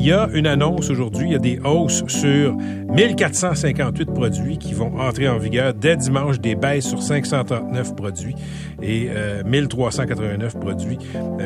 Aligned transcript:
il 0.00 0.06
y 0.06 0.12
a 0.12 0.28
une 0.32 0.46
annonce 0.46 0.88
aujourd'hui, 0.88 1.26
il 1.28 1.32
y 1.32 1.36
a 1.36 1.38
des 1.38 1.60
hausses 1.62 2.02
sur 2.06 2.54
1458 2.54 4.06
produits 4.06 4.56
qui 4.56 4.72
vont 4.72 4.98
entrer 4.98 5.28
en 5.28 5.36
vigueur 5.36 5.74
dès 5.74 5.96
dimanche, 5.96 6.40
des 6.40 6.54
baisses 6.54 6.88
sur 6.88 7.02
539 7.02 7.94
produits 7.94 8.34
et 8.82 9.10
1389 9.44 10.58
produits. 10.58 10.98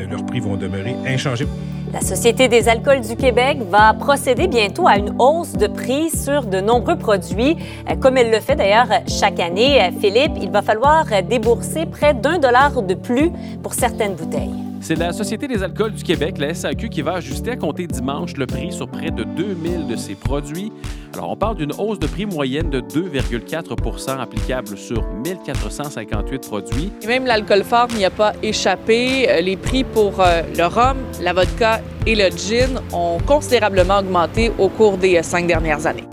leurs 0.09 0.25
prix 0.25 0.39
vont 0.39 0.55
demeurer 0.55 0.95
inchangés. 1.05 1.47
La 1.93 2.01
Société 2.01 2.47
des 2.47 2.67
alcools 2.67 3.01
du 3.01 3.15
Québec 3.15 3.59
va 3.69 3.93
procéder 3.93 4.47
bientôt 4.47 4.87
à 4.87 4.97
une 4.97 5.15
hausse 5.19 5.53
de 5.53 5.67
prix 5.67 6.09
sur 6.09 6.43
de 6.43 6.59
nombreux 6.59 6.97
produits, 6.97 7.55
euh, 7.89 7.95
comme 7.95 8.17
elle 8.17 8.31
le 8.31 8.39
fait 8.39 8.55
d'ailleurs 8.55 8.89
chaque 9.07 9.39
année. 9.39 9.81
Euh, 9.81 9.91
Philippe, 9.99 10.33
il 10.41 10.49
va 10.49 10.61
falloir 10.61 11.05
débourser 11.27 11.85
près 11.85 12.13
d'un 12.13 12.37
dollar 12.37 12.81
de 12.81 12.93
plus 12.95 13.31
pour 13.63 13.73
certaines 13.73 14.15
bouteilles. 14.15 14.64
C'est 14.81 14.95
la 14.95 15.13
Société 15.13 15.47
des 15.47 15.63
alcools 15.63 15.93
du 15.93 16.03
Québec, 16.03 16.37
la 16.37 16.53
SAQ, 16.53 16.89
qui 16.89 17.01
va 17.01 17.13
ajuster 17.13 17.51
à 17.51 17.55
compter 17.55 17.87
dimanche 17.87 18.37
le 18.37 18.45
prix 18.45 18.71
sur 18.71 18.87
près 18.87 19.09
de 19.09 19.23
2000 19.23 19.87
de 19.87 19.95
ses 19.95 20.15
produits. 20.15 20.71
Alors, 21.13 21.31
on 21.31 21.35
parle 21.35 21.57
d'une 21.57 21.71
hausse 21.77 21.97
de 21.97 22.07
prix 22.07 22.25
moyenne 22.25 22.69
de 22.69 22.81
2,4% 22.81 24.19
applicable 24.19 24.77
sur 24.77 25.01
1458 25.25 26.47
produits. 26.47 26.91
Et 27.01 27.07
même 27.07 27.25
l'alcool 27.25 27.63
fort 27.63 27.87
n'y 27.95 28.05
a 28.05 28.09
pas 28.09 28.33
échappé. 28.43 29.29
Euh, 29.29 29.41
les 29.41 29.57
prix 29.57 29.83
pour 29.83 30.19
euh, 30.19 30.41
le 30.55 30.65
rhum, 30.65 30.97
la 31.21 31.33
vodka 31.33 31.81
et 32.05 32.15
le 32.15 32.29
gin 32.29 32.79
ont 32.93 33.17
considérablement 33.25 33.99
augmenté 33.99 34.51
au 34.59 34.69
cours 34.69 34.97
des 34.97 35.17
euh, 35.17 35.23
cinq 35.23 35.47
dernières 35.47 35.87
années. 35.87 36.03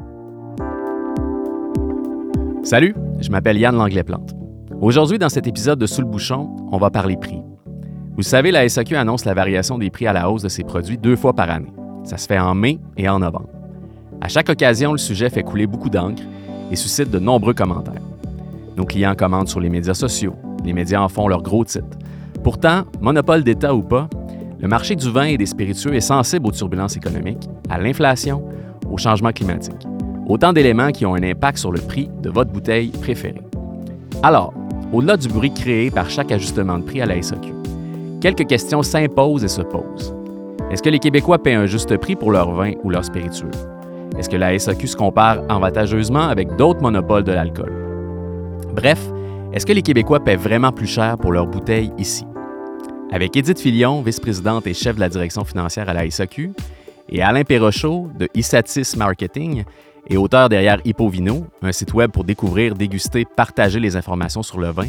Salut, 2.62 2.94
je 3.20 3.28
m'appelle 3.30 3.58
Yann 3.58 3.76
Langlais-Plante. 3.76 4.34
Aujourd'hui, 4.80 5.18
dans 5.18 5.28
cet 5.28 5.46
épisode 5.46 5.78
de 5.78 5.86
Sous 5.86 6.00
le 6.00 6.06
bouchon, 6.06 6.48
on 6.70 6.78
va 6.78 6.90
parler 6.90 7.16
prix. 7.16 7.42
Vous 8.14 8.22
savez, 8.22 8.50
la 8.50 8.68
SAQ 8.68 8.96
annonce 8.96 9.24
la 9.24 9.32
variation 9.32 9.78
des 9.78 9.88
prix 9.88 10.06
à 10.06 10.12
la 10.12 10.30
hausse 10.30 10.42
de 10.42 10.48
ses 10.50 10.64
produits 10.64 10.98
deux 10.98 11.16
fois 11.16 11.32
par 11.32 11.48
année. 11.48 11.72
Ça 12.04 12.18
se 12.18 12.26
fait 12.26 12.38
en 12.38 12.54
mai 12.54 12.78
et 12.98 13.08
en 13.08 13.20
novembre. 13.20 13.48
À 14.20 14.28
chaque 14.28 14.50
occasion, 14.50 14.92
le 14.92 14.98
sujet 14.98 15.30
fait 15.30 15.42
couler 15.42 15.66
beaucoup 15.66 15.88
d'encre 15.88 16.22
et 16.70 16.76
suscite 16.76 17.10
de 17.10 17.18
nombreux 17.18 17.54
commentaires. 17.54 18.02
Nos 18.76 18.84
clients 18.84 19.14
commandent 19.14 19.48
sur 19.48 19.60
les 19.60 19.70
médias 19.70 19.94
sociaux, 19.94 20.34
les 20.62 20.74
médias 20.74 21.00
en 21.00 21.08
font 21.08 21.26
leur 21.26 21.42
gros 21.42 21.64
titre. 21.64 21.98
Pourtant, 22.44 22.84
monopole 23.00 23.44
d'État 23.44 23.74
ou 23.74 23.82
pas, 23.82 24.08
le 24.60 24.68
marché 24.68 24.94
du 24.94 25.10
vin 25.10 25.24
et 25.24 25.38
des 25.38 25.46
spiritueux 25.46 25.94
est 25.94 26.00
sensible 26.00 26.46
aux 26.46 26.52
turbulences 26.52 26.96
économiques, 26.96 27.48
à 27.70 27.78
l'inflation, 27.78 28.42
au 28.90 28.98
changement 28.98 29.32
climatique. 29.32 29.86
Autant 30.28 30.52
d'éléments 30.52 30.92
qui 30.92 31.06
ont 31.06 31.14
un 31.14 31.22
impact 31.22 31.58
sur 31.58 31.72
le 31.72 31.80
prix 31.80 32.10
de 32.22 32.28
votre 32.30 32.52
bouteille 32.52 32.88
préférée. 32.88 33.42
Alors, 34.22 34.52
au-delà 34.92 35.16
du 35.16 35.28
bruit 35.28 35.52
créé 35.52 35.90
par 35.90 36.10
chaque 36.10 36.30
ajustement 36.30 36.78
de 36.78 36.84
prix 36.84 37.00
à 37.00 37.06
la 37.06 37.20
SAQ, 37.20 37.61
quelques 38.22 38.46
questions 38.46 38.84
s'imposent 38.84 39.42
et 39.42 39.48
se 39.48 39.62
posent. 39.62 40.14
Est-ce 40.70 40.80
que 40.80 40.88
les 40.88 41.00
Québécois 41.00 41.42
paient 41.42 41.54
un 41.54 41.66
juste 41.66 41.96
prix 41.96 42.14
pour 42.14 42.30
leur 42.30 42.52
vin 42.52 42.72
ou 42.84 42.88
leur 42.88 43.04
spiritueux? 43.04 43.50
Est-ce 44.16 44.30
que 44.30 44.36
la 44.36 44.56
SAQ 44.56 44.86
se 44.86 44.96
compare 44.96 45.42
avantageusement 45.48 46.28
avec 46.28 46.54
d'autres 46.54 46.80
monopoles 46.80 47.24
de 47.24 47.32
l'alcool? 47.32 47.72
Bref, 48.74 49.00
est-ce 49.52 49.66
que 49.66 49.72
les 49.72 49.82
Québécois 49.82 50.20
paient 50.20 50.36
vraiment 50.36 50.70
plus 50.70 50.86
cher 50.86 51.18
pour 51.18 51.32
leurs 51.32 51.48
bouteilles 51.48 51.92
ici? 51.98 52.24
Avec 53.10 53.36
Édith 53.36 53.58
Filion, 53.58 54.00
vice-présidente 54.02 54.68
et 54.68 54.72
chef 54.72 54.94
de 54.94 55.00
la 55.00 55.08
direction 55.08 55.44
financière 55.44 55.88
à 55.88 55.92
la 55.92 56.08
SAQ, 56.08 56.52
et 57.08 57.22
Alain 57.22 57.42
Perrochot 57.42 58.08
de 58.16 58.28
Isatis 58.34 58.96
Marketing 58.96 59.64
et 60.06 60.16
auteur 60.16 60.48
derrière 60.48 60.78
Hippovino, 60.84 61.46
un 61.60 61.72
site 61.72 61.92
web 61.92 62.12
pour 62.12 62.22
découvrir, 62.22 62.74
déguster, 62.74 63.26
partager 63.36 63.80
les 63.80 63.96
informations 63.96 64.44
sur 64.44 64.60
le 64.60 64.68
vin, 64.68 64.88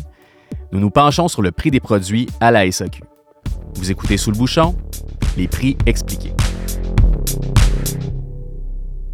nous 0.71 0.79
nous 0.79 0.91
penchons 0.91 1.27
sur 1.27 1.41
le 1.41 1.51
prix 1.51 1.71
des 1.71 1.79
produits 1.79 2.27
à 2.39 2.51
la 2.51 2.71
SAQ. 2.71 3.01
Vous 3.75 3.91
écoutez 3.91 4.17
Sous 4.17 4.31
le 4.31 4.37
bouchon, 4.37 4.75
les 5.37 5.47
prix 5.47 5.77
expliqués. 5.85 6.33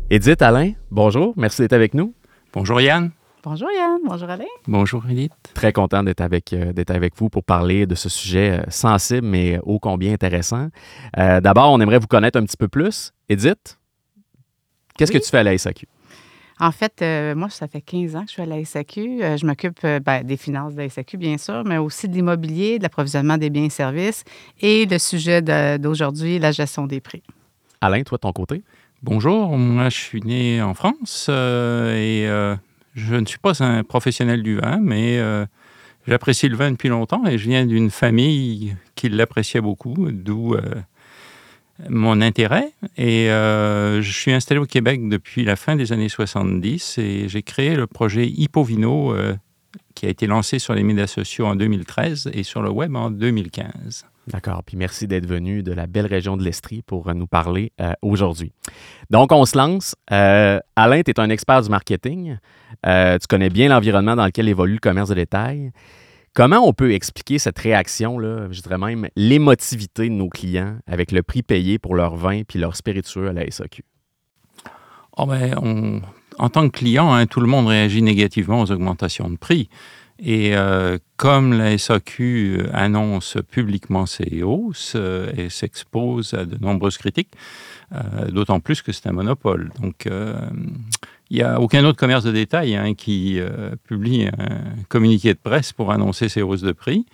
Edith, 0.10 0.42
Alain, 0.42 0.74
bonjour, 0.92 1.34
merci 1.38 1.62
d'être 1.62 1.74
avec 1.74 1.94
nous. 1.94 2.14
Bonjour 2.54 2.82
Yann. 2.82 3.12
Bonjour 3.44 3.70
Yann, 3.72 4.00
bonjour 4.06 4.30
Alain. 4.30 4.46
Bonjour 4.68 5.04
Edith. 5.10 5.32
Très 5.54 5.72
content 5.72 6.04
d'être 6.04 6.22
avec, 6.22 6.52
euh, 6.54 6.74
d'être 6.74 6.92
avec 6.92 7.16
vous 7.16 7.30
pour 7.30 7.44
parler 7.44 7.86
de 7.86 7.96
ce 7.96 8.10
sujet 8.10 8.60
euh, 8.60 8.64
sensible 8.70 9.26
mais 9.26 9.60
ô 9.64 9.80
combien 9.80 10.14
intéressant. 10.14 10.70
Euh, 11.18 11.40
d'abord, 11.40 11.72
on 11.72 11.80
aimerait 11.80 12.00
vous 12.00 12.08
connaître 12.08 12.38
un 12.40 12.44
petit 12.44 12.58
peu 12.58 12.68
plus. 12.68 13.12
Edith, 13.30 13.78
qu'est-ce 14.98 15.12
que 15.12 15.18
tu 15.18 15.30
fais 15.30 15.38
à 15.38 15.44
la 15.44 15.58
SAQ? 15.58 15.88
En 16.62 16.72
fait, 16.72 17.02
euh, 17.02 17.36
moi, 17.36 17.50
ça 17.50 17.70
fait 17.70 17.80
15 17.80 18.16
ans 18.18 18.22
que 18.22 18.28
je 18.28 18.34
suis 18.34 18.42
à 18.42 18.46
la 18.46 18.64
SAQ. 18.64 19.24
Euh, 19.24 19.38
je 19.38 19.46
m'occupe 19.46 19.80
euh, 19.86 20.00
ben, 20.02 20.24
des 20.24 20.36
finances 20.36 20.74
de 20.76 20.82
la 20.82 20.90
SAQ, 20.90 21.18
bien 21.18 21.38
sûr, 21.38 21.64
mais 21.66 21.78
aussi 21.78 22.10
de 22.10 22.14
l'immobilier, 22.14 22.80
de 22.80 22.84
l'approvisionnement 22.84 23.38
des 23.38 23.50
biens 23.50 23.64
et 23.64 23.70
services 23.70 24.26
et 24.60 24.86
le 24.86 25.00
sujet 25.00 25.42
d'aujourd'hui, 25.80 26.38
la 26.38 26.52
gestion 26.52 26.86
des 26.86 27.00
prix. 27.00 27.24
Alain, 27.80 28.04
toi, 28.04 28.18
de 28.18 28.22
ton 28.22 28.34
côté? 28.34 28.62
Bonjour, 29.02 29.58
moi, 29.58 29.88
je 29.88 29.98
suis 29.98 30.22
né 30.22 30.62
en 30.62 30.74
France 30.74 31.30
et 31.30 32.28
je 32.96 33.16
ne 33.16 33.26
suis 33.26 33.40
pas 33.40 33.64
un 33.64 33.84
professionnel 33.86 34.44
du 34.44 34.58
vin, 34.58 34.80
mais 34.82 35.18
j'apprécie 36.06 36.50
le 36.50 36.58
vin 36.58 36.72
depuis 36.72 36.90
longtemps 36.90 37.26
et 37.26 37.38
je 37.38 37.48
viens 37.48 37.66
d'une 37.66 37.90
famille 37.90 38.76
qui 38.96 39.08
l'appréciait 39.08 39.62
beaucoup, 39.62 40.12
d'où 40.12 40.58
mon 41.88 42.22
intérêt. 42.22 42.72
Et 42.98 43.30
euh, 43.30 44.02
je 44.02 44.12
suis 44.12 44.32
installé 44.32 44.60
au 44.60 44.66
Québec 44.66 45.08
depuis 45.08 45.44
la 45.44 45.56
fin 45.56 45.76
des 45.76 45.94
années 45.94 46.10
70 46.10 46.98
et 46.98 47.30
j'ai 47.30 47.44
créé 47.44 47.76
le 47.76 47.88
projet 47.88 48.28
Hippovino 48.28 49.14
euh, 49.14 49.36
qui 49.96 50.06
a 50.06 50.10
été 50.10 50.28
lancé 50.28 50.60
sur 50.60 50.74
les 50.74 50.84
médias 50.84 51.08
sociaux 51.08 51.46
en 51.46 51.56
2013 51.56 52.32
et 52.34 52.44
sur 52.44 52.62
le 52.62 52.70
web 52.70 52.96
en 52.96 53.10
2015. 53.12 54.06
D'accord. 54.28 54.64
Puis 54.64 54.78
merci 54.78 55.08
d'être 55.08 55.26
venu 55.26 55.64
de 55.64 55.72
la 55.72 55.88
belle 55.88 56.06
région 56.06 56.38
de 56.38 56.44
l'Estrie 56.44 56.84
pour 56.84 57.14
nous 57.16 57.28
parler 57.28 57.72
euh, 57.82 57.94
aujourd'hui. 58.02 58.52
Donc, 59.10 59.32
on 59.32 59.46
se 59.46 59.58
lance. 59.58 59.96
Alain, 60.08 61.02
tu 61.04 61.12
es 61.12 61.20
un 61.20 61.30
expert 61.30 61.62
du 61.64 61.70
marketing. 61.70 62.38
tu 62.84 63.28
connais 63.28 63.50
bien 63.50 63.70
l'environnement 63.70 64.16
dans 64.16 64.26
lequel 64.26 64.48
évolue 64.48 64.74
le 64.74 64.80
commerce 64.80 65.10
de 65.10 65.16
détail. 65.16 65.72
Comment 66.34 66.68
on 66.68 66.74
peut 66.74 66.94
expliquer 66.94 67.40
cette 67.40 67.60
réaction, 67.60 68.20
je 68.20 68.62
dirais 68.62 68.78
même 68.78 69.10
l'émotivité 69.16 70.10
de 70.10 70.14
nos 70.14 70.30
clients 70.30 70.78
avec 70.88 71.12
le 71.12 71.24
prix 71.24 71.44
payé 71.44 71.80
pour 71.80 71.96
leur 71.96 72.16
vin 72.16 72.44
puis 72.44 72.60
leur 72.60 72.76
spiritueux 72.76 73.30
à 73.30 73.34
la 73.34 73.50
SAQ? 73.50 73.84
Oh 75.18 75.26
ben, 75.26 76.02
en 76.38 76.50
tant 76.50 76.70
que 76.70 76.78
client, 76.78 77.14
hein, 77.14 77.26
tout 77.26 77.42
le 77.42 77.48
monde 77.48 77.68
réagit 77.68 78.02
négativement 78.02 78.62
aux 78.62 78.72
augmentations 78.72 79.30
de 79.30 79.36
prix. 79.36 79.70
Et 80.22 80.56
euh, 80.56 80.98
comme 81.16 81.54
la 81.54 81.78
SAQ 81.78 82.66
annonce 82.74 83.38
publiquement 83.50 84.06
ses 84.06 84.44
hausses 84.44 84.94
euh, 84.96 85.32
et 85.38 85.50
s'expose 85.50 86.34
à 86.34 86.46
de 86.46 86.58
nombreuses 86.58 86.98
critiques, 86.98 87.32
euh, 87.94 88.30
d'autant 88.30 88.60
plus 88.60 88.82
que 88.82 88.92
c'est 88.92 89.08
un 89.08 89.14
monopole. 89.14 89.72
Il 91.30 91.38
n'y 91.38 91.44
a 91.44 91.60
aucun 91.60 91.86
autre 91.86 91.98
commerce 91.98 92.24
de 92.24 92.32
détail 92.32 92.76
hein, 92.76 92.94
qui 92.96 93.40
euh, 93.40 93.76
publie 93.84 94.26
un 94.26 94.84
communiqué 94.88 95.34
de 95.34 95.40
presse 95.40 95.74
pour 95.74 95.92
annoncer 95.92 96.28
ses 96.28 96.42
hausses 96.42 96.62
de 96.62 96.72
prix. 96.72 97.06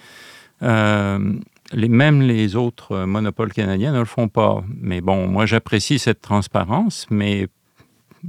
Euh, 0.64 1.34
les, 1.74 1.90
même 1.90 2.22
les 2.22 2.56
autres 2.56 3.04
monopoles 3.06 3.52
canadiens 3.52 3.92
ne 3.92 4.00
le 4.00 4.06
font 4.06 4.30
pas. 4.30 4.64
Mais 4.80 5.02
bon, 5.02 5.28
moi 5.28 5.46
j'apprécie 5.46 6.00
cette 6.00 6.22
transparence, 6.22 7.08
mais 7.09 7.48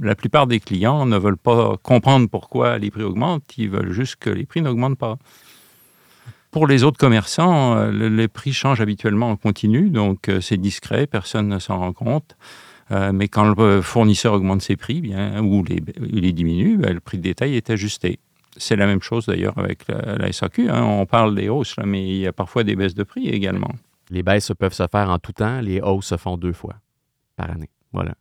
la 0.01 0.15
plupart 0.15 0.45
des 0.45 0.59
clients 0.59 1.05
ne 1.05 1.17
veulent 1.17 1.37
pas 1.37 1.77
comprendre 1.81 2.27
pourquoi 2.29 2.77
les 2.77 2.91
prix 2.91 3.03
augmentent, 3.03 3.57
ils 3.57 3.69
veulent 3.69 3.93
juste 3.93 4.17
que 4.17 4.29
les 4.29 4.45
prix 4.45 4.61
n'augmentent 4.61 4.97
pas. 4.97 5.17
Pour 6.51 6.67
les 6.67 6.83
autres 6.83 6.97
commerçants, 6.97 7.77
euh, 7.77 8.09
les 8.09 8.27
prix 8.27 8.51
changent 8.51 8.81
habituellement 8.81 9.29
en 9.29 9.37
continu, 9.37 9.89
donc 9.89 10.29
c'est 10.41 10.57
discret, 10.57 11.07
personne 11.07 11.47
ne 11.47 11.59
s'en 11.59 11.77
rend 11.77 11.93
compte. 11.93 12.35
Euh, 12.91 13.11
mais 13.11 13.27
quand 13.27 13.53
le 13.53 13.81
fournisseur 13.81 14.33
augmente 14.33 14.61
ses 14.61 14.75
prix 14.75 15.01
bien, 15.01 15.43
ou 15.43 15.63
les, 15.63 16.33
diminue, 16.33 16.77
ben, 16.77 16.93
le 16.93 16.99
prix 16.99 17.17
de 17.17 17.23
détail 17.23 17.55
est 17.55 17.69
ajusté. 17.69 18.19
C'est 18.55 18.75
la 18.75 18.87
même 18.87 19.01
chose 19.01 19.25
d'ailleurs 19.25 19.57
avec 19.57 19.87
la, 19.87 20.31
SAQ. 20.31 20.69
Hein. 20.69 20.83
On 20.83 21.05
parle 21.05 21.35
des 21.35 21.49
hausses, 21.49 21.75
mais 21.85 22.07
il 22.07 22.17
y 22.17 22.27
a 22.27 22.33
parfois 22.33 22.63
des 22.63 22.75
baisses 22.75 22.95
de 22.95 23.03
prix 23.03 23.27
également. 23.27 23.71
Les 24.09 24.23
baisses 24.23 24.51
peuvent 24.57 24.73
se 24.73 24.87
faire 24.89 25.09
en 25.09 25.19
tout 25.19 25.33
temps, 25.33 25.59
les 25.61 25.81
hausses 25.81 26.07
se 26.07 26.17
font 26.17 26.37
deux 26.37 26.53
fois 26.53 26.75
par 27.35 27.51
année. 27.51 27.69
Voilà. 27.91 28.15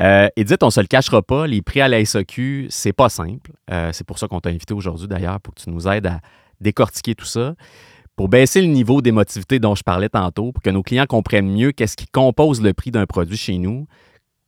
Euh, 0.00 0.28
Edith, 0.36 0.62
on 0.62 0.66
ne 0.66 0.70
se 0.70 0.80
le 0.80 0.86
cachera 0.86 1.22
pas, 1.22 1.46
les 1.46 1.62
prix 1.62 1.80
à 1.80 1.88
la 1.88 2.04
SAQ, 2.04 2.66
c'est 2.70 2.92
pas 2.92 3.08
simple. 3.08 3.52
Euh, 3.70 3.90
c'est 3.92 4.06
pour 4.06 4.18
ça 4.18 4.28
qu'on 4.28 4.40
t'a 4.40 4.50
invité 4.50 4.74
aujourd'hui 4.74 5.08
d'ailleurs, 5.08 5.40
pour 5.40 5.54
que 5.54 5.62
tu 5.62 5.70
nous 5.70 5.88
aides 5.88 6.06
à 6.06 6.20
décortiquer 6.60 7.14
tout 7.14 7.24
ça 7.24 7.54
pour 8.16 8.28
baisser 8.28 8.60
le 8.60 8.68
niveau 8.68 9.02
d'émotivité 9.02 9.58
dont 9.58 9.74
je 9.74 9.82
parlais 9.82 10.08
tantôt, 10.08 10.52
pour 10.52 10.62
que 10.62 10.70
nos 10.70 10.82
clients 10.82 11.06
comprennent 11.06 11.50
mieux 11.50 11.72
qu'est-ce 11.72 11.96
qui 11.96 12.06
compose 12.06 12.62
le 12.62 12.72
prix 12.72 12.90
d'un 12.90 13.06
produit 13.06 13.36
chez 13.36 13.58
nous, 13.58 13.86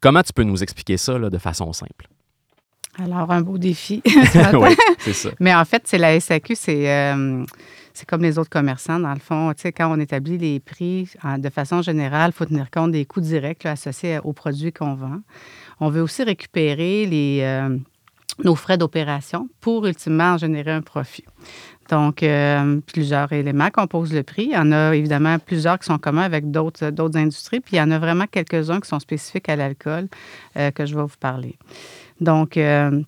comment 0.01 0.23
tu 0.23 0.33
peux 0.33 0.45
nous 0.45 0.63
expliquer 0.63 0.97
ça 0.97 1.19
de 1.19 1.39
façon 1.39 1.73
simple? 1.73 2.09
Alors, 2.99 3.31
un 3.31 3.43
beau 3.43 3.59
défi. 3.59 4.03
oui, 4.07 4.77
c'est 5.01 5.13
ça. 5.13 5.31
Mais 5.39 5.55
en 5.55 5.65
fait, 5.65 5.83
c'est 5.85 5.99
la 5.99 6.19
SAQ, 6.19 6.55
euh, 6.69 7.45
c'est 7.93 8.09
comme 8.09 8.23
les 8.23 8.39
autres 8.39 8.49
commerçants. 8.49 8.99
Dans 8.99 9.13
le 9.13 9.21
fond, 9.21 9.53
tu 9.55 9.63
sais, 9.63 9.73
quand 9.73 9.95
on 9.95 10.01
établit 10.01 10.39
les 10.39 10.61
prix 10.61 11.11
de 11.39 11.51
façon 11.51 11.83
générale, 11.83 12.31
il 12.35 12.37
faut 12.37 12.47
tenir 12.47 12.71
compte 12.71 12.93
des 12.93 13.05
coûts 13.05 13.21
directs 13.21 13.67
associés 13.67 14.19
aux 14.25 14.33
produits 14.33 14.73
qu'on 14.73 14.95
vend. 14.95 15.21
On 15.79 15.91
veut 15.91 16.01
aussi 16.01 16.23
récupérer 16.23 17.05
les, 17.05 17.41
euh, 17.43 17.77
nos 18.45 18.55
frais 18.55 18.79
d'opération 18.79 19.49
pour 19.61 19.87
ultimement 19.87 20.39
générer 20.39 20.73
un 20.73 20.83
profit. 20.83 21.25
Donc, 21.89 22.23
euh, 22.23 22.81
plusieurs 22.87 23.33
éléments 23.33 23.71
composent 23.71 24.13
le 24.13 24.23
prix. 24.23 24.45
Il 24.45 24.53
y 24.53 24.57
en 24.57 24.73
a 24.73 24.95
évidemment 24.95 25.39
plusieurs 25.39 25.79
qui 25.79 25.87
sont 25.87 25.99
communs 25.99 26.23
avec 26.23 26.51
d'autres, 26.51 26.91
d'autres 26.91 27.17
industries, 27.17 27.61
puis 27.61 27.77
il 27.77 27.79
y 27.79 27.83
en 27.83 27.91
a 27.91 27.99
vraiment 27.99 28.27
quelques-uns 28.31 28.81
qui 28.81 28.89
sont 28.89 28.99
spécifiques 28.99 29.49
à 29.49 29.57
l'alcool 29.57 30.09
euh, 30.57 30.71
que 30.71 30.85
je 30.85 30.95
vais 30.97 31.03
vous 31.03 31.19
parler. 31.21 31.57
Donc, 32.21 32.57
euh, 32.57 33.03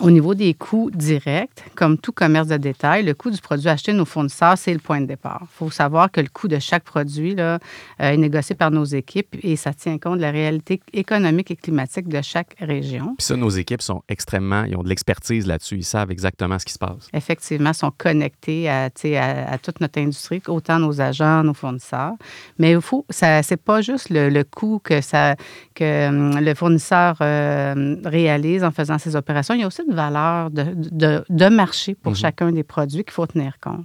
au 0.00 0.10
niveau 0.10 0.34
des 0.34 0.54
coûts 0.54 0.90
directs, 0.90 1.64
comme 1.74 1.98
tout 1.98 2.12
commerce 2.12 2.48
de 2.48 2.56
détail, 2.56 3.04
le 3.04 3.14
coût 3.14 3.30
du 3.30 3.40
produit 3.40 3.68
acheté 3.68 3.92
de 3.92 3.98
nos 3.98 4.04
fournisseurs, 4.04 4.56
c'est 4.56 4.72
le 4.72 4.78
point 4.78 5.00
de 5.00 5.06
départ. 5.06 5.42
Il 5.42 5.56
faut 5.58 5.70
savoir 5.70 6.10
que 6.10 6.20
le 6.20 6.28
coût 6.28 6.48
de 6.48 6.58
chaque 6.58 6.84
produit 6.84 7.34
là, 7.34 7.54
euh, 8.00 8.10
est 8.10 8.16
négocié 8.16 8.54
par 8.54 8.70
nos 8.70 8.84
équipes 8.84 9.36
et 9.42 9.56
ça 9.56 9.72
tient 9.72 9.98
compte 9.98 10.16
de 10.16 10.22
la 10.22 10.30
réalité 10.30 10.80
économique 10.92 11.50
et 11.50 11.56
climatique 11.56 12.08
de 12.08 12.20
chaque 12.22 12.56
région. 12.60 13.14
Puis 13.18 13.26
ça, 13.26 13.36
nos 13.36 13.50
équipes 13.50 13.82
sont 13.82 14.02
extrêmement, 14.08 14.64
ils 14.64 14.76
ont 14.76 14.82
de 14.82 14.88
l'expertise 14.88 15.46
là-dessus, 15.46 15.76
ils 15.76 15.84
savent 15.84 16.10
exactement 16.10 16.58
ce 16.58 16.64
qui 16.64 16.72
se 16.72 16.78
passe. 16.78 17.08
Effectivement, 17.12 17.72
sont 17.72 17.92
connectés 17.96 18.68
à, 18.68 18.84
à, 18.86 19.52
à 19.52 19.58
toute 19.58 19.80
notre 19.80 20.00
industrie, 20.00 20.42
autant 20.48 20.78
nos 20.78 21.00
agents, 21.00 21.42
nos 21.44 21.54
fournisseurs. 21.54 22.14
Mais 22.58 22.72
il 22.72 22.80
faut, 22.80 23.04
ça, 23.10 23.42
c'est 23.42 23.56
pas 23.56 23.82
juste 23.82 24.10
le, 24.10 24.28
le 24.28 24.44
coût 24.44 24.80
que, 24.82 25.00
ça, 25.00 25.36
que 25.74 26.08
hum, 26.08 26.40
le 26.40 26.54
fournisseur 26.54 27.16
euh, 27.20 27.96
réalise 28.04 28.64
en 28.64 28.70
faisant 28.70 28.98
ses 28.98 29.16
opérations. 29.16 29.54
Il 29.54 29.60
y 29.60 29.64
a 29.64 29.66
aussi 29.66 29.82
une 29.90 29.96
valeur 29.96 30.50
de, 30.50 30.64
de, 30.74 31.24
de 31.28 31.48
marché 31.48 31.94
pour 31.94 32.12
Mhm. 32.12 32.16
chacun 32.16 32.52
des 32.52 32.62
produits 32.62 33.04
qu'il 33.04 33.12
faut 33.12 33.26
tenir 33.26 33.58
compte. 33.60 33.84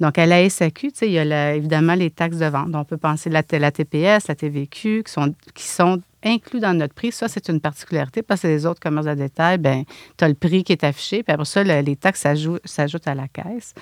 Donc, 0.00 0.18
à 0.18 0.26
la 0.26 0.42
SAQ, 0.48 0.92
tu 0.92 0.98
sais, 0.98 1.06
il 1.08 1.12
y 1.12 1.18
a 1.18 1.24
la- 1.24 1.54
évidemment 1.54 1.94
les 1.94 2.10
taxes 2.10 2.38
de 2.38 2.46
vente. 2.46 2.68
On 2.74 2.84
peut 2.84 2.96
penser 2.96 3.28
la, 3.30 3.42
la 3.52 3.70
TPS, 3.70 4.28
la 4.28 4.34
TVQ, 4.34 5.02
qui 5.04 5.12
sont, 5.12 5.34
qui 5.54 5.64
sont 5.66 6.00
inclus 6.24 6.60
dans 6.60 6.74
notre 6.76 6.94
prix. 6.94 7.12
Ça, 7.12 7.28
c'est 7.28 7.48
une 7.48 7.60
particularité 7.60 8.22
parce 8.22 8.42
que 8.42 8.46
les 8.48 8.66
autres 8.66 8.80
commerces 8.80 9.06
de 9.06 9.14
détail, 9.14 9.58
ben 9.58 9.84
tu 10.16 10.24
as 10.24 10.28
le 10.28 10.34
prix 10.34 10.64
qui 10.64 10.72
est 10.72 10.84
affiché, 10.84 11.22
puis 11.22 11.32
après 11.32 11.44
ça, 11.44 11.64
le- 11.64 11.80
les 11.80 11.96
taxes 11.96 12.22
s'ajou- 12.22 12.58
s'ajoutent 12.64 13.06
à 13.08 13.14
la 13.14 13.28
caisse. 13.28 13.74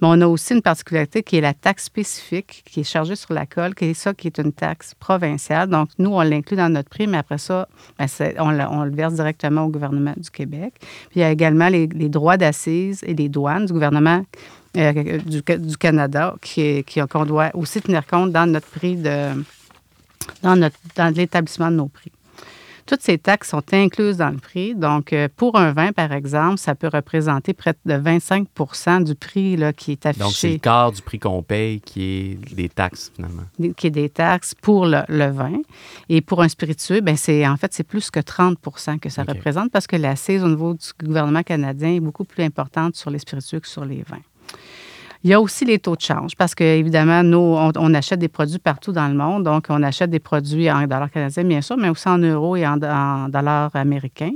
Mais 0.00 0.08
on 0.10 0.20
a 0.20 0.26
aussi 0.26 0.54
une 0.54 0.62
particularité 0.62 1.22
qui 1.22 1.36
est 1.36 1.40
la 1.40 1.54
taxe 1.54 1.84
spécifique 1.84 2.62
qui 2.66 2.80
est 2.80 2.84
chargée 2.84 3.16
sur 3.16 3.32
la 3.32 3.46
colle, 3.46 3.74
qui 3.74 3.86
est 3.86 3.94
ça, 3.94 4.12
qui 4.14 4.26
est 4.28 4.38
une 4.38 4.52
taxe 4.52 4.94
provinciale. 4.98 5.68
Donc, 5.68 5.88
nous, 5.98 6.10
on 6.10 6.22
l'inclut 6.22 6.56
dans 6.56 6.68
notre 6.72 6.88
prix, 6.88 7.06
mais 7.06 7.18
après 7.18 7.38
ça, 7.38 7.68
ben, 7.98 8.06
on, 8.38 8.50
le- 8.50 8.90
verse 8.94 9.14
directement 9.14 9.64
au 9.64 9.68
gouvernement 9.68 10.14
du 10.16 10.30
Québec. 10.30 10.74
Puis, 10.80 11.16
il 11.16 11.20
y 11.20 11.24
a 11.24 11.30
également 11.30 11.68
les, 11.68 11.86
droits 12.08 12.36
d'assises 12.36 13.02
et 13.06 13.14
les 13.14 13.28
douanes 13.28 13.66
du 13.66 13.72
gouvernement 13.72 14.24
euh, 14.76 15.18
du, 15.18 15.76
Canada 15.76 16.34
est- 16.60 16.82
qui- 16.86 17.00
qu'on 17.08 17.24
doit 17.24 17.50
aussi 17.54 17.80
tenir 17.80 18.06
compte 18.06 18.32
dans 18.32 18.46
notre 18.50 18.66
prix 18.66 18.96
de 18.96 19.30
dans, 20.42 20.56
notre, 20.56 20.76
dans 20.96 21.14
l'établissement 21.14 21.70
de 21.70 21.76
nos 21.76 21.88
prix. 21.88 22.12
Toutes 22.86 23.00
ces 23.00 23.16
taxes 23.16 23.48
sont 23.50 23.62
incluses 23.72 24.18
dans 24.18 24.28
le 24.28 24.36
prix. 24.36 24.74
Donc, 24.74 25.14
euh, 25.14 25.28
pour 25.34 25.56
un 25.56 25.72
vin, 25.72 25.92
par 25.92 26.12
exemple, 26.12 26.58
ça 26.58 26.74
peut 26.74 26.90
représenter 26.92 27.54
près 27.54 27.74
de 27.86 27.94
25% 27.94 29.04
du 29.04 29.14
prix 29.14 29.56
là, 29.56 29.72
qui 29.72 29.92
est 29.92 30.04
Donc, 30.04 30.12
c'est 30.14 30.18
le 30.18 30.24
affiché, 30.26 30.58
quart 30.58 30.92
du 30.92 31.00
prix 31.00 31.18
qu'on 31.18 31.42
paye 31.42 31.80
qui 31.80 32.02
est 32.02 32.54
des 32.54 32.68
taxes, 32.68 33.10
finalement. 33.14 33.44
qui 33.74 33.86
est 33.86 33.90
des 33.90 34.10
taxes 34.10 34.54
pour 34.54 34.84
le, 34.84 35.00
le 35.08 35.30
vin. 35.30 35.62
Et 36.10 36.20
pour 36.20 36.42
un 36.42 36.48
spiritueux, 36.48 37.00
ben 37.00 37.16
c'est 37.16 37.46
en 37.46 37.56
fait, 37.56 37.72
c'est 37.72 37.84
plus 37.84 38.10
que 38.10 38.20
30% 38.20 38.98
que 38.98 39.08
ça 39.08 39.24
représente 39.24 39.70
parce 39.70 39.86
que 39.86 39.96
l'assise 39.96 40.44
au 40.44 40.48
niveau 40.48 40.74
du 40.74 41.06
gouvernement 41.06 41.42
canadien 41.42 41.94
est 41.94 42.00
beaucoup 42.00 42.24
plus 42.24 42.44
importante 42.44 42.96
sur 42.96 43.10
les 43.10 43.18
spiritueux 43.18 43.60
que 43.60 43.68
sur 43.68 43.86
les 43.86 44.02
vins. 44.02 44.22
Il 45.24 45.30
y 45.30 45.32
a 45.32 45.40
aussi 45.40 45.64
les 45.64 45.78
taux 45.78 45.96
de 45.96 46.02
change 46.02 46.36
parce 46.36 46.54
que, 46.54 46.62
évidemment, 46.62 47.22
nous, 47.22 47.56
on, 47.76 47.94
achète 47.94 48.18
des 48.18 48.28
produits 48.28 48.58
partout 48.58 48.92
dans 48.92 49.08
le 49.08 49.14
monde. 49.14 49.44
Donc, 49.44 49.66
on 49.70 49.82
achète 49.82 50.10
des 50.10 50.18
produits 50.18 50.70
en 50.70 50.82
dollars 50.82 51.10
canadiens, 51.10 51.44
bien 51.44 51.62
sûr, 51.62 51.78
mais 51.78 51.88
aussi 51.88 52.06
en 52.06 52.18
euros 52.18 52.56
et 52.56 52.66
en 52.66 52.76
dollars 52.76 53.70
américains. 53.74 54.34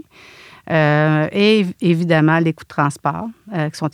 Euh, 0.70 1.28
et 1.32 1.62
év- 1.62 1.74
évidemment, 1.80 2.38
les 2.40 2.52
coûts 2.52 2.64
de 2.64 2.68
transport, 2.68 3.26
euh, 3.54 3.70
qui 3.70 3.78
sont 3.78 3.88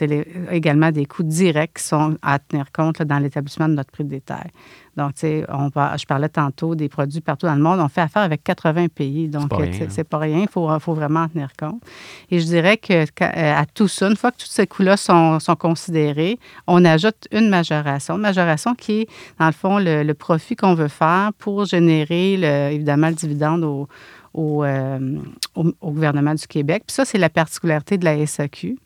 également 0.51 0.91
des 0.91 1.07
coûts 1.07 1.23
directs 1.23 1.75
qui 1.75 1.85
sont 1.85 2.17
à 2.21 2.39
tenir 2.41 2.73
compte 2.73 2.99
là, 2.99 3.05
dans 3.05 3.19
l'établissement 3.21 3.69
de 3.69 3.75
notre 3.75 3.93
prix 3.93 4.03
de 4.05 4.09
détail. 4.11 4.51
Donc, 4.97 5.15
tu 5.15 5.21
sais, 5.21 5.45
on 5.49 5.71
par- 5.71 5.97
je 5.99 6.05
parlais 6.07 6.29
tantôt 6.29 6.75
des 6.75 6.89
produits 6.89 7.21
partout 7.21 7.47
dans 7.47 7.55
le 7.55 7.61
monde. 7.63 7.79
On 7.81 7.89
fait 7.89 8.01
affaire 8.01 8.23
avec 8.23 8.43
80 8.45 8.87
pays. 8.89 9.29
Donc, 9.29 9.49
euh, 9.63 9.87
c'est 9.91 10.05
pas 10.09 10.19
rien. 10.19 10.41
Il 10.43 10.49
faut, 10.49 10.69
faut 10.81 10.95
vraiment 10.95 11.21
en 11.23 11.29
tenir 11.29 11.51
compte. 11.59 11.81
Et 12.31 12.39
je 12.41 12.45
dirais 12.45 12.77
que 12.77 13.05
quand- 13.17 13.31
à 13.35 13.65
tout 13.73 13.89
ça, 13.89 14.09
une 14.09 14.17
fois 14.17 14.31
que 14.33 14.39
tous 14.39 14.47
ces 14.51 14.67
coûts-là 14.67 14.97
sont, 14.97 15.39
sont 15.41 15.57
considérés, 15.57 16.39
on 16.67 16.85
ajoute 16.85 17.27
une 17.33 17.49
majoration. 17.49 18.17
Une 18.17 18.23
majoration 18.23 18.75
qui 18.75 19.03
est, 19.03 19.09
dans 19.39 19.47
le 19.47 19.53
fond, 19.53 19.79
le, 19.79 20.03
le 20.03 20.15
profit 20.15 20.55
qu'on 20.57 20.75
veut 20.75 20.89
faire 20.89 21.31
pour 21.39 21.65
générer, 21.67 22.37
le- 22.37 22.75
évidemment, 22.75 23.09
le 23.09 23.15
dividende 23.15 23.65
au, 23.65 23.89
au, 24.33 24.65
euh, 24.65 25.19
au- 25.55 25.93
gouvernement 25.93 26.35
du 26.35 26.47
Québec. 26.47 26.85
Puis 26.87 26.95
ça, 26.95 27.05
c'est 27.05 27.19
la 27.19 27.29
particularité 27.29 27.99
de 27.99 28.05
la 28.05 28.27
SAQ. 28.27 28.77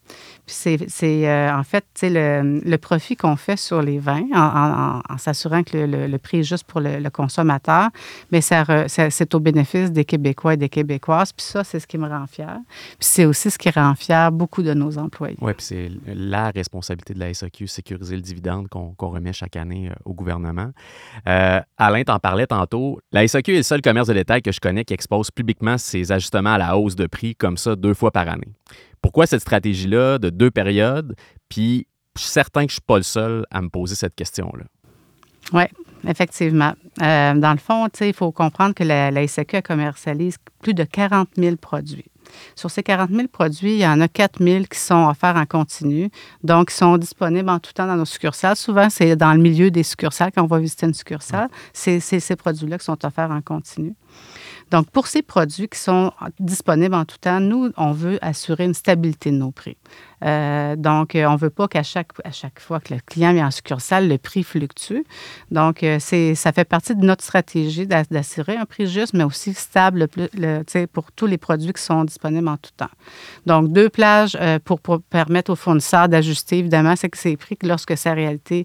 Puis 0.46 0.78
c'est, 0.88 1.28
euh, 1.28 1.52
en 1.52 1.62
fait, 1.64 1.84
le, 2.02 2.60
le 2.64 2.78
profit 2.78 3.16
qu'on 3.16 3.36
fait 3.36 3.58
sur 3.58 3.82
les 3.82 3.98
vins, 3.98 4.24
en, 4.34 5.18
s'assurant 5.18 5.62
que 5.62 5.76
le, 5.76 6.16
prix 6.18 6.38
est 6.38 6.42
juste 6.42 6.64
pour 6.64 6.80
le, 6.80 7.08
consommateur, 7.10 7.88
mais 8.32 8.40
c'est 8.40 9.34
au 9.34 9.40
bénéfice 9.40 9.92
des 9.92 10.04
Québécois 10.04 10.54
et 10.54 10.56
des 10.56 10.68
Québécoises. 10.68 11.32
Puis 11.32 11.44
ça, 11.44 11.64
c'est 11.64 11.80
ce 11.80 11.86
qui 11.86 11.98
me 11.98 12.08
rend 12.08 12.26
fier. 12.26 12.58
Puis 12.98 13.08
c'est 13.08 13.24
aussi 13.24 13.50
ce 13.50 13.58
qui 13.58 13.70
rend 13.70 13.94
fier 13.94 14.30
beaucoup 14.32 14.62
de 14.62 14.72
nos 14.72 14.96
employés. 14.98 15.36
Oui, 15.40 15.52
puis 15.54 15.66
c'est 15.66 15.90
la 16.06 16.50
responsabilité 16.50 17.14
de 17.14 17.18
la 17.18 17.32
SAQ, 17.34 17.66
sécuriser 17.66 18.16
le 18.16 18.22
dividende 18.22 18.68
qu'on 18.68 18.94
remet 18.98 19.32
chaque 19.32 19.56
année 19.56 19.90
euh, 19.90 19.94
au 20.04 20.14
gouvernement. 20.14 20.70
Euh, 21.26 21.60
Alain 21.76 22.02
t'en 22.04 22.18
parlait 22.18 22.46
tantôt. 22.46 22.98
La 23.12 23.26
SAQ 23.26 23.54
est 23.54 23.56
le 23.58 23.62
seul 23.62 23.82
commerce 23.82 24.08
de 24.08 24.14
détail 24.14 24.42
que 24.42 24.52
je 24.52 24.60
connais 24.60 24.84
qui 24.84 24.94
expose 24.94 25.30
publiquement 25.30 25.76
ses 25.78 26.12
ajustements 26.12 26.57
la 26.58 26.76
hausse 26.76 26.96
de 26.96 27.06
prix 27.06 27.34
comme 27.34 27.56
ça 27.56 27.76
deux 27.76 27.94
fois 27.94 28.10
par 28.10 28.28
année. 28.28 28.52
Pourquoi 29.00 29.26
cette 29.26 29.40
stratégie-là 29.40 30.18
de 30.18 30.30
deux 30.30 30.50
périodes? 30.50 31.14
Puis 31.48 31.86
je 32.16 32.22
suis 32.22 32.30
certain 32.30 32.66
que 32.66 32.72
je 32.72 32.76
ne 32.76 32.80
suis 32.80 32.86
pas 32.86 32.96
le 32.96 33.02
seul 33.02 33.46
à 33.50 33.62
me 33.62 33.68
poser 33.68 33.94
cette 33.94 34.14
question-là. 34.14 34.64
Oui, 35.52 35.64
effectivement. 36.06 36.74
Euh, 37.00 37.34
dans 37.34 37.52
le 37.52 37.58
fond, 37.58 37.88
il 38.00 38.12
faut 38.12 38.32
comprendre 38.32 38.74
que 38.74 38.84
la, 38.84 39.10
la 39.10 39.26
SAQ 39.26 39.56
elle 39.56 39.62
commercialise 39.62 40.36
plus 40.60 40.74
de 40.74 40.84
40 40.84 41.28
000 41.36 41.56
produits. 41.56 42.10
Sur 42.54 42.70
ces 42.70 42.82
40 42.82 43.10
000 43.10 43.28
produits, 43.28 43.74
il 43.74 43.80
y 43.80 43.86
en 43.86 44.00
a 44.00 44.08
4 44.08 44.42
000 44.42 44.64
qui 44.70 44.78
sont 44.78 45.08
offerts 45.08 45.36
en 45.36 45.46
continu, 45.46 46.10
donc 46.42 46.68
qui 46.68 46.76
sont 46.76 46.98
disponibles 46.98 47.48
en 47.48 47.58
tout 47.58 47.72
temps 47.72 47.86
dans 47.86 47.96
nos 47.96 48.04
succursales. 48.04 48.56
Souvent, 48.56 48.90
c'est 48.90 49.16
dans 49.16 49.32
le 49.32 49.40
milieu 49.40 49.70
des 49.70 49.82
succursales, 49.82 50.30
quand 50.34 50.42
on 50.42 50.46
va 50.46 50.58
visiter 50.58 50.86
une 50.86 50.94
succursale, 50.94 51.48
c'est 51.72 52.00
ces 52.00 52.36
produits-là 52.36 52.78
qui 52.78 52.84
sont 52.84 53.04
offerts 53.04 53.30
en 53.30 53.40
continu. 53.40 53.94
Donc, 54.70 54.90
pour 54.90 55.06
ces 55.06 55.22
produits 55.22 55.68
qui 55.68 55.78
sont 55.78 56.12
disponibles 56.38 56.94
en 56.94 57.04
tout 57.04 57.18
temps, 57.18 57.40
nous, 57.40 57.70
on 57.76 57.92
veut 57.92 58.18
assurer 58.22 58.64
une 58.64 58.74
stabilité 58.74 59.30
de 59.30 59.36
nos 59.36 59.50
prix. 59.50 59.76
Euh, 60.24 60.76
donc, 60.76 61.14
euh, 61.14 61.26
on 61.26 61.32
ne 61.32 61.38
veut 61.38 61.50
pas 61.50 61.68
qu'à 61.68 61.82
chaque, 61.82 62.08
à 62.24 62.32
chaque 62.32 62.60
fois 62.60 62.80
que 62.80 62.92
le 62.92 63.00
client 63.00 63.32
vient 63.32 63.46
en 63.46 63.50
succursale, 63.50 64.08
le 64.08 64.18
prix 64.18 64.42
fluctue. 64.42 65.02
Donc, 65.50 65.82
euh, 65.82 65.98
c'est, 66.00 66.34
ça 66.34 66.52
fait 66.52 66.64
partie 66.64 66.94
de 66.94 67.04
notre 67.04 67.24
stratégie 67.24 67.86
d'a- 67.86 68.04
d'assurer 68.04 68.56
un 68.56 68.66
prix 68.66 68.86
juste, 68.86 69.14
mais 69.14 69.24
aussi 69.24 69.54
stable 69.54 70.08
pour 70.92 71.12
tous 71.12 71.26
les 71.26 71.38
produits 71.38 71.72
qui 71.72 71.82
sont 71.82 72.04
disponibles 72.04 72.48
en 72.48 72.56
tout 72.56 72.72
temps. 72.76 72.90
Donc, 73.46 73.72
deux 73.72 73.88
plages 73.88 74.36
pour, 74.64 74.80
permettre 74.80 75.52
aux 75.52 75.56
fournisseurs 75.56 76.08
d'ajuster, 76.08 76.58
évidemment, 76.58 76.94
que 76.94 77.16
c'est 77.16 77.36
prix 77.36 77.56
que 77.56 77.66
lorsque 77.66 77.96
sa 77.96 78.12
réalité 78.12 78.64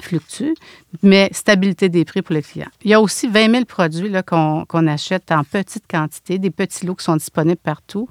fluctue, 0.00 0.54
mais 1.02 1.28
stabilité 1.32 1.88
des 1.88 2.04
prix 2.04 2.22
pour 2.22 2.34
les 2.34 2.42
clients. 2.42 2.68
Il 2.82 2.90
y 2.90 2.94
a 2.94 3.00
aussi 3.00 3.28
20 3.28 3.50
000 3.50 3.64
produits 3.64 4.08
là, 4.08 4.22
qu'on, 4.22 4.64
achète 4.86 5.30
en 5.32 5.44
petite 5.44 5.84
quantité, 5.90 6.38
des 6.38 6.50
petits 6.50 6.86
lots 6.86 6.94
qui 6.94 7.04
sont 7.04 7.16
disponibles 7.16 7.60
partout. 7.62 8.08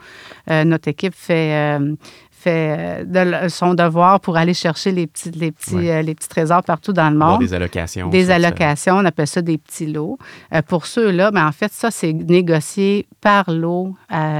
Euh, 0.49 0.63
notre 0.63 0.87
équipe 0.87 1.13
fait, 1.15 1.79
euh, 1.79 1.95
fait 2.31 3.03
euh, 3.09 3.43
de- 3.45 3.49
son 3.49 3.73
devoir 3.73 4.19
pour 4.19 4.37
aller 4.37 4.53
chercher 4.53 4.91
les 4.91 5.07
petits, 5.07 5.31
les, 5.31 5.51
petits, 5.51 5.75
Ouais. 5.75 5.91
euh, 5.91 6.01
les 6.03 6.13
petits 6.13 6.29
trésors 6.29 6.63
partout 6.63 6.93
dans 6.93 7.09
le 7.09 7.17
monde. 7.17 7.39
des 7.39 7.53
allocations. 7.53 8.09
Des 8.09 8.25
ça- 8.25 8.35
allocations, 8.35 8.95
on 8.97 9.05
appelle 9.05 9.27
ça 9.27 9.41
des 9.41 9.57
petits 9.57 9.87
lots. 9.87 10.17
Pour 10.67 10.85
ceux-là, 10.85 11.31
ben, 11.31 11.47
en 11.47 11.51
fait, 11.51 11.71
ça, 11.73 11.89
c'est 11.91 12.13
négocié 12.13 13.07
par 13.21 13.49
lot 13.51 13.95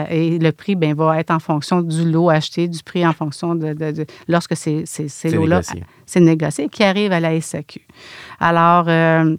et 0.10 0.38
le 0.40 0.52
prix 0.52 0.76
ben, 0.76 0.94
va 0.94 1.20
être 1.20 1.32
en 1.32 1.40
fonction 1.40 1.82
du 1.82 2.10
lot 2.10 2.30
acheté, 2.30 2.68
du 2.68 2.84
prix 2.84 3.06
en 3.06 3.14
fonction 3.14 3.56
de, 3.56 3.74
de- 3.74 3.92
de- 3.92 4.06
lorsque 4.28 4.56
ces, 4.56 4.86
ces, 4.86 5.08
ces 5.10 5.30
lots-là. 5.32 5.62
C'est 6.08 6.22
négocié, 6.22 6.70
qui 6.70 6.84
arrive 6.84 7.12
à 7.12 7.20
la 7.20 7.40
SAQ. 7.40 7.82
Alors, 8.40 8.86
euh, 8.88 9.36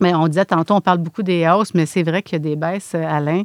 mais 0.00 0.14
on 0.14 0.28
disait 0.28 0.44
tantôt, 0.44 0.74
on 0.74 0.80
parle 0.80 0.98
beaucoup 0.98 1.22
des 1.22 1.48
hausses, 1.48 1.72
mais 1.72 1.86
c'est 1.86 2.02
vrai 2.02 2.22
qu'il 2.22 2.34
y 2.34 2.40
a 2.40 2.50
des 2.50 2.56
baisses, 2.56 2.92
euh, 2.94 3.04
Alain. 3.08 3.42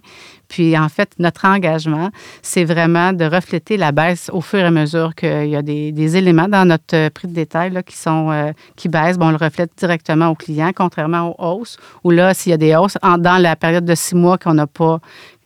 Puis, 0.47 0.77
en 0.77 0.89
fait, 0.89 1.11
notre 1.19 1.45
engagement, 1.45 2.09
c'est 2.41 2.65
vraiment 2.65 3.13
de 3.13 3.23
refléter 3.23 3.77
la 3.77 3.91
baisse 3.91 4.29
au 4.33 4.41
fur 4.41 4.59
et 4.59 4.63
à 4.63 4.71
mesure 4.71 5.13
qu'il 5.15 5.47
y 5.47 5.55
a 5.55 5.61
des, 5.61 6.17
éléments 6.17 6.47
dans 6.47 6.67
notre 6.67 6.95
euh, 6.95 7.09
prix 7.11 7.27
de 7.27 7.33
détail 7.33 7.79
qui, 7.85 7.95
sont, 7.95 8.53
qui 8.75 8.89
baissent. 8.89 9.17
Bon, 9.17 9.27
on 9.27 9.31
le 9.31 9.37
reflète 9.37 9.71
directement 9.77 10.29
aux 10.29 10.35
clients, 10.35 10.71
contrairement 10.75 11.35
aux 11.37 11.59
hausses, 11.59 11.77
où 12.03 12.09
là, 12.09 12.33
s'il 12.33 12.49
y 12.49 12.53
a 12.53 12.57
des 12.57 12.75
hausses, 12.75 12.97
dans 13.03 13.41
la 13.41 13.55
période 13.55 13.85
de 13.85 13.95
six 13.95 14.15
mois 14.15 14.37
qu'on 14.37 14.55
n'a 14.55 14.67
pas, 14.67 14.99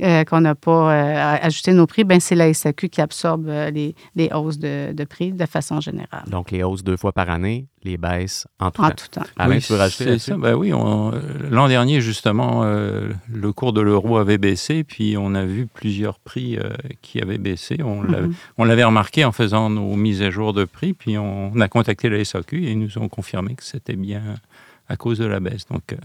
euh, 0.04 0.24
qu'on 0.26 0.42
n'a 0.42 0.56
pas 0.56 0.92
euh, 0.94 1.38
ajusté 1.42 1.74
nos 1.74 1.88
prix, 1.88 2.04
ben 2.04 2.20
c'est 2.20 2.36
la 2.36 2.54
SAQ 2.54 2.90
qui 2.90 3.02
absorbe 3.02 3.48
euh, 3.48 3.70
les, 3.72 3.96
les 4.16 4.30
hausses 4.34 4.60
de, 4.60 4.92
de 4.92 5.04
prix 5.06 5.32
de 5.32 5.46
façon 5.46 5.80
générale. 5.80 6.24
Donc, 6.28 6.52
les 6.52 6.62
hausses 6.64 6.84
deux 6.84 6.98
fois 6.98 7.12
par 7.14 7.30
année, 7.30 7.68
les 7.84 7.98
baisses 7.98 8.48
en 8.60 8.72
tout 8.72 8.82
En 8.82 8.90
temps. 8.90 8.96
tout 8.96 9.08
temps. 9.20 9.26
Alain, 9.38 9.56
Oui, 9.56 9.62
tu 9.62 9.72
veux 9.74 9.80
rajouter 9.80 10.20
ça. 10.20 10.36
Ben 10.38 10.54
oui, 10.56 10.74
on- 10.74 11.12
l'an 11.50 11.68
dernier, 11.68 12.02
justement, 12.02 12.62
euh, 12.64 13.10
le 13.32 13.54
cours 13.54 13.74
de 13.74 13.82
l'euro 13.82 14.18
avait 14.18 14.38
baissé, 14.38 14.84
puis 14.84 15.16
on 15.18 15.34
a 15.36 15.46
vu 15.46 15.68
plusieurs 15.68 16.20
prix 16.20 16.58
euh, 16.58 16.70
qui 17.02 17.22
avaient 17.22 17.38
baissé. 17.38 17.78
On 17.84 18.02
l'avait- 18.04 18.28
Mhm. 18.28 18.34
on 18.58 18.64
l'avait 18.66 18.84
remarqué 18.84 19.26
en 19.26 19.32
faisant 19.32 19.70
nos 19.70 19.96
mises 19.96 20.22
à 20.22 20.30
jour 20.30 20.54
de 20.54 20.66
prix, 20.66 20.94
puis 20.94 21.18
on 21.18 21.60
a 21.60 21.68
contacté 21.68 22.10
la 22.10 22.20
SAQ 22.24 22.66
et 22.66 22.72
ils 22.72 22.80
nous 22.80 22.98
ont 22.98 23.08
confirmé 23.10 23.56
que 23.56 23.64
c'était 23.64 23.96
bien 23.96 24.22
à 24.90 24.98
cause 24.98 25.18
de 25.20 25.26
la 25.26 25.40
baisse. 25.40 25.66
Donc, 25.68 25.94
euh, 25.94 25.96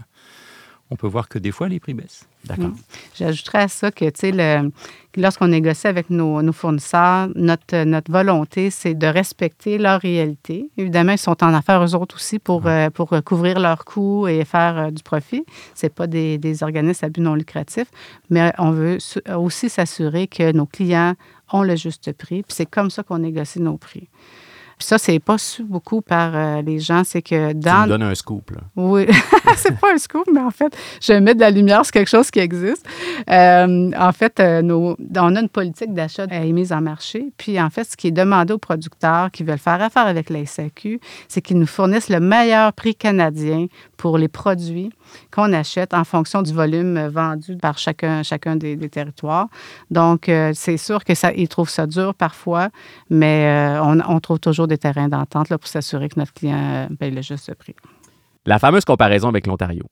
on 0.91 0.95
peut 0.95 1.07
voir 1.07 1.29
que 1.29 1.37
des 1.39 1.51
fois, 1.51 1.69
les 1.69 1.79
prix 1.79 1.93
baissent. 1.93 2.27
D'accord. 2.45 2.71
J'ajouterais 3.15 3.59
à 3.63 3.67
ça 3.67 3.91
que, 3.91 4.05
tu 4.05 4.11
sais, 4.15 4.31
le- 4.31 4.71
lorsqu'on 5.17 5.49
négocie 5.49 5.87
avec 5.87 6.09
nos, 6.09 6.41
nos 6.41 6.51
fournisseurs, 6.53 7.29
notre, 7.35 7.83
notre 7.83 8.11
volonté, 8.11 8.69
c'est 8.71 8.95
de 8.95 9.05
respecter 9.05 9.77
leur 9.77 10.01
réalité. 10.01 10.69
Évidemment, 10.77 11.11
ils 11.11 11.17
sont 11.19 11.43
en 11.43 11.53
affaires, 11.53 11.83
eux 11.83 11.95
autres 11.95 12.15
aussi, 12.15 12.39
pour, 12.39 12.65
euh, 12.65 12.89
pour 12.89 13.13
euh, 13.13 13.21
couvrir 13.21 13.59
leurs 13.59 13.85
coûts 13.85 14.27
et 14.27 14.43
faire 14.45 14.77
euh, 14.77 14.91
du 14.91 15.03
profit. 15.03 15.43
Ce 15.75 15.87
pas 15.87 16.07
des, 16.07 16.37
des 16.37 16.63
organismes 16.63 17.05
à 17.05 17.09
but 17.09 17.21
non 17.21 17.35
lucratif, 17.35 17.87
mais 18.29 18.51
on 18.57 18.71
veut 18.71 18.97
aussi 19.35 19.69
s'assurer 19.69 20.27
que 20.27 20.51
nos 20.53 20.65
clients 20.65 21.13
ont 21.51 21.63
le 21.63 21.75
juste 21.75 22.11
prix. 22.13 22.41
Puis 22.43 22.55
c'est 22.55 22.65
comme 22.65 22.89
ça 22.89 23.03
qu'on 23.03 23.19
négocie 23.19 23.59
nos 23.59 23.77
prix. 23.77 24.07
Puis 24.79 24.87
ça, 24.87 24.97
c'est 24.97 25.19
pas 25.19 25.37
su 25.37 25.63
beaucoup 25.65 26.01
par 26.01 26.31
euh, 26.35 26.61
les 26.61 26.79
gens, 26.79 27.03
c'est 27.03 27.21
que 27.21 27.49
Tu 27.51 27.59
dans... 27.59 27.83
me 27.83 27.89
donnes 27.89 28.03
un 28.03 28.15
scoop. 28.15 28.51
Là. 28.51 28.61
Oui, 28.77 29.05
c'est 29.57 29.77
pas 29.77 29.93
un 29.93 29.97
scoop, 29.97 30.23
mais 30.33 30.39
en 30.39 30.51
fait, 30.51 30.73
je 31.01 31.11
mets 31.13 31.35
de 31.35 31.41
la 31.41 31.51
lumière 31.51 31.83
sur 31.85 31.91
quelque 31.91 32.07
chose 32.09 32.31
qui 32.31 32.39
existe. 32.39 32.85
Euh, 33.29 33.91
en 33.97 34.11
fait, 34.13 34.39
euh, 34.39 34.61
nos- 34.61 34.95
on 35.17 35.35
a 35.35 35.39
une 35.41 35.49
politique 35.49 35.93
d'achat 35.93 36.23
euh, 36.31 36.43
émise 36.43 36.71
en 36.71 36.79
marché. 36.81 37.25
Puis, 37.37 37.59
en 37.61 37.69
fait, 37.69 37.83
ce 37.91 37.97
qui 37.97 38.07
est 38.07 38.11
demandé 38.11 38.53
aux 38.53 38.57
producteurs 38.57 39.31
qui 39.31 39.43
veulent 39.43 39.57
faire 39.59 39.81
affaire 39.81 40.07
avec 40.07 40.29
la 40.29 40.45
SAQ, 40.45 40.99
c'est 41.27 41.41
qu'ils 41.41 41.59
nous 41.59 41.67
fournissent 41.67 42.09
le 42.09 42.21
meilleur 42.21 42.71
prix 42.73 42.95
canadien 42.95 43.65
pour 43.97 44.17
les 44.17 44.29
produits 44.29 44.91
qu'on 45.31 45.53
achète 45.53 45.93
en 45.93 46.03
fonction 46.03 46.41
du 46.41 46.53
volume 46.53 46.97
euh, 46.97 47.09
vendu 47.09 47.57
par 47.57 47.77
chacun, 47.77 48.23
chacun 48.23 48.55
des, 48.55 48.77
territoires. 48.89 49.47
Donc, 49.91 50.29
euh, 50.29 50.51
c'est 50.53 50.77
sûr 50.77 51.03
que 51.03 51.15
ça, 51.15 51.31
trouvent 51.49 51.69
ça 51.69 51.87
dur 51.87 52.13
parfois, 52.13 52.69
mais 53.09 53.77
euh, 53.77 53.83
on, 53.83 54.19
trouve 54.19 54.39
toujours 54.39 54.67
des 54.67 54.77
terrains 54.77 55.07
d'entente 55.07 55.49
pour 55.49 55.67
s'assurer 55.67 56.09
que 56.09 56.19
notre 56.19 56.33
client 56.33 56.87
paye 56.99 57.11
le 57.11 57.21
juste 57.21 57.53
prix. 57.55 57.75
La 58.45 58.59
fameuse 58.59 58.85
comparaison 58.85 59.29
avec 59.29 59.47
l'Ontario. 59.47 59.83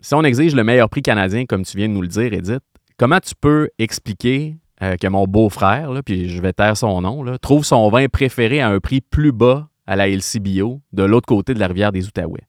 Si 0.00 0.14
on 0.14 0.22
exige 0.22 0.54
le 0.54 0.64
meilleur 0.64 0.88
prix 0.88 1.02
canadien, 1.02 1.46
comme 1.46 1.64
tu 1.64 1.76
viens 1.76 1.88
de 1.88 1.92
nous 1.92 2.02
le 2.02 2.08
dire, 2.08 2.32
Edith, 2.32 2.62
comment 2.98 3.20
tu 3.20 3.34
peux 3.40 3.68
expliquer 3.78 4.56
que 4.80 5.06
mon 5.06 5.26
beau-frère, 5.26 5.92
puis 6.04 6.28
je 6.28 6.42
vais 6.42 6.52
taire 6.52 6.76
son 6.76 7.02
nom, 7.02 7.24
trouve 7.40 7.64
son 7.64 7.88
vin 7.88 8.08
préféré 8.08 8.60
à 8.60 8.68
un 8.68 8.80
prix 8.80 9.00
plus 9.00 9.30
bas 9.30 9.68
à 9.86 9.94
la 9.94 10.08
LCBO 10.08 10.80
de 10.92 11.02
l'autre 11.04 11.26
côté 11.26 11.54
de 11.54 11.60
la 11.60 11.68
rivière 11.68 11.92
des 11.92 12.06
Outaouais? 12.06 12.42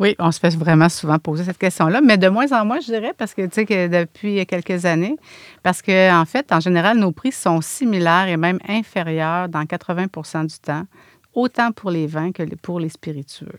Oui, 0.00 0.16
on 0.18 0.32
se 0.32 0.40
fait 0.40 0.54
vraiment 0.56 0.88
souvent 0.88 1.18
poser 1.20 1.44
cette 1.44 1.58
question-là, 1.58 2.00
mais 2.00 2.18
de 2.18 2.28
moins 2.28 2.50
en 2.50 2.64
moins, 2.64 2.80
je 2.80 2.86
dirais, 2.86 3.12
parce 3.16 3.32
que 3.32 3.42
tu 3.42 3.50
sais 3.52 3.64
que 3.64 3.86
depuis 3.86 4.44
quelques 4.44 4.84
années, 4.86 5.16
parce 5.62 5.82
que 5.82 6.12
en 6.12 6.24
fait, 6.24 6.50
en 6.52 6.58
général, 6.58 6.98
nos 6.98 7.12
prix 7.12 7.30
sont 7.30 7.60
similaires 7.60 8.26
et 8.26 8.36
même 8.36 8.58
inférieurs 8.66 9.48
dans 9.48 9.62
80% 9.62 10.46
du 10.46 10.58
temps, 10.58 10.84
autant 11.32 11.70
pour 11.70 11.90
les 11.92 12.08
vins 12.08 12.32
que 12.32 12.42
pour 12.56 12.80
les 12.80 12.88
spiritueux. 12.88 13.58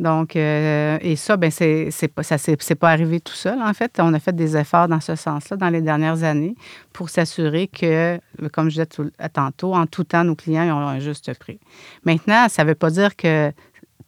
Donc, 0.00 0.34
euh, 0.34 0.98
et 1.02 1.14
ça, 1.14 1.36
ben 1.36 1.52
c'est 1.52 1.88
pas 2.12 2.24
c'est 2.24 2.74
pas 2.74 2.90
arrivé 2.90 3.20
tout 3.20 3.32
seul. 3.34 3.62
En 3.62 3.72
fait, 3.74 3.92
on 4.00 4.12
a 4.12 4.18
fait 4.18 4.34
des 4.34 4.56
efforts 4.56 4.88
dans 4.88 4.98
ce 5.00 5.14
sens-là 5.14 5.56
dans 5.56 5.68
les 5.68 5.82
dernières 5.82 6.24
années 6.24 6.56
pour 6.92 7.10
s'assurer 7.10 7.68
que, 7.68 8.18
comme 8.52 8.66
je 8.70 8.74
disais 8.74 8.86
tout- 8.86 9.12
tantôt, 9.32 9.72
en 9.72 9.86
tout 9.86 10.02
temps, 10.02 10.24
nos 10.24 10.34
clients 10.34 10.66
ont 10.76 10.88
un 10.88 10.98
juste 10.98 11.32
prix. 11.38 11.60
Maintenant, 12.04 12.48
ça 12.48 12.64
ne 12.64 12.70
veut 12.70 12.74
pas 12.74 12.90
dire 12.90 13.14
que 13.14 13.52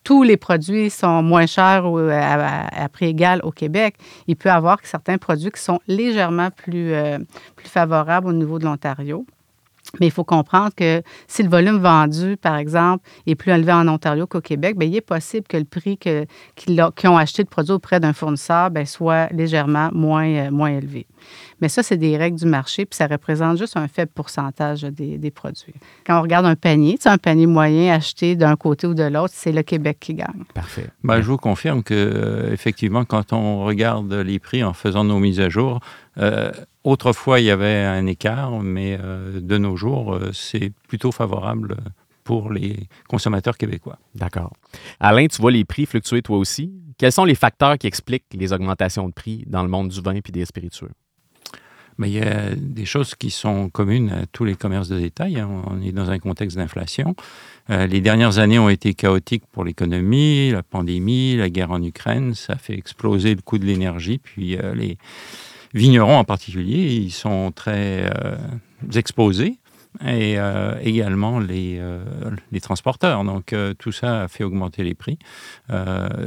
tous 0.05 0.23
les 0.23 0.37
produits 0.37 0.88
sont 0.90 1.23
moins 1.23 1.47
chers 1.47 1.90
ou 1.90 1.99
à, 1.99 2.14
à- 2.14 2.85
à 2.85 2.88
prix 2.88 3.07
égal 3.07 3.40
au 3.43 3.50
Québec. 3.50 3.97
Il 4.28 4.37
peut 4.37 4.49
y 4.49 4.52
avoir 4.52 4.78
certains 4.85 5.19
produits 5.19 5.50
qui 5.50 5.61
sont 5.61 5.81
légèrement 5.88 6.50
plus, 6.50 6.93
euh, 6.93 7.19
plus 7.57 7.69
favorables 7.69 8.28
au 8.28 8.33
niveau 8.33 8.59
de 8.59 8.64
l'Ontario. 8.64 9.26
Mais 10.00 10.07
il 10.07 10.11
faut 10.12 10.25
comprendre 10.25 10.71
que 10.76 11.02
si 11.26 11.43
le 11.43 11.49
volume 11.49 11.78
vendu, 11.78 12.37
par 12.37 12.57
exemple, 12.57 13.05
est 13.26 13.35
plus 13.35 13.52
élevé 13.52 13.73
en 13.73 13.87
Ontario 13.88 14.26
qu'au 14.26 14.40
Québec, 14.40 14.76
bien, 14.76 14.88
il 14.88 14.97
est 14.97 15.00
possible 15.00 15.47
que 15.49 15.57
le 15.57 15.64
prix 15.64 15.97
que- 15.99 16.26
qu'ils 16.55 16.81
ont 17.05 17.16
acheté 17.16 17.43
le 17.43 17.49
produit 17.49 17.73
auprès 17.73 18.00
d'un 18.00 18.12
fournisseur 18.12 18.71
bien, 18.71 18.85
soit 18.85 19.28
légèrement 19.33 19.90
moins, 19.93 20.26
euh, 20.28 20.50
moins 20.50 20.71
élevé. 20.71 21.07
Mais 21.61 21.69
ça, 21.69 21.83
c'est 21.83 21.97
des 21.97 22.16
règles 22.16 22.38
du 22.38 22.47
marché, 22.47 22.85
puis 22.85 22.97
ça 22.97 23.07
représente 23.07 23.59
juste 23.59 23.76
un 23.76 23.88
faible 23.88 24.11
pourcentage 24.14 24.83
des, 24.83 25.19
des 25.19 25.31
produits. 25.31 25.75
Quand 26.07 26.19
on 26.19 26.23
regarde 26.23 26.47
un 26.47 26.55
panier, 26.57 26.97
tu 26.97 27.02
sais, 27.02 27.09
un 27.09 27.19
panier 27.19 27.47
moyen 27.47 27.95
acheté 27.95 28.37
d'un 28.37 28.57
côté 28.57 28.87
ou 28.87 28.95
de 28.95 29.05
l'autre, 29.05 29.33
c'est 29.37 29.52
le 29.52 29.62
Québec 29.62 29.99
qui 30.00 30.14
gagne. 30.14 30.45
Parfait. 30.55 30.88
Ben, 31.02 31.21
je 31.21 31.26
vous 31.26 31.37
confirme 31.38 31.83
que 31.83 31.95
euh, 31.95 32.52
effectivement, 32.52 33.05
quand 33.05 33.33
on 33.33 33.64
regarde 33.64 34.12
les 34.12 34.38
prix 34.38 34.62
en 34.62 34.73
faisant 34.73 35.05
nos 35.05 35.19
mises 35.19 35.40
à 35.40 35.49
jour, 35.49 35.81
euh, 36.19 36.50
autrefois 36.87 37.40
il 37.40 37.47
y 37.47 37.50
avait 37.50 37.83
un 37.83 38.07
écart, 38.07 38.52
mais 38.61 38.97
euh, 39.02 39.40
de 39.40 39.59
nos 39.59 39.76
jours, 39.76 40.14
euh, 40.14 40.31
c'est 40.33 40.73
plutôt 40.88 41.12
favorable 41.12 41.76
pour 42.23 42.50
les 42.50 42.88
consommateurs 43.09 43.57
québécois. 43.59 43.99
D'accord. 44.14 44.52
Alain, 45.00 45.26
tu 45.26 45.40
vois 45.43 45.50
les 45.50 45.64
prix 45.64 45.85
fluctuer 45.87 46.23
toi 46.23 46.38
aussi? 46.38 46.73
Quels 46.97 47.12
sont 47.12 47.25
les 47.25 47.35
facteurs 47.35 47.76
qui 47.76 47.87
expliquent 47.87 48.25
les 48.33 48.52
augmentations 48.52 49.09
de 49.09 49.12
prix 49.12 49.45
dans 49.47 49.62
le 49.62 49.69
monde 49.69 49.88
du 49.88 50.00
vin 50.00 50.14
et 50.14 50.23
des 50.23 50.45
spiritueux? 50.45 50.90
Mais 51.99 52.11
il 52.11 52.14
y 52.14 52.21
a 52.21 52.55
des 52.55 52.85
choses 52.85 53.14
qui 53.14 53.31
sont 53.31 53.71
communes 53.71 54.11
à 54.11 54.26
tous 54.26 54.45
les 54.45 54.55
commerces 54.55 54.88
de 54.88 55.00
détail. 55.00 55.38
hein. 55.40 55.49
On 55.66 55.81
est 55.81 55.93
dans 55.93 56.11
un 56.11 56.19
contexte 56.19 56.57
d'inflation. 56.57 57.14
Euh, 57.71 57.87
les 57.87 58.00
dernières 58.00 58.38
années 58.38 58.59
ont 58.59 58.69
été 58.69 58.93
chaotiques 58.93 59.45
pour 59.50 59.64
l'économie, 59.64 60.50
la 60.50 60.62
pandémie, 60.62 61.37
la 61.37 61.49
guerre 61.49 61.71
en 61.71 61.83
Ukraine. 61.83 62.35
Ça 62.35 62.57
fait 62.57 62.75
exploser 62.75 63.35
le 63.35 63.40
coût 63.40 63.59
de 63.59 63.64
l'énergie. 63.64 64.19
Puis 64.19 64.57
euh, 64.57 64.75
les 64.75 64.99
vignerons 65.76 66.16
en 66.16 66.25
particulier, 66.25 66.83
ils 66.95 67.11
sont 67.12 67.52
très 67.52 68.11
euh, 68.25 68.37
exposés. 68.95 69.59
Et 70.04 70.35
euh, 70.38 70.75
également 70.83 71.38
les, 71.40 71.78
euh, 71.78 72.04
les 72.52 72.61
transporteurs. 72.61 73.25
Donc 73.25 73.54
euh, 73.54 73.73
tout 73.73 73.92
ça 73.92 74.25
a 74.25 74.28
fait 74.28 74.45
augmenter 74.45 74.83
les 74.85 74.92
prix. 74.92 75.18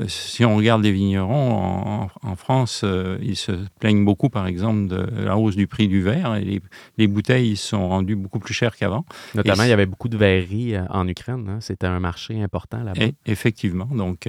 Si 0.08 0.44
on 0.44 0.56
regarde 0.56 0.84
les 0.84 0.92
vignerons 0.92 1.52
en, 1.52 2.10
en 2.24 2.36
France, 2.36 2.84
ils 3.22 3.36
se 3.36 3.52
plaignent 3.80 4.06
beaucoup, 4.06 4.30
par 4.30 4.48
exemple, 4.48 4.88
de 4.88 5.06
la 5.24 5.38
hausse 5.38 5.56
du 5.56 5.68
prix 5.68 5.88
du 5.88 6.02
verre 6.02 6.36
et 6.36 6.44
les, 6.44 6.62
les 6.98 7.08
bouteilles 7.08 7.56
sont 7.58 7.88
rendues 7.90 8.16
beaucoup 8.16 8.40
plus 8.40 8.54
chères 8.56 8.76
qu'avant. 8.76 9.06
Notamment, 9.36 9.64
Et- 9.64 9.68
il 9.68 9.70
y 9.70 9.74
avait 9.74 9.86
beaucoup 9.86 10.10
de 10.10 10.18
verreries 10.18 10.74
en 10.90 11.08
Ukraine. 11.08 11.46
hein. 11.50 11.58
C'était 11.62 11.88
un 11.88 12.00
marché 12.00 12.42
important 12.42 12.82
là-bas. 12.84 13.04
Et, 13.04 13.14
effectivement, 13.26 13.86
donc 13.92 14.28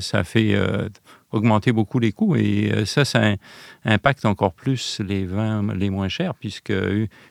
ça 0.00 0.24
fait 0.24 0.54
euh, 0.54 0.88
augmenter 1.36 1.72
beaucoup 1.72 1.98
les 1.98 2.12
coûts 2.12 2.34
et 2.36 2.70
euh, 2.72 2.84
ça, 2.84 3.04
ça 3.04 3.20
im- 3.22 3.36
impacte 3.84 4.24
encore 4.24 4.52
plus 4.52 5.00
les 5.06 5.24
vins 5.26 5.62
les 5.74 5.90
moins 5.90 6.08
chers 6.08 6.34
puisque 6.34 6.72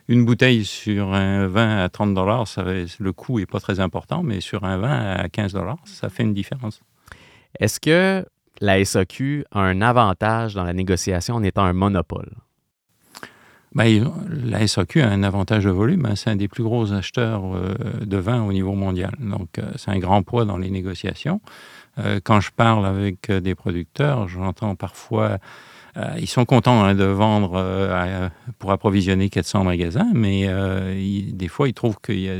une 0.08 0.24
bouteille 0.24 0.64
sur 0.64 1.12
un 1.12 1.46
vin 1.46 1.78
à 1.84 1.88
30 1.88 2.14
dollars, 2.14 2.46
le 2.56 3.12
coût 3.12 3.38
est 3.40 3.46
pas 3.46 3.60
très 3.60 3.80
important, 3.80 4.22
mais 4.22 4.40
sur 4.40 4.64
un 4.64 4.78
vin 4.78 5.14
à 5.16 5.28
15 5.28 5.52
dollars, 5.52 5.78
ça 5.84 6.08
fait 6.08 6.22
une 6.22 6.34
différence. 6.34 6.80
Est-ce 7.60 7.80
que 7.80 8.24
la 8.60 8.82
SAQ 8.84 9.44
a 9.50 9.60
un 9.60 9.82
avantage 9.82 10.54
dans 10.54 10.64
la 10.64 10.72
négociation 10.72 11.34
en 11.34 11.42
étant 11.42 11.64
un 11.64 11.72
monopole? 11.74 12.30
Ben, 13.74 14.10
la 14.30 14.66
SAQ 14.66 15.02
a 15.02 15.10
un 15.10 15.22
avantage 15.22 15.64
de 15.64 15.70
volume. 15.70 16.06
hein. 16.06 16.14
C'est 16.16 16.30
un 16.30 16.36
des 16.36 16.48
plus 16.48 16.62
gros 16.62 16.94
acheteurs 16.94 17.42
euh, 17.54 17.74
de 18.00 18.16
vin 18.16 18.42
au 18.42 18.52
niveau 18.52 18.72
mondial. 18.72 19.14
Donc, 19.20 19.58
euh, 19.58 19.64
c'est 19.76 19.90
un 19.90 19.98
grand 19.98 20.22
poids 20.22 20.46
dans 20.46 20.56
les 20.56 20.70
négociations. 20.70 21.42
Euh, 21.98 22.20
quand 22.22 22.40
je 22.40 22.50
parle 22.50 22.86
avec 22.86 23.30
euh, 23.30 23.40
des 23.40 23.54
producteurs, 23.54 24.28
j'entends 24.28 24.74
parfois, 24.74 25.38
euh, 25.96 26.14
ils 26.18 26.26
sont 26.28 26.44
contents 26.44 26.84
hein, 26.84 26.94
de 26.94 27.04
vendre 27.04 28.30
pour 28.58 28.70
approvisionner 28.70 29.30
400 29.30 29.64
magasins, 29.64 30.08
mais 30.12 30.46
des 31.32 31.48
fois, 31.48 31.68
ils 31.68 31.74
trouvent 31.74 31.98
qu'il 32.04 32.20
y 32.20 32.28
a 32.28 32.34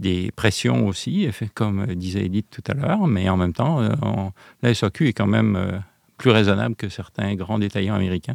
des 0.00 0.32
pressions 0.34 0.86
aussi, 0.86 1.28
comme 1.54 1.86
disait 1.94 2.24
Edith 2.24 2.46
tout 2.50 2.64
à 2.66 2.74
l'heure, 2.74 3.06
mais 3.06 3.28
en 3.28 3.36
même 3.36 3.52
temps, 3.52 3.80
on- 4.02 4.32
la 4.62 4.74
SAQ 4.74 5.08
est 5.08 5.12
quand 5.12 5.26
même 5.26 5.82
plus 6.16 6.30
raisonnable 6.30 6.74
que 6.74 6.88
certains 6.88 7.34
grands 7.34 7.58
détaillants 7.58 7.94
américains. 7.94 8.34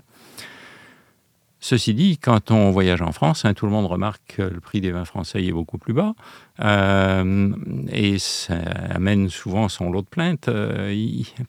Ceci 1.60 1.94
dit, 1.94 2.18
quand 2.18 2.52
on 2.52 2.70
voyage 2.70 3.02
en 3.02 3.12
France, 3.12 3.46
hein, 3.46 3.54
tout 3.54 3.66
le 3.66 3.72
monde 3.72 3.88
remarque 3.88 4.36
que 4.38 4.42
le 4.44 4.60
prix 4.60 4.82
des 4.82 4.92
vins 4.92 5.06
français 5.06 5.44
est 5.44 5.52
beaucoup 5.52 5.78
plus 5.78 5.94
bas. 5.94 6.14
Euh, 6.60 7.54
et 7.92 8.20
ça 8.20 8.56
amène 8.94 9.30
souvent 9.30 9.68
son 9.68 9.90
lot 9.90 10.02
de 10.02 10.08
plaintes 10.08 10.48
euh, 10.48 10.94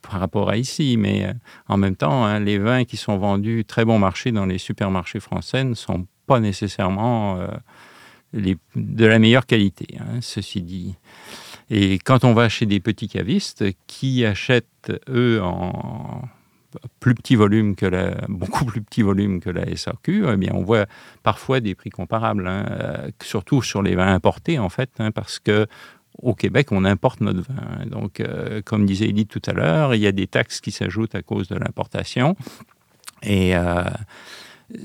par 0.02 0.20
rapport 0.20 0.48
à 0.48 0.56
ici. 0.56 0.96
Mais 0.96 1.26
euh, 1.26 1.32
en 1.68 1.76
même 1.76 1.96
temps, 1.96 2.24
hein, 2.24 2.40
les 2.40 2.58
vins 2.58 2.84
qui 2.84 2.96
sont 2.96 3.18
vendus 3.18 3.64
très 3.66 3.84
bon 3.84 3.98
marché 3.98 4.32
dans 4.32 4.46
les 4.46 4.58
supermarchés 4.58 5.20
français 5.20 5.64
ne 5.64 5.74
sont 5.74 6.06
pas 6.26 6.40
nécessairement 6.40 7.38
de 8.32 9.06
la 9.06 9.18
meilleure 9.18 9.46
qualité, 9.46 9.86
hein, 10.00 10.20
ceci 10.20 10.62
dit. 10.62 10.94
Et 11.70 11.98
quand 11.98 12.24
on 12.24 12.32
va 12.32 12.48
chez 12.48 12.66
des 12.66 12.80
petits 12.80 13.08
cavistes 13.08 13.64
qui 13.86 14.24
achètent, 14.24 14.92
eux, 15.08 15.40
en 15.42 16.22
plus 17.00 17.14
petit 17.14 17.36
volume 17.36 17.76
que 17.76 17.86
la, 17.86 18.14
beaucoup 18.28 18.64
plus 18.64 18.82
petit 18.82 19.02
volume 19.02 19.40
que 19.40 19.50
la 19.50 19.74
SAQ, 19.74 20.26
eh 20.32 20.36
bien, 20.36 20.52
on 20.54 20.62
voit 20.62 20.86
parfois 21.22 21.60
des 21.60 21.74
prix 21.74 21.90
comparables, 21.90 22.46
hein, 22.46 22.66
euh, 22.70 23.10
surtout 23.22 23.62
sur 23.62 23.82
les 23.82 23.94
vins 23.94 24.14
importés, 24.14 24.58
en 24.58 24.68
fait, 24.68 24.90
hein, 24.98 25.10
parce 25.10 25.38
que 25.38 25.66
au 26.22 26.34
Québec, 26.34 26.72
on 26.72 26.84
importe 26.86 27.20
notre 27.20 27.42
vin. 27.42 27.86
Donc, 27.86 28.20
euh, 28.20 28.62
comme 28.64 28.86
disait 28.86 29.08
Edith 29.08 29.28
tout 29.28 29.42
à 29.46 29.52
l'heure, 29.52 29.94
il 29.94 30.00
y 30.00 30.06
a 30.06 30.12
des 30.12 30.26
taxes 30.26 30.62
qui 30.62 30.70
s'ajoutent 30.70 31.14
à 31.14 31.20
cause 31.20 31.48
de 31.48 31.56
l'importation. 31.56 32.36
Et 33.22 33.54
euh, 33.54 33.84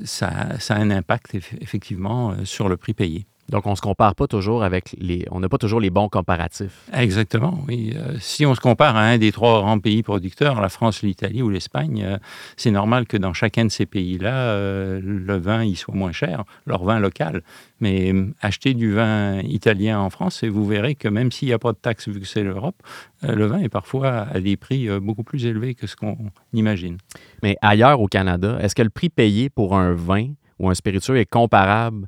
ça, 0.04 0.28
a 0.68 0.76
un 0.76 0.92
impact 0.92 1.36
effectivement 1.62 2.36
sur 2.44 2.68
le 2.68 2.76
prix 2.76 2.94
payé. 2.94 3.26
Donc, 3.52 3.68
on 3.68 3.72
ne 3.72 3.76
se 3.76 3.82
compare 3.82 4.16
pas 4.16 4.28
toujours 4.28 4.64
avec 4.64 4.96
les. 4.98 5.26
On 5.30 5.42
n'a 5.42 5.50
pas 5.50 5.58
toujours 5.58 5.82
les 5.82 5.90
bons 5.90 6.08
comparatifs. 6.08 6.88
Exactement, 6.94 7.60
oui. 7.68 7.94
Euh, 7.96 8.16
si 8.20 8.46
on 8.46 8.56
se 8.56 8.62
compare 8.62 8.96
à 8.96 9.02
un 9.02 9.18
des 9.18 9.34
trois 9.34 9.60
grands 9.60 9.78
pays 9.78 10.04
producteurs, 10.04 10.62
la 10.62 10.70
France, 10.70 11.02
l'Italie 11.02 11.42
ou 11.42 11.50
l'Espagne, 11.50 12.02
euh, 12.02 12.18
c'est 12.56 12.72
normal 12.72 13.06
que 13.08 13.18
dans 13.18 13.34
chacun 13.34 13.66
de 13.66 13.70
ces 13.70 13.86
pays-là, 13.86 14.34
euh, 14.34 15.02
le 15.04 15.38
vin 15.38 15.66
y 15.66 15.76
soit 15.76 15.94
moins 15.94 16.14
cher, 16.14 16.46
leur 16.66 16.86
vin 16.86 17.00
local. 17.00 17.44
Mais 17.82 18.14
acheter 18.42 18.74
du 18.74 18.94
vin 18.94 19.40
italien 19.40 20.00
en 20.00 20.10
France 20.10 20.44
et 20.44 20.50
vous 20.50 20.66
verrez 20.66 20.96
que 20.96 21.10
même 21.10 21.32
s'il 21.32 21.50
n'y 21.50 21.54
a 21.54 21.60
pas 21.60 21.74
de 21.74 21.78
taxe 21.78 22.08
vu 22.08 22.22
que 22.22 22.28
c'est 22.28 22.44
l'Europe, 22.44 22.76
le 23.24 23.46
vin 23.48 23.58
est 23.58 23.70
parfois 23.70 24.28
à 24.32 24.40
des 24.40 24.56
prix 24.56 24.88
beaucoup 25.00 25.24
plus 25.24 25.48
élevés 25.48 25.74
que 25.74 25.88
ce 25.88 25.96
qu'on 25.96 26.16
imagine. 26.54 26.98
Mais 27.42 27.58
ailleurs 27.64 28.00
au 28.00 28.08
Canada, 28.08 28.60
est-ce 28.62 28.76
que 28.76 28.84
le 28.84 28.92
prix 28.92 29.10
payé 29.10 29.50
pour 29.50 29.76
un 29.76 29.94
vin 29.94 30.28
ou 30.60 30.70
un 30.70 30.76
spiritueux 30.76 31.18
est 31.18 31.26
comparable 31.26 32.08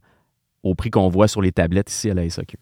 au 0.63 0.75
prix 0.75 0.89
qu'on 0.89 1.09
voit 1.09 1.27
sur 1.27 1.41
les 1.41 1.51
tablettes 1.51 1.91
ici 1.91 2.09
à 2.09 2.13
la 2.13 2.29
SAQ? 2.29 2.57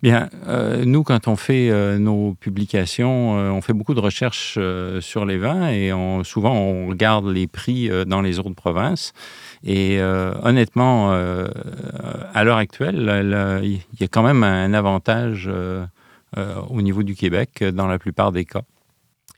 Bien, 0.00 0.28
euh, 0.46 0.84
nous, 0.84 1.02
quand 1.02 1.26
on 1.26 1.34
fait 1.34 1.70
euh, 1.70 1.98
nos 1.98 2.34
publications, 2.34 3.36
euh, 3.36 3.50
on 3.50 3.60
fait 3.60 3.72
beaucoup 3.72 3.94
de 3.94 4.00
recherches 4.00 4.56
sur 5.00 5.24
les 5.24 5.38
vins 5.38 5.68
et 5.68 5.92
on, 5.92 6.22
souvent 6.22 6.54
on 6.54 6.86
regarde 6.86 7.26
les 7.26 7.48
prix 7.48 7.90
dans 8.06 8.20
les 8.20 8.38
autres 8.38 8.54
provinces. 8.54 9.12
Et 9.64 10.00
honnêtement, 10.00 11.10
à 11.12 12.44
l'heure 12.44 12.58
actuelle, 12.58 13.60
il 13.64 13.80
y 14.00 14.04
a 14.04 14.08
quand 14.08 14.22
même 14.22 14.44
un 14.44 14.72
avantage 14.72 15.50
au 16.36 16.82
niveau 16.82 17.02
du 17.02 17.16
Québec 17.16 17.64
dans 17.64 17.88
la 17.88 17.98
plupart 17.98 18.30
des 18.30 18.44
cas. 18.44 18.62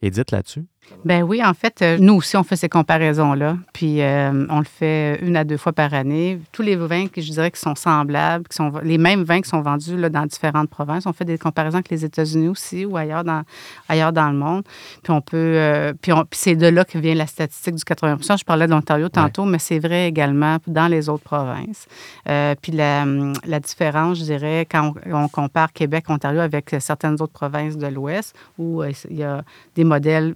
Edith, 0.03 0.31
là-dessus? 0.31 0.65
Ben 1.05 1.23
oui, 1.23 1.43
en 1.45 1.55
fait, 1.55 1.81
euh, 1.83 1.97
nous 1.99 2.15
aussi, 2.15 2.37
on 2.37 2.43
fait 2.43 2.57
ces 2.57 2.69
comparaisons-là. 2.69 3.57
Puis 3.73 4.03
euh, 4.03 4.47
on 4.51 4.59
le 4.59 4.65
fait 4.65 5.19
une 5.23 5.37
à 5.37 5.45
deux 5.45 5.57
fois 5.57 5.73
par 5.73 5.95
année. 5.95 6.39
Tous 6.53 6.63
les 6.63 6.77
vins 6.77 7.07
que 7.07 7.21
je 7.21 7.31
dirais 7.31 7.51
qui 7.51 7.61
sont 7.61 7.75
semblables, 7.75 8.47
qui 8.49 8.57
sont 8.57 8.73
les 8.83 8.99
mêmes 8.99 9.23
vins 9.23 9.41
qui 9.41 9.49
sont 9.49 9.63
vendus 9.63 9.97
là, 9.97 10.11
dans 10.11 10.27
différentes 10.27 10.69
provinces. 10.69 11.07
On 11.07 11.13
fait 11.13 11.25
des 11.25 11.39
comparaisons 11.39 11.79
avec 11.79 11.91
les 11.91 12.05
États-Unis 12.05 12.49
aussi 12.49 12.85
ou 12.85 12.97
ailleurs 12.97 13.25
dans, 13.25 13.43
ailleurs 13.89 14.13
dans 14.13 14.31
le 14.31 14.37
monde. 14.37 14.65
Puis 15.03 15.13
on 15.13 15.21
peut. 15.21 15.37
Euh, 15.37 15.93
puis, 16.01 16.13
c'est 16.33 16.57
de 16.57 16.67
là 16.67 16.85
que 16.85 16.99
vient 16.99 17.15
la 17.15 17.27
statistique 17.27 17.77
du 17.77 17.85
80 17.85 18.19
Je 18.37 18.45
parlais 18.45 18.67
d'Ontario 18.67 19.09
tantôt, 19.09 19.45
mais 19.45 19.59
c'est 19.59 19.79
vrai 19.79 20.09
également 20.09 20.59
dans 20.67 20.89
les 20.89 21.09
autres 21.09 21.25
provinces. 21.25 21.87
puis 22.25 22.73
la, 22.73 23.05
la, 23.47 23.61
différence, 23.61 24.19
je 24.19 24.25
dirais, 24.25 24.67
quand 24.71 24.95
on, 25.07 25.25
on 25.25 25.29
compare 25.29 25.73
Québec-Ontario 25.73 26.41
avec 26.41 26.75
certaines 26.79 27.15
autres 27.15 27.33
provinces 27.33 27.77
de 27.77 27.87
l'Ouest, 27.87 28.35
où 28.59 28.83
il 28.85 29.17
y 29.17 29.23
a 29.23 29.43
des 29.75 29.85
modèles 29.85 30.35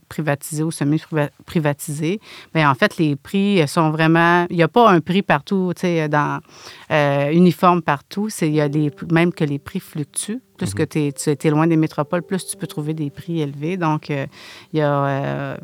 ou 0.63 0.71
semi-privatisés, 0.71 2.21
bien, 2.55 2.71
en 2.71 2.75
fait, 2.75 2.99
les 2.99 3.17
prix 3.17 3.67
sont 3.67 3.91
vraiment. 3.91 4.47
Il 4.51 4.57
n'y 4.57 4.63
a 4.63 4.69
pas 4.69 4.91
un 4.91 5.01
prix 5.01 5.23
partout, 5.23 5.73
tu 5.75 5.83
sais, 5.83 6.09
dans, 6.09 6.41
euh, 6.91 7.31
uniforme 7.33 7.83
partout. 7.83 8.29
Il 8.43 8.55
y 8.55 8.61
a 8.61 8.69
les, 8.69 8.91
même 9.11 9.33
que 9.33 9.45
les 9.45 9.59
prix 9.59 9.81
fluctuent. 9.81 10.41
Plus 10.57 10.73
que 10.73 10.83
mhm. 10.83 11.13
tu 11.13 11.47
es, 11.49 11.51
loin 11.51 11.67
des 11.67 11.77
métropoles, 11.77 12.23
plus 12.23 12.47
tu 12.47 12.57
peux 12.57 12.69
trouver 12.69 12.95
des 12.95 13.11
prix 13.11 13.41
élevés. 13.41 13.77
Donc, 13.77 14.09
euh, 14.11 14.27
il 14.73 14.79
y 14.79 14.83
a 14.83 15.05
euh, 15.05 15.57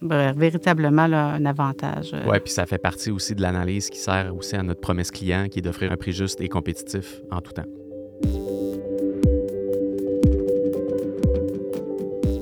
véritablement 0.00 1.02
un 1.02 1.46
avantage. 1.46 2.12
Oui, 2.26 2.40
puis 2.40 2.52
ça 2.52 2.66
fait 2.66 2.78
partie 2.78 3.12
aussi 3.12 3.36
de 3.36 3.42
l'analyse 3.42 3.88
qui 3.88 3.98
sert 3.98 4.34
aussi 4.34 4.56
à 4.56 4.62
notre 4.64 4.80
promesse 4.80 5.12
client, 5.12 5.46
qui 5.48 5.60
est 5.60 5.62
d'offrir 5.62 5.92
un 5.92 5.96
prix 5.96 6.12
juste 6.12 6.40
et 6.40 6.48
compétitif 6.48 7.20
en 7.30 7.40
tout 7.40 7.52
temps. 7.52 8.65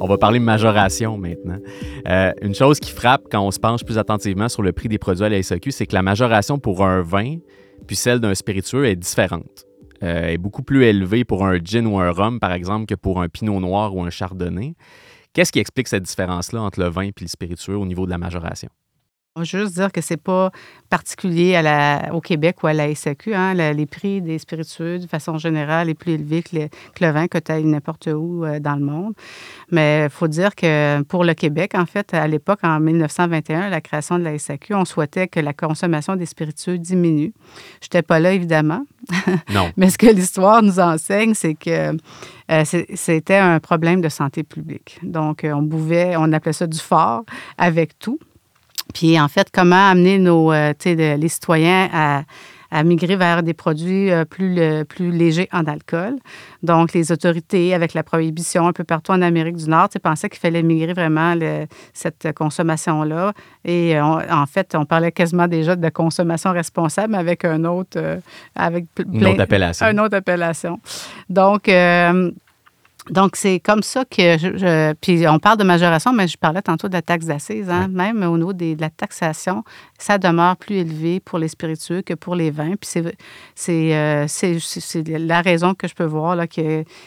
On 0.04 0.06
va 0.06 0.18
parler 0.18 0.38
majoration 0.38 1.16
maintenant. 1.16 1.56
Euh, 2.08 2.30
une 2.42 2.54
chose 2.54 2.78
qui 2.78 2.90
frappe 2.90 3.22
quand 3.32 3.40
on 3.40 3.50
se 3.50 3.58
penche 3.58 3.84
plus 3.84 3.96
attentivement 3.96 4.50
sur 4.50 4.60
le 4.60 4.70
prix 4.72 4.86
des 4.86 4.98
produits 4.98 5.24
à 5.24 5.30
la 5.30 5.42
SAQ, 5.42 5.70
c'est 5.70 5.86
que 5.86 5.94
la 5.94 6.02
majoration 6.02 6.58
pour 6.58 6.84
un 6.84 7.00
vin 7.00 7.38
puis 7.86 7.96
celle 7.96 8.20
d'un 8.20 8.34
spiritueux 8.34 8.84
est 8.84 8.96
différente. 8.96 9.64
Euh, 10.02 10.26
est 10.26 10.36
beaucoup 10.36 10.62
plus 10.62 10.84
élevée 10.84 11.24
pour 11.24 11.46
un 11.46 11.56
gin 11.56 11.86
ou 11.86 11.98
un 11.98 12.10
rhum, 12.10 12.38
par 12.38 12.52
exemple, 12.52 12.84
que 12.84 12.94
pour 12.94 13.22
un 13.22 13.30
pinot 13.30 13.60
noir 13.60 13.96
ou 13.96 14.02
un 14.02 14.10
chardonnay. 14.10 14.74
Qu'est-ce 15.32 15.52
qui 15.52 15.58
explique 15.58 15.88
cette 15.88 16.02
différence-là 16.02 16.60
entre 16.60 16.80
le 16.80 16.90
vin 16.90 17.04
et 17.04 17.12
le 17.18 17.26
spiritueux 17.26 17.78
au 17.78 17.86
niveau 17.86 18.04
de 18.04 18.10
la 18.10 18.18
majoration? 18.18 18.68
Je 19.42 19.56
veux 19.56 19.64
juste 19.64 19.74
dire 19.74 19.90
que 19.90 20.00
c'est 20.00 20.16
pas 20.16 20.52
particulier 20.90 21.56
à 21.56 21.62
la, 21.62 22.14
au 22.14 22.20
Québec 22.20 22.62
ou 22.62 22.68
à 22.68 22.72
la 22.72 22.94
SAQ. 22.94 23.34
Hein. 23.34 23.54
les 23.54 23.84
prix 23.84 24.22
des 24.22 24.38
spiritueux, 24.38 25.00
de 25.00 25.08
façon 25.08 25.38
générale, 25.38 25.88
est 25.88 25.94
plus 25.94 26.12
élevé 26.12 26.44
que, 26.44 26.56
le, 27.00 27.10
vin 27.10 27.26
que 27.26 27.38
tu 27.38 27.50
as 27.50 27.60
n'importe 27.60 28.06
où 28.06 28.44
euh, 28.44 28.60
dans 28.60 28.76
le 28.76 28.84
monde. 28.84 29.14
Mais 29.72 30.04
il 30.04 30.10
faut 30.10 30.28
dire 30.28 30.54
que 30.54 31.02
pour 31.02 31.24
le 31.24 31.34
Québec, 31.34 31.72
en 31.74 31.84
fait, 31.84 32.14
à 32.14 32.28
l'époque, 32.28 32.60
en 32.62 32.78
1921, 32.78 33.70
la 33.70 33.80
création 33.80 34.20
de 34.20 34.22
la 34.22 34.38
SAQ, 34.38 34.72
on 34.74 34.84
souhaitait 34.84 35.26
que 35.26 35.40
la 35.40 35.52
consommation 35.52 36.14
des 36.14 36.26
spiritueux 36.26 36.78
diminue. 36.78 37.32
Je 37.80 37.86
n'étais 37.86 38.02
pas 38.02 38.20
là, 38.20 38.30
évidemment. 38.30 38.86
Non. 39.52 39.68
Mais 39.76 39.90
ce 39.90 39.98
que 39.98 40.06
l'histoire 40.06 40.62
nous 40.62 40.78
enseigne, 40.78 41.34
c'est 41.34 41.54
que 41.54 41.96
euh, 42.52 42.64
c'était 42.94 43.38
un 43.38 43.58
problème 43.58 44.00
de 44.00 44.08
santé 44.08 44.44
publique. 44.44 45.00
Donc, 45.02 45.44
on 45.44 45.62
bouvait, 45.62 46.14
on 46.16 46.32
appelait 46.32 46.52
ça 46.52 46.68
du 46.68 46.78
fort 46.78 47.24
avec 47.58 47.98
tout. 47.98 48.20
Puis 48.92 49.18
en 49.18 49.28
fait, 49.28 49.48
comment 49.52 49.90
amener 49.90 50.18
nos, 50.18 50.52
euh, 50.52 50.72
les 50.84 51.28
citoyens 51.28 51.88
à, 51.92 52.22
migrer 52.82 53.14
vers 53.14 53.44
des 53.44 53.54
produits 53.54 54.10
euh, 54.10 54.24
plus, 54.24 54.58
plus 54.88 55.12
légers 55.12 55.48
en 55.52 55.64
alcool. 55.66 56.16
Donc, 56.64 56.92
les 56.92 57.12
autorités, 57.12 57.72
avec 57.72 57.94
la 57.94 58.02
prohibition 58.02 58.66
un 58.66 58.72
peu 58.72 58.82
partout 58.82 59.12
en 59.12 59.22
Amérique 59.22 59.54
du 59.54 59.68
Nord, 59.68 59.90
pensaient 60.02 60.28
qu'il 60.28 60.40
fallait 60.40 60.64
migrer 60.64 60.92
vraiment 60.92 61.36
cette 61.92 62.32
consommation-là. 62.34 63.32
Et 63.64 63.96
en 64.00 64.46
fait, 64.46 64.74
on 64.74 64.86
parlait 64.86 65.12
quasiment 65.12 65.46
déjà 65.46 65.76
de 65.76 65.88
consommation 65.88 66.50
responsable 66.50 67.14
avec 67.14 67.44
un 67.44 67.64
autre... 67.64 67.96
Euh, 67.96 68.18
avec 68.56 68.86
plein, 68.92 69.04
une 69.12 69.26
autre 69.28 69.40
appellation. 69.42 69.86
Une 69.86 70.00
autre 70.00 70.16
appellation. 70.16 70.80
Donc, 71.28 71.68
donc, 73.10 73.36
c'est 73.36 73.60
comme 73.60 73.82
ça 73.82 74.04
que 74.06 74.38
je, 74.38 74.94
Puis, 74.94 75.28
on 75.28 75.38
parle 75.38 75.58
de 75.58 75.64
majoration, 75.64 76.12
mais 76.12 76.26
je 76.26 76.38
parlais 76.38 76.62
tantôt 76.62 76.88
de 76.88 76.94
la 76.94 77.02
taxe 77.02 77.26
d'assises. 77.26 77.68
Hein? 77.68 77.88
Même 77.88 78.22
au 78.22 78.38
niveau 78.38 78.54
de 78.54 78.80
la 78.80 78.88
taxation, 78.88 79.62
ça 79.98 80.16
demeure 80.16 80.56
plus 80.56 80.76
élevé 80.76 81.20
pour 81.20 81.38
les 81.38 81.48
spiritueux 81.48 82.00
que 82.00 82.14
pour 82.14 82.34
les 82.34 82.50
vins. 82.50 82.74
Puis, 82.80 83.02
c'est 83.54 83.94
euh, 83.94 84.26
la 85.18 85.42
raison 85.42 85.74
que 85.74 85.86
je 85.86 85.94
peux 85.94 86.04
voir 86.04 86.34
là, 86.34 86.46
qui, 86.46 86.64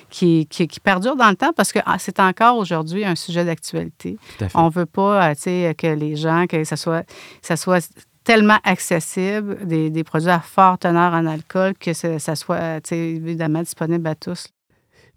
qui, 0.10 0.46
qui, 0.46 0.80
perdure 0.80 1.16
dans 1.16 1.30
le 1.30 1.36
temps 1.36 1.52
parce 1.56 1.72
que 1.72 1.80
ah, 1.86 1.98
c'est 1.98 2.20
encore 2.20 2.58
aujourd'hui 2.58 3.04
un 3.04 3.16
sujet 3.16 3.44
d'actualité. 3.44 4.18
On 4.54 4.66
ne 4.66 4.72
veut 4.72 4.86
pas 4.86 5.32
euh, 5.32 5.74
que 5.74 5.88
les 5.88 6.16
gens, 6.16 6.46
que 6.48 6.64
ça 6.64 6.78
soit, 6.78 7.10
ça 7.42 7.58
soit 7.58 7.92
tellement 8.24 8.60
accessible, 8.64 9.66
des, 9.66 9.90
des, 9.90 10.04
produits 10.04 10.30
à 10.30 10.42
forte 10.42 10.82
teneur 10.82 11.14
en 11.14 11.26
alcool, 11.26 11.74
que 11.80 11.94
ça 11.94 12.36
soit 12.36 12.92
évidemment 12.92 13.62
disponible 13.62 14.06
à 14.08 14.16
tous 14.16 14.50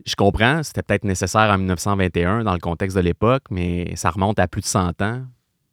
je 0.07 0.15
comprends, 0.15 0.63
c'était 0.63 0.83
peut-être 0.83 1.05
nécessaire 1.05 1.51
en 1.51 1.59
1921 1.59 2.45
dans 2.45 2.53
le 2.53 2.59
contexte 2.59 2.97
de 2.97 3.03
l'époque, 3.03 3.45
mais 3.51 3.95
ça 3.97 4.11
remonte 4.11 4.39
à 4.39 4.49
plus 4.49 4.61
de 4.61 4.67
100 4.67 5.03
ans. 5.03 5.23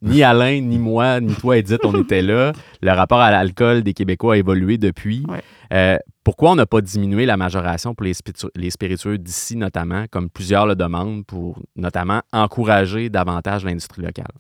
Ni 0.02 0.24
Alain, 0.24 0.62
ni 0.62 0.78
moi, 0.78 1.20
ni 1.20 1.34
toi, 1.36 1.58
Edith, 1.58 1.82
on 1.84 2.02
était 2.02 2.22
là. 2.22 2.54
Le 2.82 2.92
rapport 2.92 3.20
à 3.20 3.32
l'alcool 3.32 3.84
des 3.84 3.94
Québécois 3.94 4.36
a 4.36 4.38
évolué 4.38 4.78
depuis. 4.78 5.26
Euh, 5.74 5.98
pourquoi 6.24 6.52
on 6.52 6.56
n'a 6.56 6.66
pas 6.66 6.82
diminué 6.82 7.26
la 7.26 7.38
majoration 7.38 7.96
pour 7.96 8.06
les, 8.06 8.14
les 8.56 8.70
spiritueux 8.70 9.18
d'ici, 9.18 9.56
notamment, 9.56 10.06
comme 10.12 10.30
plusieurs 10.30 10.68
le 10.68 10.76
demandent, 10.76 11.26
pour 11.26 11.60
notamment 11.76 12.22
encourager 12.32 13.10
davantage 13.10 13.66
l'industrie 13.66 14.02
locale? 14.02 14.32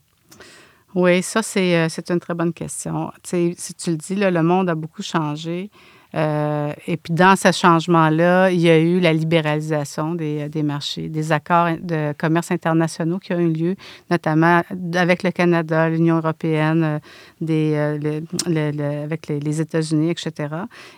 Oui, 0.95 1.21
ça, 1.21 1.41
c'est 1.43 1.75
euh, 1.75 1.87
une 2.09 2.19
très 2.19 2.33
bonne 2.33 2.53
question. 2.53 3.11
si 3.23 3.55
tu 3.77 3.91
le 3.91 3.97
dis, 3.97 4.15
le 4.15 4.43
monde 4.43 4.69
a 4.69 4.75
beaucoup 4.75 5.01
changé. 5.01 5.69
Euh, 6.15 6.73
et 6.87 6.97
puis 6.97 7.13
dans 7.13 7.35
ce 7.35 7.51
changement-là, 7.51 8.49
il 8.51 8.59
y 8.59 8.69
a 8.69 8.79
eu 8.79 8.99
la 8.99 9.13
libéralisation 9.13 10.15
des, 10.15 10.49
des, 10.49 10.63
marchés, 10.63 11.09
des 11.09 11.31
accords 11.31 11.69
de 11.81 12.13
commerce 12.17 12.51
internationaux 12.51 13.19
qui 13.19 13.33
ont 13.33 13.39
eu 13.39 13.51
lieu, 13.51 13.75
notamment 14.09 14.63
avec 14.95 15.23
le 15.23 15.31
Canada, 15.31 15.89
l'Union 15.89 16.17
européenne, 16.17 16.83
euh, 16.83 16.99
des, 17.41 17.73
euh, 17.75 19.03
avec 19.03 19.27
les, 19.27 19.61
États-Unis, 19.61 20.09
etc. 20.09 20.49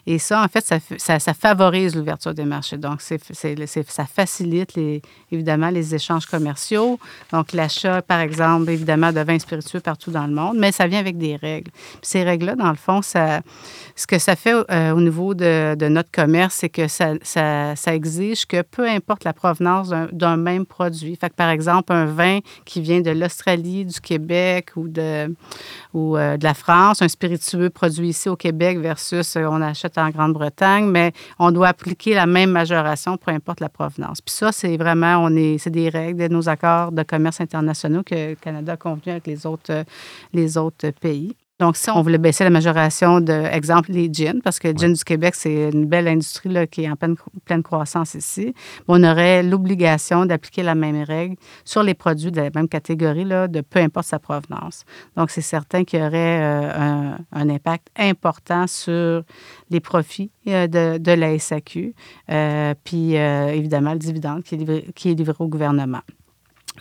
Et 0.06 0.19
ça, 0.19 0.43
en 0.43 0.48
fait, 0.48 0.65
ça, 0.98 1.19
ça, 1.19 1.34
favorise 1.34 1.95
l'ouverture 1.95 2.34
des 2.34 2.45
marchés. 2.45 2.78
Donc, 2.78 3.02
c'est, 3.02 3.19
ça 3.34 4.06
facilite 4.06 4.78
évidemment 5.32 5.69
les 5.69 5.95
échanges 5.95 6.26
commerciaux. 6.26 7.00
Donc, 7.32 7.54
l'achat, 7.54 8.02
par 8.02 8.19
exemple, 8.19 8.69
évidemment, 8.69 9.12
de 9.12 9.22
vins 9.22 9.39
spiritueux 9.39 9.80
partout 9.80 10.12
dans 10.12 10.28
le 10.28 10.34
monde, 10.34 10.58
mais 10.58 10.72
ça 10.72 10.88
vient 10.88 11.00
avec 11.00 11.17
des 11.17 11.36
règles. 11.36 11.72
Ces 12.02 12.24
règles-là, 12.24 12.56
dans 12.56 12.69
le 12.69 12.76
fond, 12.76 13.02
ça, 13.02 13.41
ce 13.95 14.08
que 14.08 14.19
ça 14.19 14.36
fait 14.36 14.54
au 14.54 15.02
niveau 15.02 15.09
de, 15.10 15.88
notre 15.88 16.12
commerce, 16.12 16.56
c'est 16.56 16.69
que 16.69 16.88
ça, 16.88 17.13
exige 17.88 18.45
que 18.45 18.62
peu 18.62 18.88
importe 18.88 19.24
la 19.24 19.34
provenance 19.34 19.89
d'un 20.12 20.38
même 20.38 20.65
produit. 20.65 21.15
Fait 21.15 21.30
que, 21.30 21.36
par 21.36 21.50
exemple, 21.50 21.93
un 21.93 22.06
vin 22.06 22.39
qui 22.65 22.82
vient 22.82 23.02
de 23.02 23.12
l'Australie, 23.12 23.86
du 23.86 24.00
Québec 24.00 24.72
ou 24.76 24.88
de, 24.88 25.34
euh, 25.95 26.38
la 26.41 26.54
France, 26.54 27.02
un 27.02 27.08
spiritueux 27.08 27.69
produit 27.69 28.10
ici 28.10 28.30
au 28.30 28.36
Québec 28.36 28.80
versus 28.80 29.36
euh, 29.36 29.45
on 29.50 29.62
achète 29.62 29.98
en 29.98 30.10
Grande-Bretagne, 30.10 30.86
mais 30.86 31.12
on 31.39 31.52
doit 31.52 31.69
appliquer 31.69 32.13
la 32.13 32.26
même 32.26 32.52
majoration, 32.52 33.17
peu 33.17 33.32
importe 33.32 33.60
la 33.60 33.69
provenance. 33.69 34.22
Puis 34.22 34.36
ça, 34.36 34.52
c'est 34.52 34.78
vraiment, 34.78 35.17
on 35.17 35.36
est, 35.36 35.58
c'est 35.58 35.69
des 35.69 35.89
règles 35.89 36.28
de 36.28 36.34
nos 36.34 36.48
accords 36.50 36.91
de 36.91 37.04
commerce 37.04 37.41
internationaux 37.41 38.04
que 38.04 38.30
le 38.30 38.36
Canada 38.36 38.74
a 38.74 38.78
convenu 38.78 39.12
avec 39.12 39.28
les 39.28 39.45
autres 40.58 40.91
pays. 41.02 41.36
Donc, 41.60 41.76
si 41.76 41.89
on 41.89 42.02
voulait 42.02 42.17
baisser 42.17 42.45
la 42.45 42.50
majoration 42.50 43.19
de, 43.19 43.34
exemple, 43.34 43.91
les 43.91 44.10
jeans, 44.12 44.41
parce 44.41 44.60
que 44.60 44.69
le 44.69 44.78
jean 44.78 44.93
du 44.93 45.04
Québec, 45.04 45.36
c'est 45.36 45.69
une 45.72 45.86
belle 45.86 46.08
industrie 46.08 46.48
là, 46.48 46.65
qui 46.65 46.84
est 46.84 46.89
en 46.89 46.95
pleine, 46.95 47.17
pleine 47.43 47.63
croissance 47.63 48.13
ici, 48.13 48.54
on 48.88 49.04
aurait 49.04 49.43
l'obligation 49.43 50.26
d'appliquer 50.26 50.63
la 50.63 50.74
même 50.74 51.04
règle 51.04 51.36
sur 51.65 51.84
les 51.84 51.95
produits 51.95 52.32
de 52.32 52.39
la 52.39 52.50
même 52.56 52.69
catégorie, 52.69 53.26
là, 53.26 53.50
de 53.50 53.60
peu 53.60 53.80
importe 53.80 54.08
sa 54.08 54.19
provenance. 54.19 54.86
Donc, 55.17 55.32
c'est 55.32 55.41
certain 55.41 55.84
qu'il 55.84 56.00
y 56.00 56.02
aurait 56.02 56.41
euh, 56.41 57.12
un, 57.34 57.50
impact 57.50 57.88
important 57.98 58.65
sur 58.65 59.24
les 59.69 59.82
profits 59.82 60.32
euh, 60.48 60.67
de, 60.67 60.98
de, 60.98 61.12
la 61.12 61.38
SAQ, 61.38 61.93
euh, 62.32 62.74
puis 62.86 63.15
évidemment 63.15 63.93
le 63.93 64.00
dividende 64.00 64.43
qui 64.43 64.58
qui 64.95 65.12
est 65.12 65.13
livré 65.13 65.36
au 65.39 65.48
gouvernement. 65.48 66.02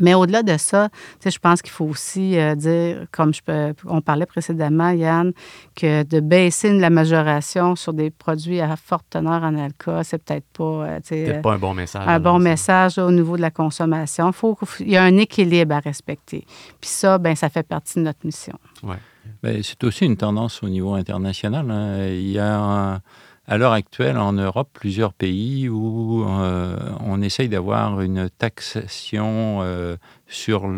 Mais 0.00 0.14
au-delà 0.14 0.42
de 0.42 0.56
ça, 0.56 0.88
je 1.24 1.38
pense 1.38 1.62
qu'il 1.62 1.72
faut 1.72 1.86
aussi 1.86 2.38
euh, 2.38 2.54
dire, 2.54 3.06
comme 3.10 3.34
je 3.34 3.42
peux, 3.42 3.74
on 3.86 4.00
parlait 4.00 4.26
précédemment, 4.26 4.90
Yann, 4.90 5.32
que 5.74 6.02
de 6.04 6.20
baisser 6.20 6.72
la 6.72 6.90
majoration 6.90 7.76
sur 7.76 7.92
des 7.92 8.10
produits 8.10 8.60
à 8.60 8.76
forte 8.76 9.06
teneur 9.10 9.42
en 9.42 9.56
alcool, 9.56 10.04
c'est 10.04 10.22
peut-être 10.22 10.46
pas, 10.52 10.64
euh, 10.64 11.00
peut 11.08 11.40
pas 11.42 11.54
un 11.54 11.58
bon 11.58 11.74
message. 11.74 12.02
Un 12.06 12.20
bon 12.20 12.38
message 12.38 12.98
au 12.98 13.10
niveau 13.10 13.36
de 13.36 13.42
la 13.42 13.50
consommation. 13.50 14.32
Faut, 14.32 14.58
il 14.80 14.90
y 14.90 14.96
a 14.96 15.04
un 15.04 15.16
équilibre 15.16 15.74
à 15.74 15.80
respecter. 15.80 16.44
Puis 16.80 16.90
ça, 16.90 17.18
ben, 17.18 17.34
ça 17.34 17.48
fait 17.48 17.66
partie 17.66 17.98
de 17.98 18.04
notre 18.04 18.24
mission. 18.24 18.58
Ouais. 18.82 18.96
Ben, 19.42 19.62
c'est 19.62 19.82
aussi 19.84 20.04
une 20.04 20.16
tendance 20.16 20.62
au 20.62 20.68
niveau 20.68 20.94
international. 20.94 21.70
Hein. 21.70 22.06
Il 22.08 22.30
y 22.30 22.38
a 22.38 22.58
un 22.58 23.00
à 23.48 23.56
l'heure 23.56 23.72
actuelle, 23.72 24.18
en 24.18 24.34
Europe, 24.34 24.68
plusieurs 24.74 25.14
pays 25.14 25.70
où 25.70 26.22
euh, 26.28 26.76
on 27.00 27.22
essaye 27.22 27.48
d'avoir 27.48 28.02
une 28.02 28.28
taxation 28.28 29.60
euh, 29.62 29.96
sur 30.26 30.68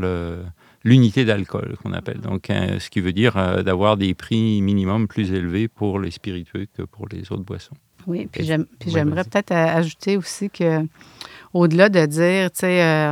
l'unité 0.84 1.24
d'alcool 1.24 1.76
qu'on 1.82 1.92
appelle. 1.92 2.20
Donc, 2.20 2.48
euh, 2.48 2.78
ce 2.78 2.88
qui 2.88 3.00
veut 3.00 3.12
dire 3.12 3.64
d'avoir 3.64 3.96
des 3.96 4.14
prix 4.14 4.62
minimum 4.62 5.08
plus 5.08 5.32
élevés 5.32 5.66
pour 5.66 5.98
les 5.98 6.12
spiritueux 6.12 6.68
que 6.76 6.82
pour 6.82 7.08
les 7.08 7.32
autres 7.32 7.42
boissons. 7.42 7.74
Oui, 8.06 8.28
puis 8.30 8.48
j'aimerais 8.86 9.24
peut-être 9.24 9.52
ajouter 9.52 10.16
aussi 10.16 10.48
que, 10.48 10.86
au-delà 11.52 11.88
de 11.88 12.06
dire, 12.06 12.50
tu 12.52 12.60
sais, 12.60 13.10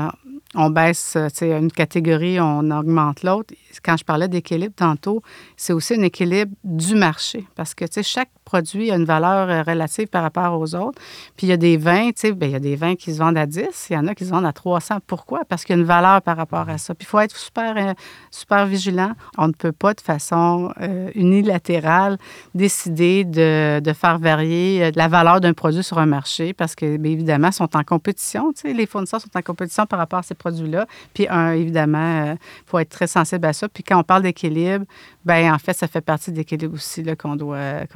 on 0.55 0.71
baisse 0.71 1.16
une 1.42 1.71
catégorie, 1.71 2.40
on 2.40 2.71
augmente 2.71 3.23
l'autre. 3.23 3.55
Quand 3.85 3.97
je 3.97 4.05
parlais 4.05 4.29
d'équilibre 4.29 4.75
tantôt, 4.75 5.23
c'est 5.57 5.73
aussi 5.73 5.94
un 5.94 6.03
équilibre 6.03 6.53
du 6.64 6.94
marché 6.94 7.44
parce 7.55 7.75
que 7.75 7.85
chaque 8.03 8.31
produit 8.49 8.91
a 8.91 8.97
une 8.97 9.05
valeur 9.05 9.51
euh, 9.51 9.63
relative 9.63 10.07
par 10.07 10.23
rapport 10.23 10.59
aux 10.59 10.75
autres. 10.75 11.01
Puis 11.37 11.47
il 11.47 11.51
y 11.51 11.53
a 11.53 11.59
des 11.59 11.77
vins, 11.77 12.09
tu 12.09 12.15
sais, 12.17 12.33
bien, 12.33 12.49
il 12.49 12.53
y 12.53 12.57
a 12.57 12.61
des 12.61 12.77
vins 12.77 12.95
qui 12.95 13.13
se 13.13 13.19
vendent 13.19 13.37
à 13.37 13.45
10, 13.45 13.89
il 13.91 13.93
y 13.93 13.97
en 13.97 14.07
a 14.07 14.15
qui 14.15 14.25
se 14.25 14.31
vendent 14.31 14.47
à 14.47 14.55
300. 14.55 14.99
Pourquoi? 15.07 15.41
Parce 15.47 15.65
qu'il 15.65 15.77
y 15.77 15.79
a 15.79 15.81
une 15.81 15.87
valeur 15.87 16.23
par 16.23 16.39
rapport 16.39 16.67
à 16.69 16.79
ça. 16.79 16.95
Puis 16.95 17.07
il 17.07 17.11
faut 17.11 17.21
être 17.21 17.37
super, 17.37 17.77
euh, 17.77 17.93
super 18.31 18.65
vigilant. 18.65 19.13
On 19.37 19.49
ne 19.49 19.53
peut 19.53 19.73
pas 19.73 19.93
de 19.93 20.01
façon 20.01 20.73
euh, 20.81 21.11
unilatérale 21.15 22.17
décider 22.55 23.25
de, 23.25 23.81
de, 23.81 23.93
faire 23.93 24.19
varier 24.19 24.93
la 24.93 25.09
valeur 25.09 25.41
d'un 25.41 25.53
produit 25.53 25.83
sur 25.83 25.99
un 25.99 26.07
marché 26.07 26.55
parce 26.55 26.75
que, 26.75 26.97
bien 26.97 27.13
évidemment, 27.13 27.49
ils 27.49 27.53
sont 27.53 27.77
en 27.77 27.85
compétition. 27.85 28.53
Tu 28.53 28.63
sais, 28.63 28.73
les 28.73 28.87
fournisseurs 28.87 29.21
sont 29.21 29.37
en 29.37 29.43
compétition 29.43 29.85
par 29.85 29.99
rapport 29.99 30.21
à 30.21 30.23
ces 30.23 30.35
produits-là. 30.35 30.87
Puis, 31.13 31.27
évidemment, 31.55 32.33
il 32.33 32.39
faut 32.67 32.79
être 32.79 32.89
très 32.89 33.07
sensible 33.07 33.47
à 33.47 33.53
ça. 33.53 33.69
Puis 33.69 33.83
quand 33.83 33.99
on 33.99 34.05
parle 34.05 34.23
d'équilibre, 34.23 34.87
bien, 35.25 35.53
en 35.55 35.59
fait, 35.59 35.75
ça 35.75 35.87
fait 35.87 36.01
partie 36.01 36.33
de 36.33 36.37
l'équilibre 36.37 36.75
aussi 36.75 37.05
qu'on 37.17 37.37
doit, 37.37 37.87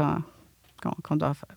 qu'on 1.03 1.17
doit 1.17 1.35
faire. 1.35 1.57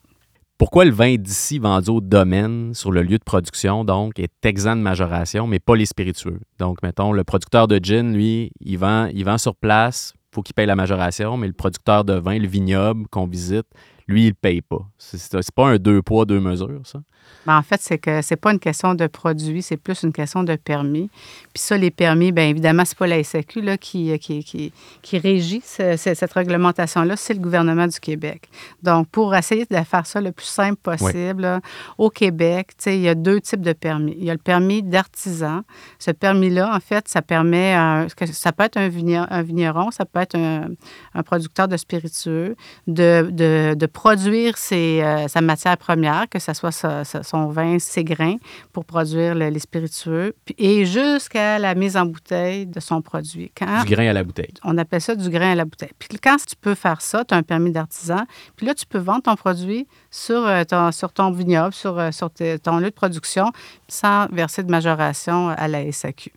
Pourquoi 0.57 0.85
le 0.85 0.91
vin 0.91 1.15
d'ici 1.15 1.59
vendu 1.59 1.89
au 1.89 1.99
domaine, 1.99 2.73
sur 2.73 2.89
le 2.89 3.01
lieu 3.01 3.17
de 3.17 3.23
production, 3.25 3.83
donc, 3.83 4.19
est 4.19 4.45
exempt 4.45 4.77
de 4.77 4.81
majoration, 4.81 5.47
mais 5.47 5.59
pas 5.59 5.75
les 5.75 5.85
spiritueux? 5.85 6.39
Donc, 6.59 6.81
mettons, 6.81 7.11
le 7.11 7.25
producteur 7.25 7.67
de 7.67 7.77
gin, 7.83 8.13
lui, 8.13 8.51
il 8.61 8.77
vend, 8.77 9.07
il 9.07 9.25
vend 9.25 9.37
sur 9.37 9.55
place, 9.55 10.13
il 10.15 10.35
faut 10.35 10.41
qu'il 10.41 10.53
paye 10.53 10.65
la 10.65 10.77
majoration, 10.77 11.35
mais 11.35 11.47
le 11.47 11.53
producteur 11.53 12.05
de 12.05 12.13
vin, 12.13 12.39
le 12.39 12.47
vignoble 12.47 13.05
qu'on 13.09 13.27
visite, 13.27 13.67
lui, 14.07 14.23
il 14.23 14.27
ne 14.27 14.31
paye 14.33 14.61
pas. 14.61 14.87
C'est 14.97 15.51
pas 15.53 15.69
un 15.69 15.77
deux 15.77 16.01
poids, 16.01 16.25
deux 16.25 16.39
mesures, 16.39 16.81
ça? 16.83 17.01
En 17.47 17.61
fait, 17.61 17.79
c'est 17.79 17.99
que 17.99 18.23
c'est 18.23 18.35
pas 18.35 18.51
une 18.51 18.59
question 18.59 18.95
de 18.95 19.05
produit, 19.05 19.61
c'est 19.61 19.77
plus 19.77 20.01
une 20.01 20.11
question 20.11 20.43
de 20.43 20.55
permis. 20.55 21.09
Puis 21.53 21.61
ça, 21.61 21.77
les 21.77 21.91
permis, 21.91 22.31
bien 22.31 22.47
évidemment, 22.47 22.85
c'est 22.85 22.97
pas 22.97 23.05
la 23.05 23.23
SAQ 23.23 23.61
là, 23.61 23.77
qui, 23.77 24.17
qui, 24.17 24.43
qui, 24.43 24.73
qui 25.03 25.19
régit 25.19 25.61
cette 25.63 26.33
réglementation-là, 26.33 27.15
c'est 27.15 27.35
le 27.35 27.39
gouvernement 27.39 27.85
du 27.85 27.99
Québec. 27.99 28.49
Donc, 28.81 29.09
pour 29.09 29.35
essayer 29.35 29.65
de 29.65 29.75
faire 29.75 30.07
ça 30.07 30.21
le 30.21 30.31
plus 30.31 30.47
simple 30.47 30.79
possible, 30.81 31.61
au 31.99 32.09
Québec, 32.09 32.71
il 32.87 33.01
y 33.01 33.09
a 33.09 33.15
deux 33.15 33.39
types 33.41 33.61
de 33.61 33.73
permis. 33.73 34.15
Il 34.17 34.25
y 34.25 34.31
a 34.31 34.33
le 34.33 34.39
permis 34.39 34.81
d'artisan. 34.81 35.61
Ce 35.99 36.09
permis-là, 36.09 36.75
en 36.75 36.79
fait, 36.79 37.07
ça 37.07 37.21
permet, 37.21 38.07
ça 38.31 38.51
peut 38.53 38.63
être 38.63 38.77
un, 38.77 38.89
vigneron, 38.89 39.91
ça 39.91 40.05
peut 40.05 40.19
être 40.19 40.35
un, 40.35 40.69
un 41.13 41.23
producteur 41.23 41.67
de 41.67 41.77
spiritueux, 41.77 42.55
de, 42.87 43.29
de, 43.31 43.75
de 43.75 43.85
produire 43.95 44.57
ses, 44.57 45.01
euh, 45.01 45.27
sa 45.29 45.39
matière 45.39 45.77
première, 45.77 46.27
que 46.29 46.37
ce 46.37 46.53
soit 46.53 46.71
son 46.71 47.47
vin, 47.47 47.79
ses 47.79 48.03
grains, 48.03 48.35
pour 48.73 48.83
produire 48.83 49.33
les 49.33 49.57
spiritueux, 49.57 50.35
et 50.57 50.85
jusqu'à 50.85 51.57
la 51.57 51.73
mise 51.75 51.95
en 51.95 52.05
bouteille 52.05 52.67
de 52.67 52.79
son 52.81 53.01
produit. 53.01 53.51
Quand, 53.57 53.83
du 53.83 53.95
grain 53.95 54.07
à 54.07 54.13
la 54.13 54.23
bouteille. 54.23 54.53
On 54.63 54.77
appelle 54.77 55.01
ça 55.01 55.15
du 55.15 55.29
grain 55.29 55.53
à 55.53 55.55
la 55.55 55.63
bouteille. 55.63 55.93
Puis 55.97 56.19
quand 56.21 56.35
tu 56.45 56.55
peux 56.59 56.75
faire 56.75 57.01
ça, 57.01 57.23
tu 57.23 57.33
as 57.33 57.37
un 57.37 57.43
permis 57.43 57.71
d'artisan, 57.71 58.25
puis 58.57 58.65
là, 58.67 58.73
tu 58.75 58.85
peux 58.85 58.99
vendre 58.99 59.23
ton 59.23 59.35
produit 59.35 59.87
sur, 60.11 60.45
euh, 60.45 60.65
ton, 60.65 60.91
sur 60.91 61.13
ton 61.13 61.31
vignoble, 61.31 61.73
sur, 61.73 61.97
euh, 61.97 62.11
sur 62.11 62.29
ton 62.61 62.77
lieu 62.77 62.89
de 62.89 62.95
production, 62.95 63.51
sans 63.87 64.27
verser 64.27 64.63
de 64.63 64.69
majoration 64.69 65.49
à 65.49 65.67
la 65.69 65.89
SAQ 65.89 66.33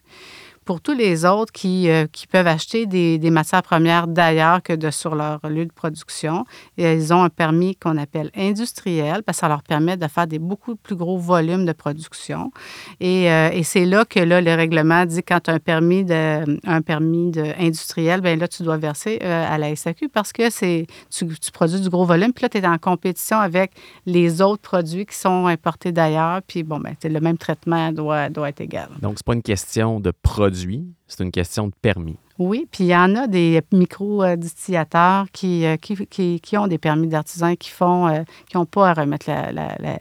pour 0.68 0.82
tous 0.82 0.92
les 0.92 1.24
autres 1.24 1.50
qui, 1.50 1.88
euh, 1.88 2.06
qui 2.12 2.26
peuvent 2.26 2.46
acheter 2.46 2.84
des, 2.84 3.16
des, 3.16 3.30
matières 3.30 3.62
premières 3.62 4.06
d'ailleurs 4.06 4.62
que 4.62 4.74
de 4.74 4.90
sur 4.90 5.14
leur 5.14 5.40
lieu 5.48 5.64
de 5.64 5.72
production. 5.72 6.44
Ils 6.76 7.10
ont 7.14 7.22
un 7.22 7.30
permis 7.30 7.74
qu'on 7.74 7.96
appelle 7.96 8.30
industriel 8.36 9.22
parce 9.22 9.38
que 9.38 9.40
ça 9.40 9.48
leur 9.48 9.62
permet 9.62 9.96
de 9.96 10.06
faire 10.08 10.26
des 10.26 10.38
beaucoup 10.38 10.76
plus 10.76 10.94
gros 10.94 11.16
volumes 11.16 11.64
de 11.64 11.72
production. 11.72 12.52
Et, 13.00 13.32
euh, 13.32 13.48
et 13.50 13.62
c'est 13.62 13.86
là 13.86 14.04
que 14.04 14.20
là, 14.20 14.42
le 14.42 14.54
règlement 14.54 15.06
dit 15.06 15.22
quand 15.22 15.40
tu 15.40 15.50
as 15.50 15.54
un 15.54 15.58
permis, 15.58 16.04
de, 16.04 16.60
un 16.68 16.82
permis 16.82 17.30
de 17.30 17.44
industriel, 17.58 18.20
bien 18.20 18.36
là, 18.36 18.46
tu 18.46 18.62
dois 18.62 18.76
verser 18.76 19.20
euh, 19.22 19.46
à 19.50 19.56
la 19.56 19.74
SAQ 19.74 20.10
parce 20.10 20.34
que 20.34 20.50
tu, 20.50 21.50
produis 21.50 21.80
du 21.80 21.88
gros 21.88 22.04
volume. 22.04 22.34
Puis 22.34 22.42
là, 22.42 22.50
tu 22.50 22.58
es 22.58 22.66
en 22.66 22.76
compétition 22.76 23.38
avec 23.38 23.70
les 24.04 24.42
autres 24.42 24.60
produits 24.60 25.06
qui 25.06 25.16
sont 25.16 25.46
importés 25.46 25.92
d'ailleurs. 25.92 26.42
Puis 26.46 26.62
bon, 26.62 26.78
ben, 26.78 26.94
le 27.02 27.20
même 27.20 27.38
traitement 27.38 27.90
doit, 27.90 28.28
doit 28.28 28.50
être 28.50 28.60
égal. 28.60 28.90
Donc, 29.00 29.14
c'est 29.16 29.24
pas 29.24 29.32
une 29.32 29.40
question 29.40 29.98
de 29.98 30.10
produit 30.10 30.57
c'est 31.06 31.24
une 31.24 31.30
question 31.30 31.68
de 31.68 31.72
permis. 31.80 32.16
Oui, 32.38 32.68
puis 32.70 32.84
il 32.84 32.88
y 32.88 32.96
en 32.96 33.16
a 33.16 33.26
des 33.26 33.60
micro-distillateurs 33.72 35.26
qui, 35.32 35.66
euh, 35.66 35.76
qui, 35.76 36.40
qui, 36.40 36.56
ont 36.56 36.68
des 36.68 36.78
permis 36.78 37.08
d'artisan 37.08 37.56
qui 37.56 37.70
font 37.70 38.06
euh, 38.06 38.22
qui 38.48 38.56
n'ont 38.56 38.66
pas 38.66 38.90
à 38.90 38.94
remettre 38.94 39.28
la, 39.28 39.50
la, 39.52 39.98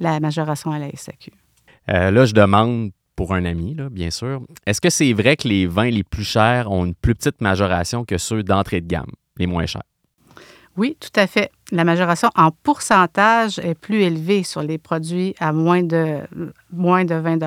la, 0.00 0.20
majoration 0.20 0.70
à 0.70 0.78
la 0.78 0.88
SAQ. 0.94 1.32
Euh, 1.90 2.10
là, 2.10 2.24
je 2.24 2.32
demande 2.32 2.92
pour 3.14 3.34
un 3.34 3.44
ami, 3.44 3.74
là, 3.74 3.88
bien 3.90 4.10
sûr. 4.10 4.42
Est-ce 4.66 4.80
que 4.80 4.90
c'est 4.90 5.12
vrai 5.12 5.36
que 5.36 5.48
les 5.48 5.66
vins 5.66 5.90
les 5.90 6.04
plus 6.04 6.24
chers 6.24 6.70
ont 6.70 6.84
une 6.84 6.94
plus 6.94 7.14
petite 7.14 7.40
majoration 7.40 8.04
que 8.04 8.18
ceux 8.18 8.42
d'entrée 8.42 8.80
de 8.80 8.86
gamme, 8.86 9.10
les 9.38 9.46
moins 9.46 9.66
chers? 9.66 9.82
Oui, 10.76 10.96
tout 11.00 11.20
à 11.20 11.26
fait. 11.26 11.50
La 11.72 11.84
majoration 11.84 12.30
en 12.36 12.50
pourcentage 12.50 13.58
est 13.58 13.74
plus 13.74 14.02
élevée 14.02 14.44
sur 14.44 14.62
les 14.62 14.78
produits 14.78 15.34
à 15.40 15.52
moins 15.52 15.82
de, 15.82 16.20
moins 16.72 17.04
de 17.04 17.14
20 17.14 17.38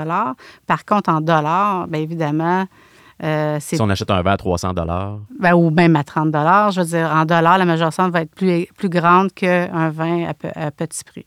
Par 0.68 0.86
contre, 0.86 1.10
en 1.10 1.22
dollars, 1.22 1.88
bien 1.88 2.02
évidemment, 2.02 2.66
euh, 3.22 3.58
si 3.60 3.76
on 3.82 3.90
achète 3.90 4.12
un 4.12 4.22
vin 4.22 4.32
à 4.32 4.38
300 4.38 4.74
dollars. 4.74 5.20
Ben, 5.40 5.54
ou 5.54 5.70
même 5.70 5.96
à 5.96 6.04
30 6.04 6.32
dollars, 6.32 6.72
je 6.72 6.82
veux 6.82 6.88
dire, 6.88 7.12
en 7.14 7.26
dollars, 7.26 7.58
la 7.58 7.66
majoration 7.66 8.10
va 8.10 8.22
être 8.22 8.34
plus, 8.34 8.68
plus 8.78 8.90
grande 8.90 9.34
qu'un 9.34 9.90
vin 9.90 10.26
à, 10.56 10.72
petit 10.72 11.04
prix. 11.04 11.26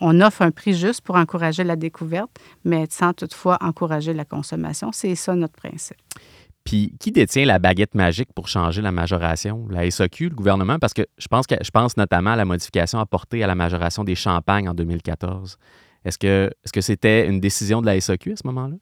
On 0.00 0.20
offre 0.20 0.42
un 0.42 0.50
prix 0.50 0.74
juste 0.74 1.02
pour 1.02 1.16
encourager 1.16 1.62
la 1.62 1.76
découverte, 1.76 2.30
mais 2.64 2.86
sans 2.90 3.12
toutefois 3.12 3.58
encourager 3.60 4.14
la 4.14 4.24
consommation. 4.24 4.90
C'est 4.92 5.14
ça 5.14 5.34
notre 5.34 5.54
principe. 5.54 5.98
Puis 6.66 6.96
qui 6.98 7.12
détient 7.12 7.46
la 7.46 7.60
baguette 7.60 7.94
magique 7.94 8.32
pour 8.34 8.48
changer 8.48 8.82
la 8.82 8.90
majoration? 8.90 9.66
La 9.70 9.88
SAQ, 9.88 10.30
le 10.30 10.34
gouvernement? 10.34 10.78
Parce 10.80 10.92
que 10.92 11.06
je 11.16 11.28
pense, 11.28 11.46
que, 11.46 11.54
je 11.62 11.70
pense 11.70 11.96
notamment 11.96 12.32
à 12.32 12.36
la 12.36 12.44
modification 12.44 12.98
apportée 12.98 13.42
à 13.44 13.46
la 13.46 13.54
majoration 13.54 14.02
des 14.02 14.16
champagnes 14.16 14.68
en 14.68 14.74
2014. 14.74 15.58
Est-ce 16.04 16.18
que 16.18 16.50
est-ce 16.64 16.72
que 16.72 16.80
c'était 16.80 17.28
une 17.28 17.40
décision 17.40 17.80
de 17.80 17.86
la 17.86 17.98
SAQ 18.00 18.32
à 18.32 18.36
ce 18.36 18.46
moment-là? 18.46 18.76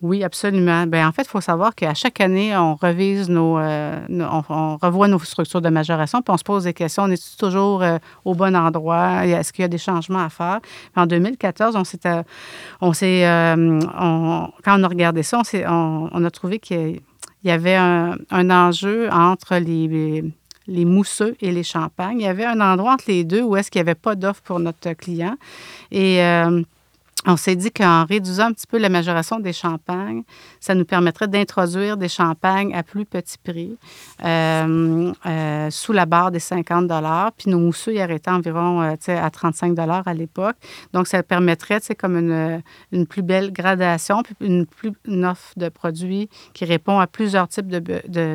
Oui, 0.00 0.22
absolument. 0.22 0.86
Bien, 0.86 1.08
en 1.08 1.12
fait, 1.12 1.22
il 1.22 1.28
faut 1.28 1.40
savoir 1.40 1.74
qu'à 1.74 1.92
chaque 1.92 2.20
année, 2.20 2.56
on 2.56 2.76
revise 2.76 3.28
nos, 3.28 3.58
euh, 3.58 3.98
on, 4.08 4.76
revoit 4.76 5.08
nos 5.08 5.18
structures 5.18 5.60
de 5.60 5.70
majoration, 5.70 6.22
puis 6.22 6.32
on 6.32 6.36
se 6.36 6.44
pose 6.44 6.64
des 6.64 6.72
questions. 6.72 7.02
On 7.04 7.10
est 7.10 7.36
toujours 7.38 7.82
euh, 7.82 7.98
au 8.24 8.34
bon 8.34 8.54
endroit? 8.54 9.26
Est-ce 9.26 9.52
qu'il 9.52 9.62
y 9.62 9.64
a 9.64 9.68
des 9.68 9.78
changements 9.78 10.24
à 10.24 10.28
faire? 10.28 10.60
En 10.94 11.06
2014, 11.06 11.74
on 11.74 11.82
s'est, 11.82 11.98
euh, 12.06 12.22
on 12.80 12.92
s'est, 12.92 13.22
quand 13.24 14.78
on 14.80 14.84
a 14.84 14.88
regardé 14.88 15.24
ça, 15.24 15.42
on, 15.66 16.08
on- 16.12 16.24
a 16.24 16.30
trouvé 16.30 16.60
qu'il 16.60 17.00
y 17.42 17.50
avait 17.50 17.74
un, 17.74 18.16
enjeu 18.30 19.10
entre 19.10 19.56
les, 19.56 20.22
les 20.68 20.84
mousseux 20.84 21.36
et 21.40 21.50
les 21.50 21.64
champagnes. 21.64 22.20
Il 22.20 22.24
y 22.24 22.28
avait 22.28 22.44
un 22.44 22.60
endroit 22.60 22.92
entre 22.92 23.06
les 23.08 23.24
deux 23.24 23.42
où 23.42 23.56
est-ce 23.56 23.68
qu'il 23.68 23.80
n'y 23.80 23.88
avait 23.88 23.96
pas 23.96 24.14
d'offre 24.14 24.42
pour 24.42 24.60
notre 24.60 24.92
client. 24.92 25.34
Et 25.90 26.20
on 27.26 27.36
s'est 27.36 27.56
dit 27.56 27.70
qu'en 27.70 28.04
réduisant 28.04 28.46
un 28.46 28.52
petit 28.52 28.66
peu 28.66 28.78
la 28.78 28.88
majoration 28.88 29.40
des 29.40 29.52
champagnes, 29.52 30.22
ça 30.60 30.74
nous 30.74 30.84
permettrait 30.84 31.28
d'introduire 31.28 31.96
des 31.96 32.08
champagnes 32.08 32.74
à 32.74 32.82
plus 32.82 33.04
petit 33.04 33.38
prix, 33.38 33.76
euh, 34.24 35.12
euh, 35.26 35.70
sous 35.70 35.92
la 35.92 36.06
barre 36.06 36.30
des 36.30 36.38
50 36.38 36.90
Puis 37.36 37.50
nos 37.50 37.58
mousseux, 37.58 37.94
ils 37.94 38.00
arrêtaient 38.00 38.30
environ 38.30 38.82
euh, 38.82 38.94
à 39.08 39.30
35 39.30 39.78
à 39.78 40.14
l'époque. 40.14 40.56
Donc, 40.92 41.06
ça 41.06 41.22
permettrait, 41.22 41.80
comme 41.98 42.16
une, 42.16 43.06
plus 43.06 43.22
belle 43.22 43.52
gradation, 43.52 44.22
puis 44.22 44.34
une, 44.40 44.66
plus, 44.66 44.92
une 45.06 45.24
offre 45.24 45.52
de 45.56 45.68
produits 45.68 46.28
qui 46.52 46.64
répond 46.64 46.98
à 46.98 47.06
plusieurs 47.06 47.48
types 47.48 47.68
de, 47.68 47.78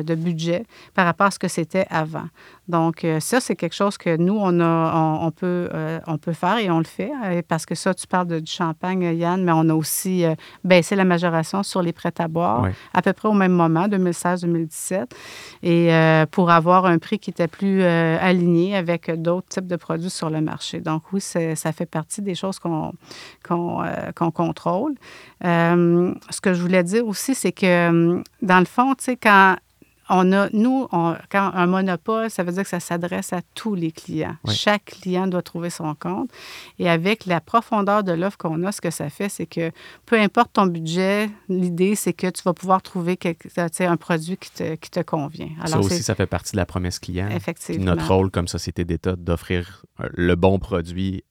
de, 0.02 0.14
budgets 0.14 0.64
par 0.94 1.06
rapport 1.06 1.28
à 1.28 1.30
ce 1.30 1.38
que 1.38 1.48
c'était 1.48 1.86
avant. 1.90 2.28
Donc, 2.68 3.04
euh, 3.04 3.20
ça, 3.20 3.40
c'est 3.40 3.56
quelque 3.56 3.74
chose 3.74 3.98
que 3.98 4.16
nous, 4.16 4.36
on, 4.38 4.60
a, 4.60 5.30
peut, 5.36 5.68
faire 6.32 6.58
et 6.58 6.70
on 6.70 6.78
le 6.78 6.84
fait. 6.84 7.12
parce 7.48 7.66
que 7.66 7.74
ça, 7.74 7.94
tu 7.94 8.06
parles 8.06 8.26
de, 8.26 8.40
du 8.40 8.50
champagne, 8.50 8.73
Yann, 8.82 9.42
mais 9.44 9.52
on 9.52 9.68
a 9.68 9.74
aussi 9.74 10.24
euh, 10.24 10.34
baissé 10.64 10.96
la 10.96 11.04
majoration 11.04 11.62
sur 11.62 11.82
les 11.82 11.92
prêts 11.92 12.12
à 12.18 12.28
boire 12.28 12.68
à 12.92 13.02
peu 13.02 13.12
près 13.12 13.28
au 13.28 13.32
même 13.32 13.52
moment, 13.52 13.86
2016-2017, 13.88 15.06
et 15.62 15.92
euh, 15.92 16.26
pour 16.26 16.50
avoir 16.50 16.86
un 16.86 16.98
prix 16.98 17.18
qui 17.18 17.30
était 17.30 17.48
plus 17.48 17.82
euh, 17.82 18.16
aligné 18.20 18.76
avec 18.76 19.10
d'autres 19.20 19.48
types 19.48 19.66
de 19.66 19.76
produits 19.76 20.10
sur 20.10 20.30
le 20.30 20.40
marché. 20.40 20.80
Donc 20.80 21.02
oui, 21.12 21.20
ça 21.20 21.72
fait 21.72 21.86
partie 21.86 22.22
des 22.22 22.34
choses 22.34 22.58
qu'on 22.58 22.92
qu'on 23.46 23.82
euh, 23.82 24.12
qu'on 24.14 24.30
contrôle. 24.30 24.94
Ce 25.42 26.40
que 26.40 26.54
je 26.54 26.60
voulais 26.60 26.84
dire 26.84 27.06
aussi, 27.06 27.34
c'est 27.34 27.52
que 27.52 27.88
hum, 27.88 28.24
dans 28.42 28.58
le 28.58 28.64
fond, 28.64 28.94
tu 28.94 29.04
sais, 29.04 29.16
quand 29.16 29.56
on 30.10 30.32
a, 30.32 30.48
nous, 30.52 30.86
on- 30.92 31.14
quand 31.30 31.50
un 31.54 31.66
monopole, 31.66 32.28
ça 32.30 32.42
veut 32.42 32.52
dire 32.52 32.62
que 32.64 32.68
ça 32.68 32.80
s'adresse 32.80 33.32
à 33.32 33.40
tous 33.54 33.74
les 33.74 33.90
clients. 33.92 34.36
Oui. 34.44 34.54
Chaque 34.54 34.84
client 34.84 35.26
doit 35.26 35.42
trouver 35.42 35.70
son 35.70 35.94
compte. 35.94 36.30
Et 36.78 36.88
avec 36.90 37.26
la 37.26 37.40
profondeur 37.40 38.04
de 38.04 38.12
l'offre 38.12 38.36
qu'on 38.38 38.62
a, 38.64 38.72
ce 38.72 38.80
que 38.80 38.90
ça 38.90 39.08
fait, 39.10 39.28
c'est 39.28 39.46
que 39.46 39.70
peu 40.06 40.18
importe 40.20 40.52
ton 40.52 40.66
budget, 40.66 41.30
l'idée, 41.48 41.94
c'est 41.94 42.12
que 42.12 42.28
tu 42.28 42.42
vas 42.42 42.52
pouvoir 42.54 42.82
trouver 42.82 43.16
quelque- 43.16 43.48
un 43.84 43.96
produit 43.96 44.36
qui 44.36 44.50
te, 44.50 44.74
qui 44.76 44.90
te 44.90 45.00
convient. 45.00 45.48
ça 45.66 45.78
aussi, 45.78 46.02
ça 46.02 46.14
fait 46.14 46.26
partie 46.26 46.52
de 46.52 46.56
la 46.58 46.66
promesse 46.66 46.98
client. 46.98 47.28
Effectivement. 47.30 47.84
notre 47.84 48.08
rôle 48.12 48.30
comme 48.30 48.48
société 48.48 48.84
d'État 48.84 49.16
d'offrir 49.16 49.84
euh, 50.00 50.08
le 50.12 50.34
bon 50.36 50.58
produit 50.58 51.24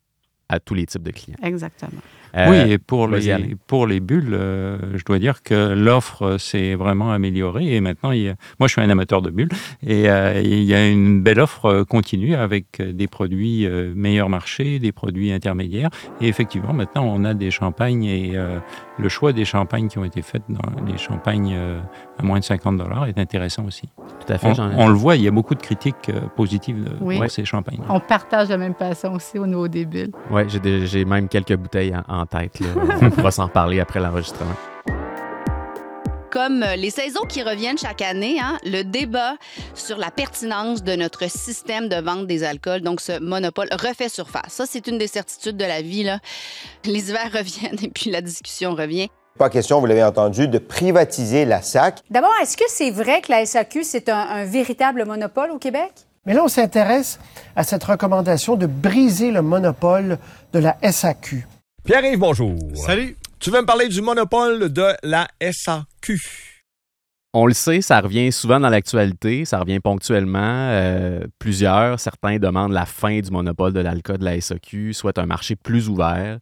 à 0.50 0.60
tous 0.60 0.74
les 0.74 0.86
types 0.86 1.04
de 1.04 1.12
clients. 1.12 1.38
Exactement. 1.42 2.02
Euh, 2.36 2.50
oui, 2.66 2.72
et 2.72 2.78
pour 2.80 3.08
les, 3.08 3.56
pour 3.68 3.86
les 3.86 4.00
bulles, 4.00 4.34
euh, 4.34 4.78
je 4.96 5.04
dois 5.06 5.20
dire 5.20 5.44
que 5.44 5.74
l'offre 5.74 6.38
s'est 6.40 6.74
vraiment 6.76 7.12
améliorée. 7.12 7.76
Et 7.76 7.82
maintenant, 7.82 8.12
il 8.12 8.22
y 8.24 8.30
a- 8.30 8.36
moi, 8.60 8.68
je 8.68 8.74
suis 8.74 8.82
un 8.82 8.90
amateur 8.90 9.22
de 9.22 9.30
bulles. 9.30 9.50
Et 9.86 10.10
euh, 10.10 10.42
il 10.44 10.64
y 10.64 10.74
a 10.74 10.88
une 10.90 11.22
belle 11.22 11.40
offre 11.40 11.84
continue 11.84 12.36
avec 12.36 12.82
des 12.82 13.08
produits 13.08 13.68
euh, 13.68 13.94
meilleur 13.96 14.30
marché, 14.30 14.80
des 14.80 14.92
produits 14.92 15.32
intermédiaires. 15.32 15.90
Et 16.22 16.28
effectivement, 16.28 16.74
maintenant, 16.74 17.04
on 17.06 17.24
a 17.24 17.34
des 17.36 17.52
champagnes 17.52 18.06
et 18.06 18.32
euh, 18.36 18.58
le 18.98 19.10
choix 19.10 19.32
des 19.34 19.46
champagnes 19.46 19.88
qui 19.88 19.98
ont 20.00 20.06
été 20.06 20.22
faites 20.22 20.44
dans 20.50 20.86
les 20.88 20.98
champagnes 20.98 21.54
euh, 21.56 21.80
à 22.18 22.24
moins 22.24 22.40
de 22.40 22.44
50 22.44 22.78
dollars 22.78 23.06
est 23.08 23.18
intéressant 23.20 23.66
aussi. 23.66 23.90
Tout 24.26 24.34
à 24.34 24.38
fait, 24.38 24.48
On, 24.60 24.80
on 24.80 24.88
le 24.88 24.94
voit, 24.96 25.16
il 25.18 25.22
y 25.24 25.28
a 25.28 25.32
beaucoup 25.32 25.54
de 25.56 25.62
critiques 25.62 26.10
euh, 26.10 26.22
positives 26.36 26.96
Oui. 27.02 27.18
pour 27.20 27.30
ces 27.30 27.46
champagnes. 27.46 27.80
On 27.90 28.00
partage 28.00 28.50
la 28.50 28.58
même 28.58 28.74
passion 28.74 29.14
aussi 29.14 29.38
au 29.38 29.46
niveau 29.46 29.68
des 29.68 29.86
bulles. 29.86 30.12
Ouais, 30.32 30.48
j'ai 30.50 31.06
même 31.06 31.28
quelques 31.28 31.56
bouteilles 31.56 31.94
en, 32.08 32.22
en 32.22 32.23
tête. 32.26 32.60
là. 32.60 32.68
On 33.02 33.10
pourra 33.10 33.32
s'en 33.32 33.46
reparler 33.46 33.80
après 33.80 34.00
l'enregistrement. 34.00 34.56
Comme 36.32 36.64
euh, 36.64 36.76
les 36.76 36.90
saisons 36.90 37.26
qui 37.30 37.44
reviennent 37.44 37.78
chaque 37.78 38.02
année, 38.02 38.38
hein, 38.42 38.58
le 38.66 38.82
débat 38.82 39.36
sur 39.76 39.98
la 39.98 40.10
pertinence 40.10 40.84
de 40.84 40.96
notre 40.96 41.30
système 41.30 41.90
de 41.90 41.98
vente 41.98 42.26
des 42.26 42.44
alcools, 42.44 42.82
donc 42.82 43.02
ce 43.02 43.20
monopole, 43.20 43.68
refait 43.72 44.10
surface. 44.10 44.46
Ça, 44.50 44.66
c'est 44.68 44.88
une 44.88 44.98
des 44.98 45.06
certitudes 45.06 45.58
de 45.58 45.66
la 45.66 45.84
vie. 45.84 46.04
Là. 46.04 46.18
Les 46.86 47.12
hivers 47.12 47.32
reviennent 47.34 47.78
et 47.84 47.90
puis 47.90 48.10
la 48.10 48.22
discussion 48.22 48.74
revient. 48.74 49.10
Pas 49.38 49.52
question, 49.52 49.80
vous 49.80 49.86
l'avez 49.86 50.04
entendu, 50.04 50.48
de 50.48 50.58
privatiser 50.58 51.46
la 51.46 51.62
SAC. 51.62 52.00
D'abord, 52.10 52.34
est-ce 52.42 52.58
que 52.58 52.66
c'est 52.68 52.92
vrai 52.92 53.22
que 53.22 53.32
la 53.32 53.46
SAQ, 53.46 53.84
c'est 53.84 54.10
un, 54.10 54.18
un 54.18 54.46
véritable 54.46 55.06
monopole 55.06 55.52
au 55.52 55.60
Québec? 55.60 55.92
Mais 56.26 56.34
là, 56.34 56.44
on 56.44 56.48
s'intéresse 56.48 57.20
à 57.56 57.64
cette 57.64 57.84
recommandation 57.84 58.56
de 58.56 58.66
briser 58.66 59.30
le 59.32 59.42
monopole 59.42 60.18
de 60.54 60.60
la 60.60 60.78
SAQ. 60.92 61.46
Pierre-Yves, 61.86 62.18
bonjour. 62.20 62.58
Salut. 62.76 63.18
Tu 63.40 63.52
veux 63.52 63.60
me 63.60 63.66
parler 63.66 63.90
du 63.90 64.02
monopole 64.02 64.72
de 64.72 64.94
la 65.04 65.28
SAQ? 65.42 66.18
On 67.34 67.46
le 67.46 67.54
sait, 67.54 67.82
ça 67.82 68.00
revient 68.00 68.32
souvent 68.32 68.60
dans 68.62 68.70
l'actualité, 68.70 69.44
ça 69.44 69.60
revient 69.60 69.82
ponctuellement. 69.82 70.40
euh, 70.40 71.26
plusieurs, 71.40 72.00
certains 72.00 72.38
demandent 72.38 72.72
la 72.72 72.86
fin 72.86 73.20
du 73.20 73.30
monopole 73.32 73.74
de 73.74 73.82
l'alcool 73.82 74.20
de 74.20 74.24
la 74.24 74.40
SAQ, 74.40 74.94
souhaitent 74.94 75.18
un 75.18 75.26
marché 75.26 75.58
plus 75.58 75.90
ouvert. 75.90 76.40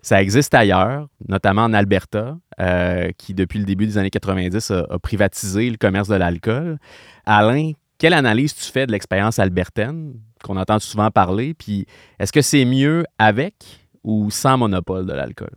Ça 0.00 0.22
existe 0.22 0.54
ailleurs, 0.54 1.08
notamment 1.28 1.62
en 1.64 1.72
Alberta, 1.72 2.36
euh, 2.60 3.10
qui 3.18 3.34
depuis 3.34 3.58
le 3.58 3.64
début 3.64 3.86
des 3.86 3.98
années 3.98 4.10
90 4.10 4.70
a, 4.70 4.86
a 4.90 4.98
privatisé 5.00 5.70
le 5.70 5.76
commerce 5.76 6.06
de 6.06 6.14
l'alcool. 6.14 6.78
Alain, 7.26 7.72
quelle 7.98 8.14
analyse 8.14 8.54
tu 8.54 8.70
fais 8.70 8.86
de 8.86 8.92
l'expérience 8.92 9.40
albertaine 9.40 10.12
qu'on 10.44 10.56
entend 10.56 10.78
souvent 10.78 11.10
parler? 11.10 11.54
Puis 11.54 11.86
est-ce 12.20 12.32
que 12.32 12.42
c'est 12.42 12.64
mieux 12.64 13.04
avec 13.18 13.83
ou 14.04 14.30
sans 14.30 14.58
monopole 14.58 15.06
de 15.06 15.12
l'alcool? 15.12 15.50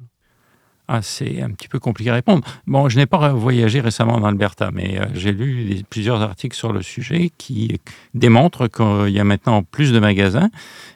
Ah, 0.90 1.02
c'est 1.02 1.42
un 1.42 1.50
petit 1.50 1.68
peu 1.68 1.80
compliqué 1.80 2.12
à 2.12 2.14
répondre. 2.14 2.48
Bon, 2.66 2.88
je 2.88 2.96
n'ai 2.96 3.06
pas 3.06 3.34
voyagé 3.34 3.82
récemment 3.82 4.14
en 4.14 4.24
Alberta, 4.24 4.70
mais 4.72 4.98
euh, 4.98 5.06
j'ai 5.14 5.34
lu 5.34 5.82
plusieurs 5.90 6.22
articles 6.22 6.56
sur 6.56 6.72
le 6.72 6.82
sujet 6.82 7.30
qui 7.38 7.82
démontrent 8.14 8.68
qu'il 8.68 9.14
y 9.14 9.20
a 9.20 9.26
maintenant 9.26 9.64
plus 9.64 9.92
de 9.92 10.00
magasins. 10.00 10.50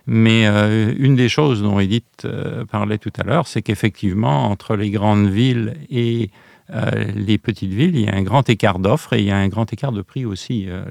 Mais 0.07 0.47
euh, 0.47 0.93
une 0.97 1.17
des 1.17 1.27
choses 1.27 1.61
dont 1.61 1.77
Edith 1.77 2.23
euh, 2.23 2.63
parlait 2.63 2.99
tout 2.99 3.11
à 3.17 3.23
l'heure, 3.23 3.47
c'est 3.47 3.61
qu'effectivement, 3.61 4.45
entre 4.49 4.77
les 4.77 4.91
grandes 4.91 5.27
villes 5.27 5.73
et 5.89 6.29
euh, 6.73 7.05
les 7.15 7.37
petites 7.37 7.71
villes, 7.71 7.95
il 7.95 8.05
y 8.05 8.07
a 8.07 8.15
un 8.15 8.23
grand 8.23 8.49
écart 8.49 8.79
d'offres 8.79 9.13
et 9.13 9.19
il 9.19 9.25
y 9.25 9.31
a 9.31 9.37
un 9.37 9.49
grand 9.49 9.71
écart 9.73 9.91
de 9.91 10.01
prix 10.01 10.25
aussi. 10.25 10.67
Euh, 10.69 10.85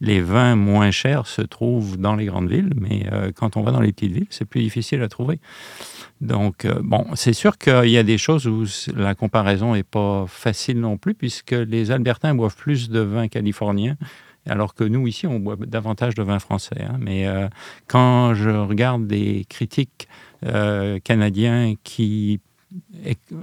les, 0.00 0.20
vins 0.20 0.56
moins 0.56 0.90
chers 0.90 1.26
se 1.26 1.40
trouvent 1.42 1.96
dans 1.96 2.14
les 2.14 2.26
grandes 2.26 2.50
villes, 2.50 2.72
mais 2.76 3.06
euh, 3.10 3.32
quand 3.34 3.56
on 3.56 3.62
va 3.62 3.72
dans 3.72 3.80
les 3.80 3.92
petites 3.92 4.12
villes, 4.12 4.26
c'est 4.28 4.44
plus 4.44 4.60
difficile 4.60 5.02
à 5.02 5.08
trouver. 5.08 5.40
Donc, 6.20 6.66
bon, 6.82 7.06
c'est 7.14 7.32
sûr 7.32 7.56
qu'il 7.56 7.88
y 7.88 7.96
a 7.96 8.02
des 8.02 8.18
choses 8.18 8.46
où 8.46 8.66
la 8.94 9.14
comparaison 9.14 9.72
n'est 9.72 9.82
pas 9.82 10.26
facile 10.28 10.78
non 10.78 10.98
plus, 10.98 11.14
puisque 11.14 11.52
les 11.52 11.90
Albertains 11.90 12.34
boivent 12.34 12.56
plus 12.56 12.90
de 12.90 13.00
vin 13.00 13.28
californien, 13.28 13.96
alors 14.46 14.74
que 14.74 14.84
nous, 14.84 15.06
ici, 15.06 15.26
on 15.26 15.40
boit 15.40 15.56
davantage 15.56 16.14
de 16.14 16.22
vin 16.22 16.38
français. 16.38 16.82
hein. 16.82 16.98
Mais 17.00 17.26
quand 17.86 18.34
je 18.34 18.50
regarde 18.50 19.06
des 19.06 19.46
critiques 19.48 20.08
canadiens 21.02 21.72
qui 21.84 22.40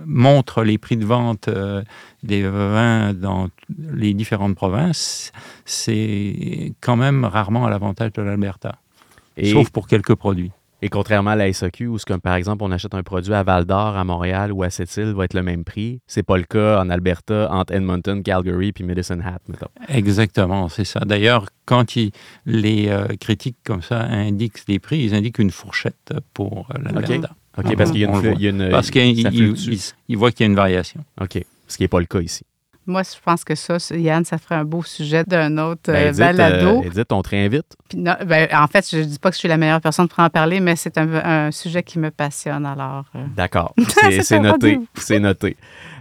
montrent 0.05 0.63
les 0.63 0.77
prix 0.77 0.97
de 0.97 1.05
vente 1.05 1.47
euh, 1.47 1.83
des 2.23 2.43
vins 2.43 3.13
dans 3.13 3.49
les 3.77 4.13
différentes 4.13 4.55
provinces, 4.55 5.31
c'est 5.65 6.73
quand 6.81 6.95
même 6.95 7.25
rarement 7.25 7.65
à 7.65 7.69
l'avantage 7.69 8.13
de 8.13 8.21
l'Alberta, 8.21 8.75
Et- 9.35 9.51
sauf 9.51 9.69
pour 9.69 9.87
quelques 9.87 10.15
produits. 10.15 10.51
Et 10.83 10.89
contrairement 10.89 11.31
à 11.31 11.35
la 11.35 11.51
SAQ, 11.51 11.87
où, 11.87 11.97
ce 11.97 12.05
que, 12.05 12.13
par 12.13 12.35
exemple, 12.35 12.63
on 12.63 12.71
achète 12.71 12.93
un 12.93 13.01
produit 13.01 13.33
à 13.33 13.41
Val 13.41 13.65
d'Or, 13.65 13.97
à 13.97 14.03
Montréal 14.03 14.51
ou 14.51 14.61
à 14.61 14.69
Sept-Îles, 14.69 15.13
va 15.13 15.25
être 15.25 15.33
le 15.33 15.41
même 15.41 15.63
prix, 15.63 16.01
c'est 16.05 16.21
pas 16.21 16.37
le 16.37 16.43
cas 16.43 16.79
en 16.79 16.91
Alberta, 16.91 17.51
entre 17.51 17.73
Edmonton, 17.73 18.21
Calgary 18.21 18.73
puis 18.73 18.83
Medicine 18.83 19.23
Hat, 19.25 19.39
mettons. 19.47 19.69
Exactement, 19.87 20.69
c'est 20.69 20.85
ça. 20.85 20.99
D'ailleurs, 20.99 21.47
quand 21.65 21.95
les 22.45 22.89
euh, 22.89 23.07
critiques 23.19 23.57
comme 23.65 23.81
ça 23.81 24.01
indiquent 24.03 24.67
les 24.67 24.77
prix, 24.77 24.99
ils 24.99 25.15
indiquent 25.15 25.39
une 25.39 25.49
fourchette 25.49 26.13
pour 26.35 26.67
euh, 26.75 26.77
l'Alberta. 26.83 27.31
OK, 27.57 27.75
parce 27.75 27.91
qu'il 27.91 28.01
y 28.01 28.05
a 28.05 28.07
une 28.07 28.13
On 28.13 28.17
le 28.17 28.21
flu- 28.21 28.29
voit. 28.29 28.37
il 28.39 28.43
y 28.43 28.47
a 28.47 28.49
une- 28.51 28.69
Parce 28.69 28.89
ils 30.07 30.17
voient 30.17 30.31
qu'il 30.31 30.41
y 30.45 30.47
a 30.47 30.49
une 30.49 30.55
variation. 30.55 31.03
OK, 31.21 31.43
ce 31.67 31.77
qui 31.77 31.83
n'est 31.83 31.87
pas 31.87 31.99
le 31.99 32.05
cas 32.05 32.21
ici. 32.21 32.43
Moi, 32.89 33.01
je 33.03 33.19
pense 33.21 33.43
que 33.43 33.53
ça, 33.53 33.75
Yann, 33.91 34.23
ça 34.23 34.37
ferait 34.37 34.55
un 34.55 34.63
beau 34.63 34.81
sujet 34.81 35.25
d'un 35.25 35.57
autre 35.57 35.81
Ben, 35.87 35.95
euh, 35.95 36.07
Edith, 36.07 36.19
balado. 36.19 36.79
euh, 36.79 36.83
Edith, 36.85 37.11
on 37.11 37.21
te 37.21 37.29
réinvite. 37.31 37.65
Puis 37.89 37.97
non, 37.97 38.13
ben, 38.25 38.47
en 38.53 38.65
fait, 38.67 38.87
je 38.89 38.99
ne 38.99 39.03
dis 39.03 39.19
pas 39.19 39.29
que 39.29 39.35
je 39.35 39.39
suis 39.39 39.49
la 39.49 39.57
meilleure 39.57 39.81
personne 39.81 40.07
pour 40.07 40.19
en 40.23 40.29
parler, 40.29 40.61
mais 40.61 40.77
c'est 40.77 40.97
un, 40.97 41.13
un 41.15 41.51
sujet 41.51 41.83
qui 41.83 41.99
me 41.99 42.11
passionne. 42.11 42.65
Alors, 42.65 43.03
euh, 43.15 43.25
D'accord, 43.35 43.73
c'est 43.89 44.11
C'est 44.11 44.23
c'est 44.23 44.35
un 44.37 44.39
noté. 44.43 44.79
C'est 44.95 45.19
noté. 45.19 45.57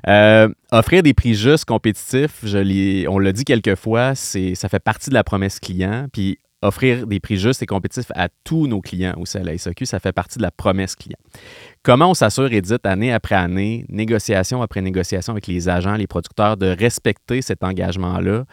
Euh, 0.07 0.49
offrir 0.71 1.03
des 1.03 1.13
prix 1.13 1.35
justes, 1.35 1.65
compétitifs, 1.65 2.39
je 2.45 2.59
l'ai- 2.59 3.09
on 3.09 3.19
l'a 3.19 3.33
dit 3.33 3.45
quelques 3.45 3.75
fois, 3.75 4.15
c'est- 4.15 4.55
ça 4.55 4.69
fait 4.69 4.79
partie 4.79 5.11
de 5.11 5.15
la 5.15 5.25
promesse 5.25 5.59
client. 5.59 6.07
Puis 6.13 6.39
offrir 6.63 7.07
des 7.07 7.21
prix 7.21 7.37
justes 7.37 7.63
et 7.63 7.67
compétitifs 7.67 8.11
à 8.15 8.29
tous 8.45 8.67
nos 8.67 8.81
clients 8.81 9.15
aussi 9.19 9.39
à 9.39 9.43
la 9.43 9.57
SAQ. 9.57 9.87
Ça 9.87 10.01
fait 10.01 10.13
partie 10.13 10.39
de 10.39 10.43
la 10.43 10.51
promesse 10.51 10.95
client. 10.95 11.19
Comment 11.83 12.11
on 12.11 12.15
s'assure, 12.15 12.53
Edith, 12.53 12.85
année 12.85 13.13
après 13.13 13.35
année, 13.35 13.85
négociation 13.89 14.63
après 14.63 14.81
négociation 14.81 15.33
avec 15.33 15.47
les 15.47 15.69
agents, 15.69 15.95
les 15.95 16.07
producteurs, 16.07 16.57
de 16.57 16.67
respecter 16.67 17.43
cet 17.43 17.63
engagement-là 17.63 18.45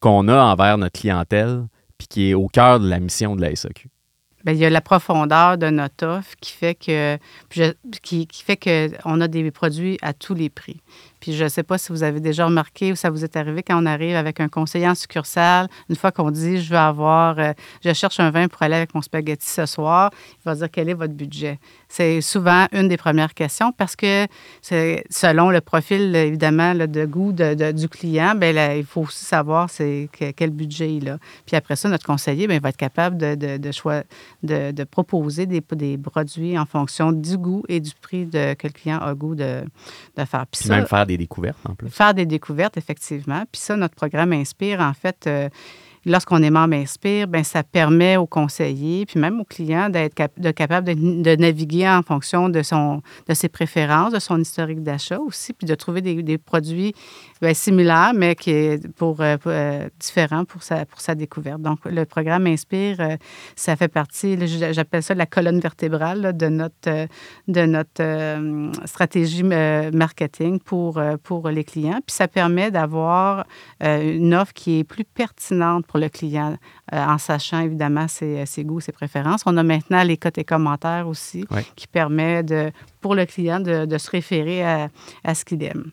qu'on 0.00 0.28
a 0.28 0.36
envers 0.36 0.78
notre 0.78 1.00
clientèle, 1.00 1.64
puis 1.98 2.08
qui 2.08 2.30
est 2.30 2.34
au 2.34 2.48
cœur 2.48 2.80
de 2.80 2.88
la 2.88 3.00
mission 3.00 3.36
de 3.36 3.40
la 3.40 3.54
SAQ? 3.54 3.88
Bien, 4.44 4.54
il 4.54 4.60
y 4.60 4.64
a 4.64 4.70
la 4.70 4.80
profondeur 4.80 5.58
de 5.58 5.70
notre 5.70 6.06
offre 6.06 6.36
qui 6.40 6.52
fait 6.52 6.76
que 6.76 7.18
qui, 8.02 8.28
qui 8.28 8.42
fait 8.44 8.56
qu'on 8.56 9.20
a 9.20 9.26
des 9.26 9.50
produits 9.50 9.98
à 10.02 10.12
tous 10.12 10.34
les 10.34 10.50
prix. 10.50 10.80
Puis 11.20 11.34
je 11.34 11.44
ne 11.44 11.48
sais 11.48 11.62
pas 11.62 11.78
si 11.78 11.92
vous 11.92 12.02
avez 12.02 12.20
déjà 12.20 12.46
remarqué 12.46 12.92
ou 12.92 12.96
ça 12.96 13.10
vous 13.10 13.24
est 13.24 13.36
arrivé 13.36 13.62
quand 13.62 13.80
on 13.82 13.86
arrive 13.86 14.16
avec 14.16 14.40
un 14.40 14.48
conseiller 14.48 14.88
en 14.88 14.94
succursale, 14.94 15.68
une 15.88 15.96
fois 15.96 16.12
qu'on 16.12 16.30
dit 16.30 16.60
je 16.60 16.70
veux 16.70 16.78
avoir, 16.78 17.38
euh, 17.38 17.52
je 17.84 17.92
cherche 17.92 18.20
un 18.20 18.30
vin 18.30 18.48
pour 18.48 18.62
aller 18.62 18.76
avec 18.76 18.94
mon 18.94 19.02
spaghetti 19.02 19.48
ce 19.48 19.66
soir, 19.66 20.10
il 20.32 20.44
va 20.44 20.54
dire 20.54 20.68
quel 20.70 20.88
est 20.88 20.94
votre 20.94 21.14
budget? 21.14 21.58
C'est 21.88 22.20
souvent 22.20 22.66
une 22.72 22.88
des 22.88 22.96
premières 22.96 23.34
questions 23.34 23.72
parce 23.72 23.96
que 23.96 24.26
c'est 24.60 25.04
selon 25.10 25.50
le 25.50 25.60
profil 25.60 26.14
évidemment 26.14 26.74
de 26.74 27.04
goût 27.04 27.32
du 27.32 27.88
client, 27.88 28.34
bien, 28.34 28.74
il 28.74 28.84
faut 28.84 29.02
aussi 29.02 29.24
savoir 29.24 29.70
c'est 29.70 30.08
quel 30.36 30.50
budget 30.50 30.94
il 30.94 31.08
a. 31.08 31.18
Puis 31.46 31.56
après 31.56 31.76
ça, 31.76 31.88
notre 31.88 32.06
conseiller 32.06 32.46
bien, 32.46 32.58
va 32.58 32.70
être 32.70 32.76
capable 32.76 33.16
de, 33.16 33.34
de, 33.34 33.56
de, 33.56 34.70
de 34.70 34.84
proposer 34.84 35.46
des, 35.46 35.62
des, 35.72 35.98
produits 35.98 36.58
en 36.58 36.66
fonction 36.66 37.12
du 37.12 37.38
goût 37.38 37.64
et 37.68 37.80
du 37.80 37.92
prix 38.00 38.26
de, 38.26 38.54
que 38.54 38.66
le 38.66 38.72
client 38.72 38.98
a 38.98 39.14
goût 39.14 39.34
de, 39.34 39.62
faire. 40.16 40.46
Puis, 40.46 40.68
même 40.68 40.86
faire 40.86 41.05
des 41.06 41.18
découvertes 41.18 41.58
en 41.64 41.74
plus. 41.74 41.88
Faire 41.90 42.14
des 42.14 42.26
découvertes, 42.26 42.76
effectivement. 42.76 43.44
Puis 43.50 43.60
ça, 43.60 43.76
notre 43.76 43.94
programme 43.94 44.32
Inspire, 44.32 44.80
en 44.80 44.92
fait, 44.92 45.26
euh, 45.26 45.48
lorsqu'on 46.06 46.42
est 46.42 46.50
membre 46.50 46.76
Inspire, 46.76 47.26
bien, 47.26 47.42
ça 47.42 47.64
permet 47.64 48.16
aux 48.16 48.26
conseillers, 48.26 49.06
puis 49.06 49.18
même 49.18 49.40
aux 49.40 49.44
clients, 49.44 49.88
d'être 49.90 50.14
capable 50.54 50.94
de, 50.94 51.36
naviguer 51.36 51.88
en 51.88 52.02
fonction 52.02 52.48
de, 52.48 52.62
son, 52.62 53.02
de 53.28 53.34
ses 53.34 53.48
préférences, 53.48 54.12
de 54.12 54.20
son 54.20 54.40
historique 54.40 54.82
d'achat 54.82 55.18
aussi, 55.18 55.52
puis 55.52 55.66
de 55.66 55.74
trouver 55.74 56.00
des, 56.00 56.38
produits 56.38 56.94
bien, 57.42 57.54
similaires, 57.54 58.12
mais 58.14 58.36
qui 58.36 58.50
est 58.50 58.88
pour, 58.92 59.20
euh, 59.20 59.36
euh, 59.46 59.88
différents 59.98 60.44
pour 60.44 60.62
sa, 60.62 60.86
pour 60.86 61.00
sa 61.00 61.16
découverte. 61.16 61.60
Donc, 61.60 61.80
le 61.84 62.04
programme 62.04 62.46
Inspire, 62.46 63.00
euh, 63.00 63.16
ça 63.56 63.74
fait 63.74 63.88
partie, 63.88 64.38
j'appelle 64.46 65.02
ça 65.02 65.14
la 65.14 65.26
colonne 65.26 65.58
vertébrale 65.58 66.36
de 66.36 66.46
notre, 66.46 67.08
de 67.48 67.66
notre 67.66 68.86
stratégie 68.86 69.42
marketing 69.42 70.60
pour, 70.60 71.00
pour 71.24 71.48
les 71.48 71.64
clients. 71.64 72.00
Puis 72.06 72.14
ça 72.14 72.28
permet 72.28 72.70
d'avoir 72.70 73.44
une 73.80 74.34
offre 74.34 74.52
qui 74.52 74.78
est 74.78 74.84
plus 74.84 75.04
pertinente 75.04 75.84
le 75.96 76.08
client, 76.08 76.56
euh, 76.92 77.04
en 77.04 77.18
sachant 77.18 77.60
évidemment 77.60 78.08
ses, 78.08 78.46
ses, 78.46 78.64
goûts, 78.64 78.80
ses 78.80 78.92
préférences. 78.92 79.42
On 79.46 79.56
a 79.56 79.62
maintenant 79.62 80.02
les 80.02 80.16
cotes 80.16 80.38
et 80.38 80.44
commentaires 80.44 81.08
aussi, 81.08 81.44
qui 81.74 81.86
permet 81.86 82.42
de, 82.42 82.70
pour 83.00 83.14
le 83.14 83.26
client 83.26 83.60
de, 83.60 83.98
se 83.98 84.10
référer 84.10 84.64
à, 84.64 84.88
à 85.24 85.34
ce 85.34 85.44
qu'il 85.44 85.62
aime. 85.62 85.90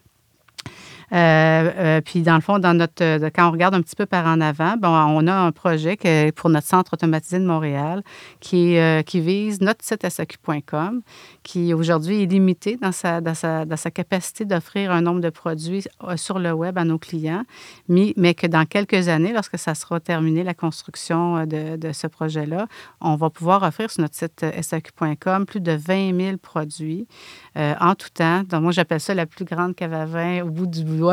Euh, 1.14 1.72
euh, 1.78 2.02
puis, 2.02 2.22
dans 2.22 2.36
le 2.36 2.42
fond, 2.42 2.60
euh, 2.64 3.30
quand 3.36 3.48
on 3.48 3.52
regarde 3.52 3.76
un 3.76 3.82
petit 3.82 3.96
peu 3.96 4.06
par 4.06 4.26
en 4.26 4.42
avant, 4.42 4.76
bon, 4.78 4.90
on 4.90 5.28
a 5.28 5.34
un 5.34 5.52
projet 5.52 5.98
pour 6.36 6.50
notre 6.50 6.68
centre 6.68 6.94
automatisé 6.94 7.40
de 7.40 7.46
Montréal 7.46 8.04
qui, 8.40 8.78
vise 9.14 9.62
notre 9.62 9.86
site 9.86 10.08
SAQ.com, 10.10 11.02
qui 11.44 11.74
aujourd'hui 11.74 12.24
est 12.24 12.26
limité 12.26 12.78
dans 12.78 12.92
sa, 12.92 13.92
capacité 13.92 14.46
d'offrir 14.46 14.92
un 14.92 15.02
nombre 15.02 15.22
de 15.22 15.30
produits 15.30 15.86
sur 16.16 16.40
le 16.40 16.52
web 16.52 16.78
à 16.78 16.84
nos 16.84 16.98
clients, 16.98 17.44
mais, 17.88 18.14
mais 18.18 18.34
que 18.34 18.48
dans 18.48 18.66
quelques 18.66 19.08
années, 19.08 19.34
lorsque 19.34 19.58
ça 19.58 19.76
sera 19.76 20.00
terminé, 20.00 20.44
la 20.44 20.56
construction 20.56 21.46
de, 21.46 21.78
de 21.78 21.92
ce 21.92 22.08
projet-là, 22.08 22.68
on 23.02 23.16
va 23.16 23.30
pouvoir 23.30 23.62
offrir 23.64 23.92
sur 23.92 24.02
notre 24.02 24.16
site 24.16 24.46
SAQ.com 24.62 25.46
plus 25.46 25.62
de 25.62 25.74
20 25.74 26.20
000 26.20 26.38
produits 26.38 27.08
en 27.56 27.96
tout 27.96 28.10
temps. 28.14 28.44
Donc, 28.44 28.62
moi, 28.64 28.72
j'appelle 28.72 29.00
ça 29.00 29.14
la 29.14 29.26
plus 29.26 29.46
grande 29.46 29.76
cave 29.76 29.94
à 29.94 30.06
vin 30.06 30.44
au 30.44 30.50
bout 30.50 30.66
du 30.66 30.84
bout 30.84 31.12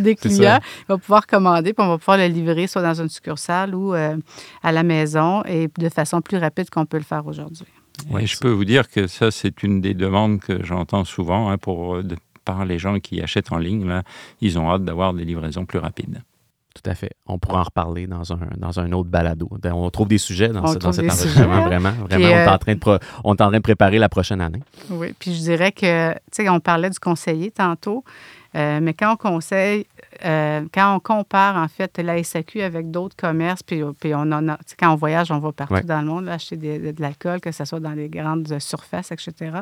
des 0.00 0.14
clients. 0.14 0.60
Il 0.80 0.86
va 0.88 0.98
pouvoir 0.98 1.26
commander, 1.26 1.72
puis 1.72 1.84
on 1.84 1.88
va 1.88 1.98
pouvoir 1.98 2.18
le 2.18 2.26
livrer 2.26 2.66
soit 2.66 2.82
dans 2.82 3.00
une 3.00 3.08
succursale 3.08 3.74
ou 3.74 3.94
euh, 3.94 4.16
à 4.62 4.72
la 4.72 4.82
maison 4.82 5.42
et 5.44 5.68
de 5.78 5.88
façon 5.88 6.20
plus 6.20 6.38
rapide 6.38 6.70
qu'on 6.70 6.86
peut 6.86 6.98
le 6.98 7.04
faire 7.04 7.26
aujourd'hui. 7.26 7.66
Oui, 8.10 8.26
je 8.26 8.38
peux 8.38 8.50
vous 8.50 8.64
dire 8.64 8.88
que 8.88 9.06
ça, 9.06 9.30
c'est 9.30 9.62
une 9.62 9.80
des 9.80 9.94
demandes 9.94 10.40
que 10.40 10.64
j'entends 10.64 11.04
souvent 11.04 11.48
hein, 11.48 11.58
pour, 11.58 11.96
euh, 11.96 12.02
par 12.44 12.64
les 12.64 12.78
gens 12.78 12.98
qui 12.98 13.20
achètent 13.20 13.52
en 13.52 13.58
ligne. 13.58 13.86
Là, 13.86 14.02
ils 14.40 14.58
ont 14.58 14.70
hâte 14.70 14.84
d'avoir 14.84 15.14
des 15.14 15.24
livraisons 15.24 15.64
plus 15.64 15.78
rapides. 15.78 16.22
Tout 16.74 16.90
à 16.90 16.94
fait. 16.94 17.12
On 17.26 17.38
pourra 17.38 17.60
en 17.60 17.62
reparler 17.62 18.08
dans 18.08 18.32
un, 18.32 18.38
dans 18.56 18.80
un 18.80 18.90
autre 18.92 19.08
balado. 19.08 19.48
On 19.64 19.90
trouve 19.90 20.08
des 20.08 20.18
sujets 20.18 20.48
dans, 20.48 20.66
cet 20.66 20.84
enregistrement, 20.84 21.62
vraiment. 21.62 21.92
Vraiment, 21.92 21.92
on, 22.02 22.18
est 22.18 22.48
en 22.48 22.52
euh, 22.52 22.58
train 22.58 22.74
de 22.74 22.80
on 23.22 23.34
est 23.34 23.40
en 23.42 23.48
train 23.48 23.50
de 23.52 23.58
préparer 23.60 23.98
la 23.98 24.08
prochaine 24.08 24.40
année. 24.40 24.60
Oui, 24.90 25.14
puis 25.16 25.32
je 25.34 25.40
dirais 25.40 25.70
que, 25.70 26.12
tu 26.12 26.18
sais, 26.32 26.48
on 26.48 26.58
parlait 26.58 26.90
du 26.90 26.98
conseiller 26.98 27.52
tantôt. 27.52 28.04
Euh, 28.56 28.78
mais 28.80 28.94
quand 28.94 29.14
on 29.14 29.16
conseille, 29.16 29.86
euh, 30.24 30.64
quand 30.72 30.94
on 30.94 31.00
compare 31.00 31.56
en 31.56 31.66
fait 31.66 31.98
la 31.98 32.22
SAQ 32.22 32.62
avec 32.62 32.90
d'autres 32.90 33.16
commerces, 33.16 33.64
puis, 33.64 33.82
puis 33.98 34.14
on 34.14 34.20
en 34.20 34.48
a, 34.48 34.58
quand 34.78 34.92
on 34.92 34.96
voyage, 34.96 35.32
on 35.32 35.38
va 35.38 35.50
partout 35.50 35.86
dans 35.86 36.00
le 36.00 36.06
monde 36.06 36.28
acheter 36.28 36.56
de, 36.56 37.02
l'alcool, 37.02 37.40
que 37.40 37.50
ce 37.50 37.64
soit 37.64 37.80
dans 37.80 37.92
les 37.92 38.08
grandes 38.08 38.60
surfaces, 38.60 39.10
etc. 39.10 39.58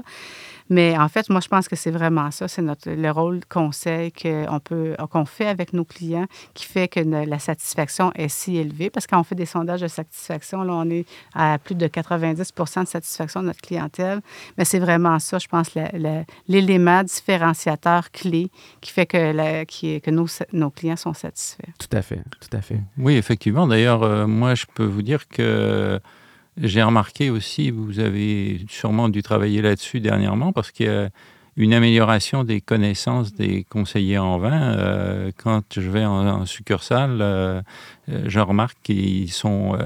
Mais 0.73 0.97
en 0.97 1.09
fait, 1.09 1.29
moi, 1.29 1.41
je 1.41 1.49
pense 1.49 1.69
que 1.69 1.77
c'est 1.77 1.91
vraiment 1.91 2.31
ça, 2.31 2.49
c'est 2.49 2.63
notre 2.63 2.91
le 2.91 3.11
rôle 3.11 3.41
conseil 3.47 4.11
qu'on 4.11 4.59
peut 4.59 4.97
qu'on 5.11 5.27
fait 5.27 5.47
avec 5.47 5.75
nos 5.75 5.85
clients 5.85 6.27
qui 6.55 6.65
fait 6.65 6.89
que 6.89 7.01
la 7.01 7.39
satisfaction 7.39 8.11
est 8.15 8.29
si 8.29 8.57
élevée. 8.57 8.89
Parce 8.89 9.07
que 9.07 9.11
quand 9.11 9.21
on 9.21 9.25
fait 9.25 9.35
des 9.35 9.45
sondages 9.45 9.83
de 9.83 9.89
satisfaction, 9.89 10.63
là, 10.63 10.73
on 10.73 10.89
est 10.89 11.05
à 11.35 11.59
plus 11.59 11.75
de 11.75 11.87
90% 11.87 12.85
de 12.85 12.89
satisfaction 12.89 13.43
de 13.43 13.49
notre 13.49 13.61
clientèle. 13.61 14.23
Mais 14.57 14.65
c'est 14.65 14.79
vraiment 14.79 15.19
ça, 15.19 15.39
je 15.39 15.47
pense, 15.47 15.73
l'élément 16.49 17.03
différenciateur 17.03 18.11
clé 18.11 18.51
qui 18.81 18.93
fait 18.93 19.05
que, 19.05 19.33
la, 19.33 19.67
qui, 19.67 20.01
que 20.01 20.11
nos, 20.11 20.27
nos, 20.55 20.71
clients 20.71 20.97
sont 20.97 21.13
satisfaits. 21.13 21.69
Tout 21.79 21.95
à 21.95 22.01
fait, 22.01 22.23
tout 22.41 22.57
à 22.57 22.63
fait. 22.63 22.81
Oui, 22.97 23.17
effectivement. 23.17 23.67
D'ailleurs, 23.67 24.03
euh, 24.05 24.27
moi, 24.27 24.55
je 24.55 24.65
peux 24.75 24.87
vous 24.87 25.03
dire 25.03 25.29
que 25.29 26.01
j'ai 26.57 26.83
remarqué 26.83 27.31
aussi, 27.31 27.71
vous 27.71 27.99
avez 27.99 28.65
sûrement 28.69 29.09
dû 29.09 29.23
travailler 29.23 29.63
là-dessus 29.63 30.01
dernièrement, 30.01 30.53
parce 30.53 30.71
qu'il 30.71 30.87
y 30.87 30.89
a 30.89 31.11
une 31.57 31.75
amélioration 31.75 32.45
des 32.45 32.61
connaissances 32.61 33.35
des 33.35 33.65
conseillers 33.65 34.19
en 34.19 34.39
vin. 34.39 34.75
Euh, 34.77 35.31
quand 35.37 35.63
je 35.79 35.91
vais 35.91 36.05
en, 36.05 36.47
succursale, 36.47 37.19
euh, 37.21 37.63
je 38.09 38.41
remarque 38.41 38.79
qu'ils 38.83 39.31
sont 39.31 39.77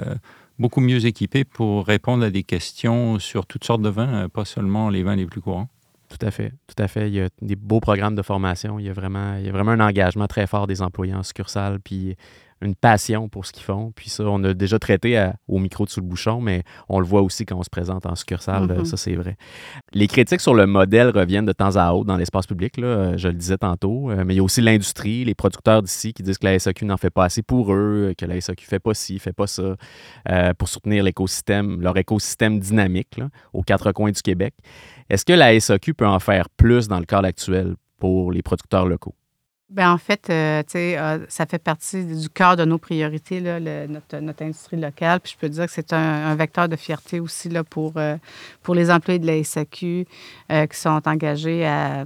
beaucoup 0.59 0.81
mieux 0.81 1.07
équipés 1.07 1.45
pour 1.45 1.87
répondre 1.87 2.25
à 2.25 2.31
des 2.31 2.43
questions 2.43 3.19
sur 3.19 3.47
toutes 3.47 3.65
sortes 3.65 3.83
de 3.83 3.89
vins, 3.89 4.29
pas 4.29 4.45
seulement 4.45 4.89
les 4.89 5.03
vins 5.03 5.17
les 5.17 5.27
plus 5.27 5.41
courants. 5.41 5.69
Tout 6.09 6.25
à 6.25 6.31
fait, 6.31 6.53
tout 6.69 6.81
à 6.81 6.87
fait. 6.87 7.09
Il 7.09 7.15
y 7.15 7.21
a 7.21 7.29
des 7.43 7.57
beaux 7.57 7.81
programmes 7.81 8.15
de 8.15 8.23
formation. 8.23 8.79
Il 8.79 8.87
y 8.87 8.89
a 8.89 8.93
vraiment, 8.93 9.37
il 9.37 9.47
y 9.47 9.49
a 9.49 9.53
vraiment 9.53 9.73
un 9.73 9.81
engagement 9.81 10.27
très 10.29 10.47
fort 10.47 10.67
des 10.67 10.81
employés 10.81 11.15
en 11.15 11.23
succursale, 11.23 11.81
puis 11.81 12.17
une 12.63 12.75
passion 12.75 13.29
pour 13.29 13.47
ce 13.47 13.53
qu'ils 13.53 13.65
font. 13.65 13.93
Puis 13.95 14.09
ça, 14.11 14.25
on 14.25 14.43
a 14.45 14.55
déjà 14.55 14.79
traité 14.79 15.31
au 15.47 15.59
micro 15.59 15.85
de 15.85 15.91
sous 15.91 16.01
le 16.01 16.07
bouchon, 16.07 16.41
mais 16.41 16.63
on 16.89 17.01
le 17.01 17.07
voit 17.07 17.23
aussi 17.23 17.45
quand 17.45 17.57
on 17.57 17.63
se 17.63 17.71
présente 17.71 18.07
en 18.07 18.15
succursale. 18.15 18.67
Mm-hmm. 18.67 18.85
Ça, 18.85 18.97
c'est 18.97 19.15
vrai. 19.15 19.37
Les 19.93 20.07
critiques 20.07 20.41
sur 20.41 20.55
le 20.55 20.67
modèle 20.67 21.11
reviennent 21.11 21.47
de 21.47 21.53
temps 21.53 21.77
à 21.77 21.93
autre 21.93 22.07
dans 22.07 22.17
l'espace 22.17 22.47
public. 22.47 22.77
Là, 22.79 23.17
je 23.17 23.29
le 23.29 23.35
disais 23.35 23.59
tantôt. 23.59 24.11
Euh, 24.11 24.25
mais 24.25 24.35
il 24.35 24.37
y 24.39 24.41
a 24.41 24.43
aussi 24.43 24.61
l'industrie, 24.61 25.25
les 25.25 25.35
producteurs 25.35 25.83
d'ici 25.83 26.13
qui 26.13 26.23
disent 26.23 26.39
que 26.39 26.47
la 26.47 26.59
SAQ 26.59 26.85
n'en 26.87 26.97
fait 26.97 27.11
pas 27.11 27.25
assez 27.25 27.43
pour 27.43 27.73
eux, 27.73 28.15
que 28.17 28.25
la 28.25 28.41
SAQ 28.41 28.67
fait 28.67 28.79
pas 28.79 28.95
ci, 28.95 29.19
fait 29.19 29.33
pas 29.33 29.47
ça, 29.47 29.77
euh, 30.31 30.55
pour 30.55 30.69
soutenir 30.69 31.05
l'écosystème, 31.05 31.81
leur 31.81 31.97
écosystème 31.97 32.59
dynamique 32.59 33.21
aux 33.53 33.63
quatre 33.63 33.93
coins 33.93 34.11
du 34.11 34.23
Québec. 34.23 34.55
Est-ce 35.09 35.25
que 35.25 35.33
la 35.33 35.59
SAQ 35.59 35.95
peut 35.95 36.07
en 36.07 36.19
faire 36.19 36.49
plus 36.51 36.89
dans 36.89 36.99
le 36.99 37.07
cadre 37.07 37.27
actuel 37.27 37.77
pour 37.99 38.33
les 38.33 38.43
producteurs 38.43 38.87
locaux? 38.87 39.15
Bien, 39.69 39.93
en 39.93 39.99
fait, 39.99 40.31
euh, 40.31 40.63
euh, 40.77 41.19
ça 41.29 41.45
fait 41.45 41.59
partie 41.59 42.05
du 42.05 42.29
cœur 42.29 42.55
de 42.55 42.65
nos 42.65 42.79
priorités, 42.79 43.41
là, 43.41 43.59
notre, 43.59 44.19
notre, 44.19 44.45
industrie 44.45 44.77
locale. 44.77 45.19
Puis 45.19 45.33
je 45.33 45.39
peux 45.39 45.49
dire 45.49 45.67
que 45.67 45.73
c'est 45.73 45.93
un, 45.93 46.37
vecteur 46.37 46.69
de 46.69 46.77
fierté 46.77 47.19
aussi 47.19 47.49
là, 47.49 47.65
pour, 47.65 47.95
euh, 47.97 48.17
pour 48.63 48.77
les 48.77 48.93
employés 48.93 49.19
de 49.19 49.27
la 49.27 49.43
SAQ 49.43 50.07
qui 50.49 50.77
sont 50.79 51.03
engagés 51.09 51.67
à, 51.67 52.05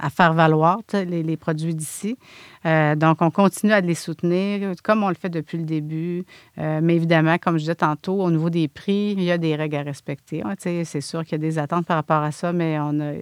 à, 0.00 0.10
faire 0.10 0.32
valoir 0.32 0.80
les, 0.92 1.22
les, 1.22 1.36
produits 1.36 1.76
d'ici. 1.76 2.16
donc, 2.64 3.22
on 3.22 3.30
continue 3.30 3.72
à 3.72 3.80
les 3.80 3.94
soutenir 3.94 4.72
comme 4.82 5.04
on 5.04 5.08
le 5.10 5.14
fait 5.14 5.28
depuis 5.28 5.58
le 5.58 5.64
début. 5.64 6.24
mais 6.56 6.96
évidemment, 6.96 7.36
comme 7.38 7.54
je 7.54 7.62
disais 7.62 7.74
tantôt, 7.76 8.20
au 8.20 8.30
niveau 8.30 8.50
des 8.50 8.66
prix, 8.66 9.12
il 9.16 9.22
y 9.22 9.30
a 9.30 9.38
des 9.38 9.54
règles 9.54 9.76
à 9.76 9.82
respecter. 9.82 10.42
c'est 10.58 11.00
sûr 11.00 11.24
qu'il 11.24 11.32
y 11.32 11.34
a 11.36 11.38
des 11.38 11.58
attentes 11.58 11.86
par 11.86 11.96
rapport 11.96 12.22
à 12.22 12.32
ça, 12.32 12.52
mais 12.52 12.78
on 12.80 13.00
a 13.00 13.12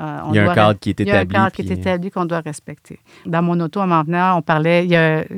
euh, 0.00 0.18
il 0.30 0.36
y 0.36 0.38
a 0.38 0.50
un 0.50 0.54
cadre 0.54 0.80
qui 0.80 0.90
est 0.90 1.00
établi. 1.00 1.10
Il 1.10 1.12
y 1.12 1.16
a 1.16 1.20
un 1.20 1.26
cadre 1.26 1.50
qui 1.50 1.62
est 1.62 1.70
établi 1.70 2.10
qu'on 2.10 2.24
doit 2.24 2.40
respecter. 2.40 2.98
Dans 3.26 3.42
mon 3.42 3.60
auto, 3.60 3.80
en 3.80 3.86
m'en 3.86 4.02
venant, 4.02 4.38
on 4.38 4.42
parlait, 4.42 4.88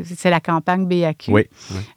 c'est 0.04 0.30
la 0.30 0.40
campagne 0.40 0.86
BAQ. 0.86 1.32
Oui. 1.32 1.48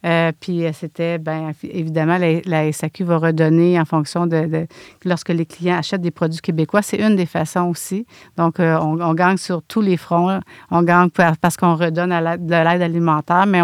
Euh, 0.06 0.32
puis 0.40 0.64
c'était, 0.74 1.20
bien, 1.20 1.52
évidemment, 1.64 2.18
la, 2.18 2.72
SAQ 2.72 3.04
va 3.04 3.18
redonner 3.18 3.80
en 3.80 3.86
fonction 3.86 4.26
de, 4.26 4.68
lorsque 5.06 5.30
les 5.30 5.46
clients 5.46 5.78
achètent 5.78 6.02
des 6.02 6.12
produits 6.12 6.42
québécois. 6.42 6.82
C'est 6.82 6.98
une 6.98 7.16
des 7.16 7.28
façons 7.28 7.70
aussi. 7.70 8.08
Donc, 8.38 8.60
euh, 8.60 8.78
on, 8.80 9.14
gagne 9.14 9.38
sur 9.38 9.62
tous 9.62 9.82
les 9.82 9.98
fronts. 9.98 10.40
On 10.72 10.82
gagne 10.82 11.10
parce 11.40 11.58
qu'on 11.58 11.76
redonne 11.76 12.10
de 12.10 12.56
l'aide 12.56 12.82
alimentaire, 12.82 13.46
mais 13.46 13.62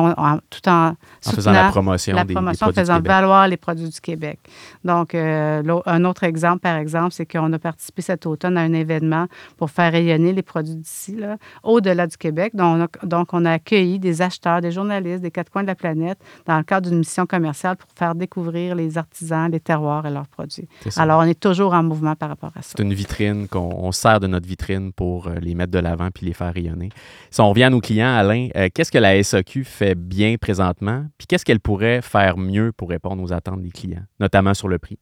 tout 0.49 0.69
en, 0.69 0.89
en 0.89 1.31
faisant 1.31 1.51
la 1.51 1.69
promotion, 1.69 2.15
la 2.15 2.25
promotion, 2.25 2.67
en 2.67 2.71
faisant 2.73 3.01
valoir 3.01 3.47
les 3.47 3.57
produits 3.57 3.89
du 3.89 3.99
Québec. 3.99 4.39
Donc, 4.83 5.15
un 5.15 6.05
autre 6.05 6.23
exemple, 6.23 6.59
par 6.59 6.75
exemple, 6.75 7.11
c'est 7.11 7.25
qu'on 7.25 7.51
a 7.51 7.59
participé 7.59 8.03
cet 8.03 8.25
automne 8.27 8.57
à 8.57 8.61
un 8.61 8.82
événement 8.83 9.27
pour 9.57 9.69
faire 9.71 9.91
rayonner 9.91 10.33
les 10.33 10.43
produits 10.43 10.75
d'ici, 10.75 11.17
au-delà 11.63 12.07
du 12.07 12.17
Québec. 12.17 12.55
Donc 12.55 12.77
on, 12.77 12.81
a, 12.83 13.05
donc, 13.05 13.33
on 13.33 13.45
a 13.45 13.51
accueilli 13.51 13.99
des 13.99 14.21
acheteurs, 14.21 14.61
des 14.61 14.71
journalistes 14.71 15.21
des 15.21 15.31
quatre 15.31 15.49
coins 15.49 15.63
de 15.63 15.67
la 15.67 15.75
planète 15.75 16.19
dans 16.45 16.57
le 16.57 16.63
cadre 16.63 16.89
d'une 16.89 16.99
mission 16.99 17.25
commerciale 17.25 17.77
pour 17.77 17.89
faire 17.95 18.15
découvrir 18.15 18.75
les 18.75 18.97
artisans, 18.97 19.49
les 19.51 19.59
terroirs 19.59 20.05
et 20.05 20.11
leurs 20.11 20.27
produits. 20.27 20.67
Alors, 20.97 21.21
on 21.21 21.23
est 21.23 21.39
toujours 21.39 21.73
en 21.73 21.83
mouvement 21.83 22.15
par 22.15 22.29
rapport 22.29 22.51
à 22.55 22.61
ça. 22.61 22.73
C'est 22.75 22.83
une 22.83 22.93
vitrine 22.93 23.47
qu'on 23.47 23.91
sert 23.91 24.19
de 24.19 24.27
notre 24.27 24.47
vitrine 24.47 24.91
pour 24.93 25.27
euh, 25.27 25.35
les 25.41 25.55
mettre 25.55 25.71
de 25.71 25.79
l'avant 25.79 26.09
puis 26.11 26.25
les 26.25 26.33
faire 26.33 26.53
rayonner. 26.53 26.89
Si 27.31 27.41
on 27.41 27.49
revient 27.49 27.63
à 27.63 27.69
nos 27.69 27.81
clients, 27.81 28.13
Alain, 28.13 28.49
euh, 28.55 28.69
qu'est-ce 28.73 28.91
que 28.91 28.97
la 28.97 29.21
SAQ 29.21 29.63
fait 29.63 29.95
bien 29.95 30.35
présentement? 30.37 31.05
Puis 31.17 31.27
qu'est-ce 31.27 31.45
qu'elle 31.45 31.59
pourrait 31.59 32.01
faire 32.01 32.37
mieux 32.37 32.71
pour 32.71 32.89
répondre 32.89 33.23
aux 33.23 33.33
attentes 33.33 33.61
des 33.61 33.71
clients, 33.71 34.03
notamment 34.19 34.53
sur 34.53 34.67
le 34.67 34.77
prix? 34.77 34.99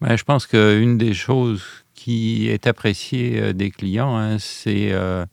Ben, 0.00 0.16
je 0.16 0.24
pense 0.24 0.46
qu'une 0.46 0.98
des 0.98 1.14
choses 1.14 1.83
qui 2.04 2.50
est 2.50 2.66
appréciée 2.66 3.40
euh, 3.40 3.52
des 3.54 3.70
clients, 3.70 4.14
hein, 4.14 4.36
c'est 4.38 4.90
euh, 4.92 5.24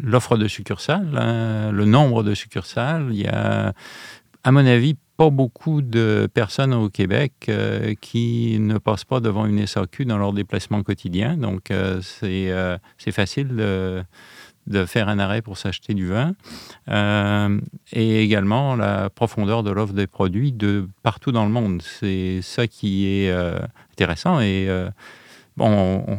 l'offre 0.00 0.36
de 0.36 0.46
succursales, 0.46 1.18
hein, 1.18 1.72
le 1.72 1.84
nombre 1.84 2.22
de 2.22 2.32
succursales. 2.32 3.08
Il 3.10 3.22
y 3.22 3.26
a, 3.26 3.72
à 4.44 4.52
mon 4.52 4.64
avis, 4.64 4.94
pas 5.16 5.30
beaucoup 5.30 5.82
de 5.82 6.28
personnes 6.32 6.74
au 6.74 6.88
Québec 6.90 7.32
euh, 7.48 7.94
qui 8.00 8.58
ne 8.60 8.78
passent 8.78 9.04
pas 9.04 9.18
devant 9.18 9.46
une 9.46 9.66
SAQ 9.66 10.04
dans 10.04 10.18
leur 10.18 10.32
déplacement 10.32 10.84
quotidien. 10.84 11.36
Donc, 11.36 11.72
c'est 12.00 12.52
facile 13.10 13.56
de 13.56 14.04
de 14.66 14.84
faire 14.86 15.08
un 15.08 15.18
arrêt 15.18 15.42
pour 15.42 15.58
s'acheter 15.58 15.94
du 15.94 16.08
vin, 16.08 16.34
euh, 16.88 17.60
et 17.92 18.22
également 18.22 18.76
la 18.76 19.10
profondeur 19.10 19.62
de 19.62 19.70
l'offre 19.70 19.92
des 19.92 20.06
produits 20.06 20.52
de 20.52 20.88
partout 21.02 21.32
dans 21.32 21.44
le 21.44 21.50
monde. 21.50 21.82
C'est 21.82 22.40
ça 22.42 22.66
qui 22.66 23.06
est 23.06 23.30
euh, 23.30 23.58
intéressant. 23.92 24.40
Et 24.40 24.66
euh, 24.68 24.88
bon, 25.56 26.04
on, 26.06 26.18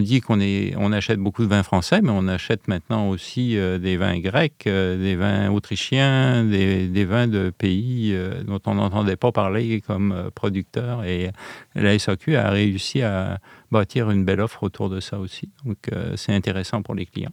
dit 0.00 0.20
qu'on 0.20 0.40
on 0.40 0.92
achète 0.92 1.18
beaucoup 1.18 1.42
de 1.42 1.48
vins 1.48 1.62
français, 1.62 2.00
mais 2.02 2.10
on 2.10 2.28
achète 2.28 2.68
maintenant 2.68 3.08
aussi 3.08 3.56
des 3.80 3.96
vins 3.96 4.18
grecs, 4.18 4.64
des 4.64 5.16
vins 5.16 5.50
autrichiens, 5.50 6.44
des, 6.44 6.88
des 6.88 7.04
vins 7.04 7.28
de 7.28 7.50
pays 7.50 8.16
dont 8.46 8.60
on 8.66 8.74
n'entendait 8.74 9.16
pas 9.16 9.32
parler 9.32 9.80
comme 9.80 10.30
producteurs. 10.34 11.04
Et 11.04 11.30
la 11.74 11.98
SAQ 11.98 12.36
a 12.36 12.50
réussi 12.50 13.02
à 13.02 13.38
bâtir 13.72 14.10
une 14.10 14.24
belle 14.24 14.40
offre 14.40 14.62
autour 14.62 14.88
de 14.88 15.00
ça 15.00 15.18
aussi. 15.18 15.50
Donc, 15.64 15.78
euh, 15.92 16.14
c'est 16.16 16.32
intéressant 16.32 16.82
pour 16.82 16.94
les 16.94 17.06
clients. 17.06 17.32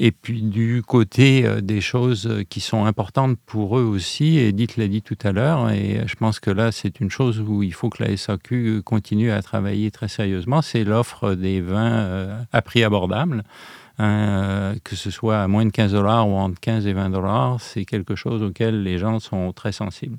Et 0.00 0.12
puis 0.12 0.42
du 0.42 0.82
côté 0.86 1.44
euh, 1.44 1.60
des 1.60 1.80
choses 1.80 2.44
qui 2.48 2.60
sont 2.60 2.84
importantes 2.84 3.36
pour 3.46 3.78
eux 3.78 3.82
aussi, 3.82 4.38
Edith 4.38 4.76
l'a 4.76 4.86
dit 4.86 5.02
tout 5.02 5.18
à 5.22 5.32
l'heure, 5.32 5.70
et 5.70 6.02
je 6.06 6.14
pense 6.14 6.38
que 6.38 6.50
là 6.50 6.70
c'est 6.70 7.00
une 7.00 7.10
chose 7.10 7.40
où 7.40 7.62
il 7.62 7.74
faut 7.74 7.90
que 7.90 8.04
la 8.04 8.16
SAQ 8.16 8.82
continue 8.84 9.32
à 9.32 9.42
travailler 9.42 9.90
très 9.90 10.08
sérieusement, 10.08 10.62
c'est 10.62 10.84
l'offre 10.84 11.34
des 11.34 11.60
vins 11.60 11.98
euh, 11.98 12.42
à 12.52 12.62
prix 12.62 12.84
abordable. 12.84 13.42
Hein, 14.00 14.76
que 14.84 14.94
ce 14.94 15.10
soit 15.10 15.42
à 15.42 15.48
moins 15.48 15.66
de 15.66 15.72
15 15.72 15.90
dollars 15.90 16.28
ou 16.28 16.36
entre 16.36 16.60
15 16.60 16.86
et 16.86 16.92
20 16.92 17.10
dollars, 17.10 17.60
c'est 17.60 17.84
quelque 17.84 18.14
chose 18.14 18.44
auquel 18.44 18.84
les 18.84 18.96
gens 18.96 19.18
sont 19.18 19.52
très 19.52 19.72
sensibles. 19.72 20.18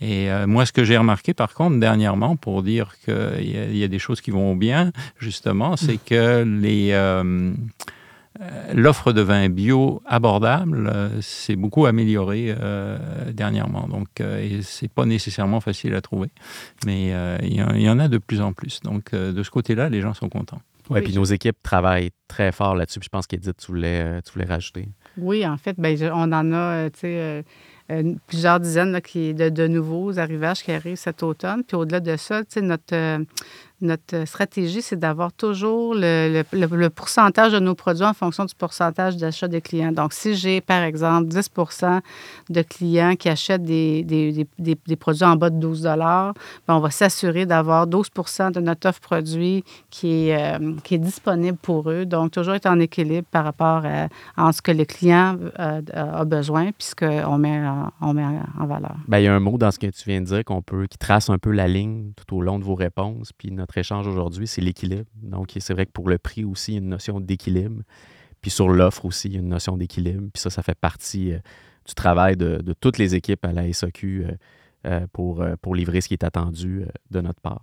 Et 0.00 0.30
euh, 0.30 0.46
moi, 0.46 0.66
ce 0.66 0.72
que 0.72 0.84
j'ai 0.84 0.96
remarqué, 0.96 1.32
par 1.32 1.54
contre, 1.54 1.78
dernièrement, 1.78 2.36
pour 2.36 2.62
dire 2.62 2.94
qu'il 3.04 3.46
y, 3.46 3.78
y, 3.78 3.84
a 3.84 3.88
des 3.88 3.98
choses 3.98 4.20
qui 4.20 4.30
vont 4.30 4.56
bien, 4.56 4.92
justement, 5.18 5.76
c'est 5.76 5.98
que 5.98 6.42
les... 6.42 6.90
Euh, 6.92 7.22
euh, 7.22 7.52
l'offre 8.74 9.12
de 9.12 9.20
vin 9.20 9.48
bio 9.48 10.02
abordable 10.06 10.92
s'est 11.20 11.56
beaucoup 11.56 11.86
améliorée 11.86 12.54
dernièrement. 13.32 13.88
Donc, 13.88 14.20
et 14.20 14.62
c'est 14.62 14.92
pas 14.92 15.06
nécessairement 15.06 15.60
facile 15.60 15.94
à 15.94 16.00
trouver, 16.00 16.28
mais 16.84 17.12
il 17.42 17.54
y, 17.54 17.90
en 17.90 17.98
a 17.98 18.08
de 18.08 18.18
plus 18.18 18.40
en 18.40 18.52
plus. 18.52 18.80
Donc, 18.80 19.14
de 19.14 19.42
ce 19.42 19.50
côté-là, 19.50 19.88
les 19.88 20.00
gens 20.00 20.14
sont 20.14 20.28
contents. 20.28 20.60
Ouais, 20.88 21.00
oui, 21.00 21.06
puis 21.06 21.14
nos 21.14 21.24
équipes 21.24 21.56
travaillent 21.62 22.10
très 22.28 22.52
fort 22.52 22.76
là-dessus. 22.76 23.00
Je 23.02 23.08
pense 23.08 23.26
qu'Edith, 23.26 23.56
tu 23.56 23.66
voulais, 23.66 24.22
tu 24.22 24.32
voulais 24.32 24.46
rajouter. 24.46 24.88
Oui, 25.18 25.46
en 25.46 25.56
fait, 25.56 25.74
ben, 25.78 25.96
on 26.12 26.32
en 26.32 26.52
a, 26.52 26.90
tu 26.90 27.00
sais 27.00 27.20
euh, 27.20 27.42
plusieurs 28.26 28.60
dizaines 28.60 29.00
qui, 29.00 29.34
de, 29.34 29.48
de, 29.48 29.66
nouveaux 29.66 30.18
arrivages 30.18 30.62
qui 30.62 30.72
arrivent 30.72 30.96
cet 30.96 31.22
automne. 31.22 31.62
Puis 31.64 31.76
au-delà 31.76 32.00
de 32.00 32.16
ça, 32.16 32.42
notre, 32.60 32.94
euh, 32.94 33.18
notre 33.80 34.26
stratégie, 34.26 34.80
c'est 34.80 34.96
d'avoir 34.96 35.32
toujours 35.32 35.94
le, 35.94 36.42
le, 36.52 36.90
pourcentage 36.90 37.52
de 37.52 37.58
nos 37.58 37.74
produits 37.74 38.04
en 38.04 38.14
fonction 38.14 38.44
du 38.46 38.54
pourcentage 38.54 39.16
d'achat 39.16 39.48
des 39.48 39.60
clients. 39.60 39.92
Donc, 39.92 40.14
si 40.14 40.34
j'ai, 40.34 40.60
par 40.60 40.82
exemple, 40.82 41.28
10% 41.28 42.00
de 42.48 42.62
clients 42.62 43.16
qui 43.16 43.28
achètent 43.28 43.64
des, 43.64 44.02
des, 44.02 44.46
des, 44.58 44.78
des 44.86 44.96
produits 44.96 45.24
en 45.24 45.36
bas 45.36 45.50
de 45.50 45.58
12 45.58 45.82
ben, 45.82 46.32
on 46.68 46.80
va 46.80 46.90
s'assurer 46.90 47.44
d'avoir 47.44 47.86
12% 47.86 48.52
de 48.52 48.60
notre 48.60 48.88
offre 48.88 49.00
produit 49.00 49.62
qui 49.90 50.30
est, 50.30 50.56
euh, 50.58 50.74
qui 50.82 50.94
est 50.94 50.98
disponible 50.98 51.58
pour 51.58 51.90
eux. 51.90 52.06
Donc, 52.06 52.30
toujours 52.30 52.54
être 52.54 52.66
en 52.66 52.80
équilibre 52.80 53.26
par 53.30 53.44
rapport 53.44 53.82
à, 54.36 54.52
ce 54.52 54.62
que 54.62 54.72
le 54.72 54.84
client 54.84 55.36
euh, 55.58 55.82
a 55.94 56.24
besoin 56.24 56.66
puis 56.72 56.88
ce 56.88 56.94
qu'on 56.94 57.38
met, 57.38 57.60
on 58.00 58.14
met 58.14 58.24
en 58.24 58.66
valeur. 58.66 58.96
Bien, 59.08 59.18
il 59.18 59.24
y 59.24 59.28
a 59.28 59.34
un 59.34 59.40
mot 59.40 59.58
dans 59.58 59.70
ce 59.70 59.78
que 59.78 59.86
tu 59.86 60.08
viens 60.08 60.20
de 60.20 60.26
dire 60.26 60.44
qu'on 60.44 60.62
peut, 60.62 60.86
qui 60.86 60.98
trace 60.98 61.30
un 61.30 61.38
peu 61.38 61.50
la 61.50 61.68
ligne 61.68 62.12
tout 62.16 62.36
au 62.36 62.42
long 62.42 62.58
de 62.58 62.64
vos 62.64 62.74
réponses. 62.74 63.32
Puis 63.32 63.50
notre 63.50 63.76
échange 63.78 64.06
aujourd'hui, 64.06 64.46
c'est 64.46 64.60
l'équilibre. 64.60 65.08
Donc, 65.22 65.52
c'est 65.58 65.72
vrai 65.74 65.86
que 65.86 65.92
pour 65.92 66.08
le 66.08 66.18
prix 66.18 66.44
aussi, 66.44 66.72
il 66.72 66.74
y 66.74 66.78
a 66.78 66.80
une 66.80 66.88
notion 66.88 67.20
d'équilibre. 67.20 67.82
Puis 68.40 68.50
sur 68.50 68.68
l'offre 68.68 69.04
aussi, 69.04 69.28
il 69.28 69.34
y 69.34 69.36
a 69.36 69.40
une 69.40 69.48
notion 69.48 69.76
d'équilibre. 69.76 70.28
Puis 70.32 70.40
ça, 70.40 70.50
ça 70.50 70.62
fait 70.62 70.78
partie 70.78 71.32
euh, 71.32 71.38
du 71.86 71.94
travail 71.94 72.36
de, 72.36 72.60
toutes 72.80 72.98
les 72.98 73.14
équipes 73.14 73.44
à 73.44 73.52
la 73.52 73.72
SAQ 73.72 74.24
euh, 74.24 74.32
pour, 75.12 75.44
pour 75.62 75.74
livrer 75.74 76.00
ce 76.00 76.08
qui 76.08 76.14
est 76.14 76.24
attendu 76.24 76.84
de 77.10 77.20
notre 77.20 77.40
part. 77.40 77.62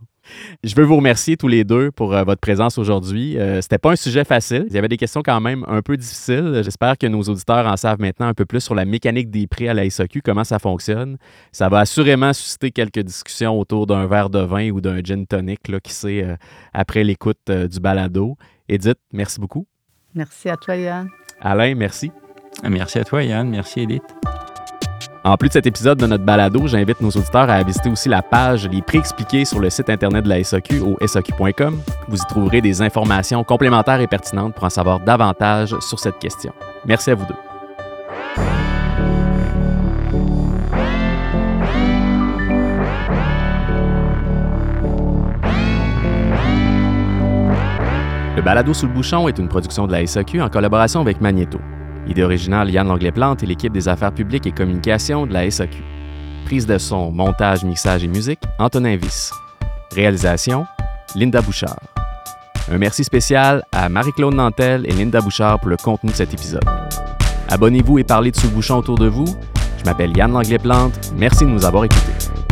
Je 0.63 0.73
veux 0.75 0.83
vous 0.83 0.95
remercier 0.95 1.35
tous 1.35 1.47
les 1.47 1.63
deux 1.63 1.91
pour 1.91 2.13
euh, 2.13 2.23
votre 2.23 2.39
présence 2.39 2.77
aujourd'hui. 2.77 3.37
Euh, 3.37 3.61
C'était 3.61 3.77
pas 3.77 3.91
un 3.91 3.95
sujet 3.95 4.23
facile. 4.23 4.65
Il 4.69 4.73
y 4.73 4.77
avait 4.77 4.87
des 4.87 4.97
questions 4.97 5.21
quand 5.23 5.39
même 5.41 5.65
un 5.67 5.81
peu 5.81 5.97
difficiles. 5.97 6.61
J'espère 6.63 6.97
que 6.97 7.07
nos 7.07 7.21
auditeurs 7.23 7.67
en 7.67 7.75
savent 7.75 7.99
maintenant 7.99 8.27
un 8.27 8.33
peu 8.33 8.45
plus 8.45 8.61
sur 8.61 8.75
la 8.75 8.85
mécanique 8.85 9.29
des 9.29 9.47
prix 9.47 9.67
à 9.67 9.73
la 9.73 9.89
SAQ, 9.89 10.21
comment 10.21 10.43
ça 10.43 10.59
fonctionne. 10.59 11.17
Ça 11.51 11.69
va 11.69 11.79
assurément 11.79 12.31
susciter 12.33 12.71
quelques 12.71 12.99
discussions 12.99 13.59
autour 13.59 13.85
d'un 13.85 14.07
verre 14.07 14.29
de 14.29 14.39
vin 14.39 14.69
ou 14.71 14.79
d'un 14.79 14.99
gin 15.03 15.25
tonic, 15.25 15.67
là, 15.67 15.79
qui 15.79 15.91
sait, 15.93 16.23
euh, 16.23 16.35
après 16.73 17.03
l'écoute 17.03 17.37
euh, 17.49 17.67
du 17.67 17.79
balado. 17.79 18.37
Edith, 18.69 18.99
merci 19.11 19.39
beaucoup. 19.39 19.67
Merci 20.15 20.49
à 20.49 20.55
toi, 20.55 20.75
Yann. 20.75 21.09
Alain, 21.41 21.75
merci. 21.75 22.11
Merci 22.63 22.99
à 22.99 23.03
toi, 23.03 23.23
Yann. 23.23 23.49
Merci, 23.49 23.81
Edith. 23.81 24.32
En 25.25 25.37
plus 25.37 25.47
de 25.47 25.53
cet 25.53 25.65
épisode 25.65 25.97
de 25.97 26.05
notre 26.05 26.25
balado, 26.25 26.67
j'invite 26.67 26.99
nos 26.99 27.09
auditeurs 27.09 27.49
à 27.49 27.63
visiter 27.63 27.89
aussi 27.89 28.09
la 28.09 28.21
page 28.21 28.67
Les 28.67 28.81
prix 28.81 28.97
expliqués 28.97 29.45
sur 29.45 29.61
le 29.61 29.69
site 29.69 29.89
internet 29.89 30.25
de 30.25 30.29
la 30.29 30.43
SAQ 30.43 30.81
au 30.81 30.97
SAQ.com. 31.05 31.79
Vous 32.09 32.17
y 32.17 32.25
trouverez 32.27 32.59
des 32.59 32.81
informations 32.81 33.41
complémentaires 33.45 34.01
et 34.01 34.07
pertinentes 34.07 34.53
pour 34.53 34.65
en 34.65 34.69
savoir 34.69 34.99
davantage 34.99 35.79
sur 35.79 35.97
cette 35.97 36.19
question. 36.19 36.51
Merci 36.85 37.11
à 37.11 37.15
vous 37.15 37.25
deux. 37.25 37.35
Le 48.35 48.41
balado 48.41 48.73
sous 48.73 48.87
le 48.87 48.93
bouchon 48.93 49.29
est 49.29 49.37
une 49.39 49.47
production 49.47 49.87
de 49.87 49.93
la 49.93 50.05
SAQ 50.05 50.41
en 50.41 50.49
collaboration 50.49 50.99
avec 50.99 51.21
Magneto. 51.21 51.59
Idée 52.13 52.21
originale 52.21 52.69
Yann 52.69 52.87
Langlais-Plante 52.87 53.41
et 53.41 53.47
l'équipe 53.47 53.73
des 53.73 53.87
affaires 53.87 54.11
publiques 54.11 54.45
et 54.45 54.51
communications 54.51 55.25
de 55.25 55.33
la 55.33 55.49
SAQ. 55.49 55.81
Prise 56.45 56.67
de 56.67 56.77
son, 56.77 57.11
montage, 57.11 57.63
mixage 57.63 58.03
et 58.03 58.07
musique, 58.07 58.39
Antonin 58.59 58.97
Viss. 58.97 59.31
Réalisation, 59.95 60.67
Linda 61.15 61.41
Bouchard. 61.41 61.79
Un 62.71 62.77
merci 62.77 63.03
spécial 63.03 63.63
à 63.71 63.89
Marie-Claude 63.89 64.35
Nantel 64.35 64.85
et 64.87 64.91
Linda 64.91 65.21
Bouchard 65.21 65.59
pour 65.59 65.69
le 65.69 65.77
contenu 65.77 66.11
de 66.11 66.15
cet 66.15 66.31
épisode. 66.35 66.63
Abonnez-vous 67.49 67.97
et 67.97 68.03
parlez 68.03 68.29
de 68.29 68.37
sous 68.37 68.49
bouchon 68.49 68.77
autour 68.77 68.99
de 68.99 69.07
vous. 69.07 69.25
Je 69.79 69.83
m'appelle 69.83 70.15
Yann 70.15 70.31
Langlais-Plante. 70.31 71.13
Merci 71.17 71.45
de 71.45 71.49
nous 71.49 71.65
avoir 71.65 71.83
écoutés. 71.83 72.42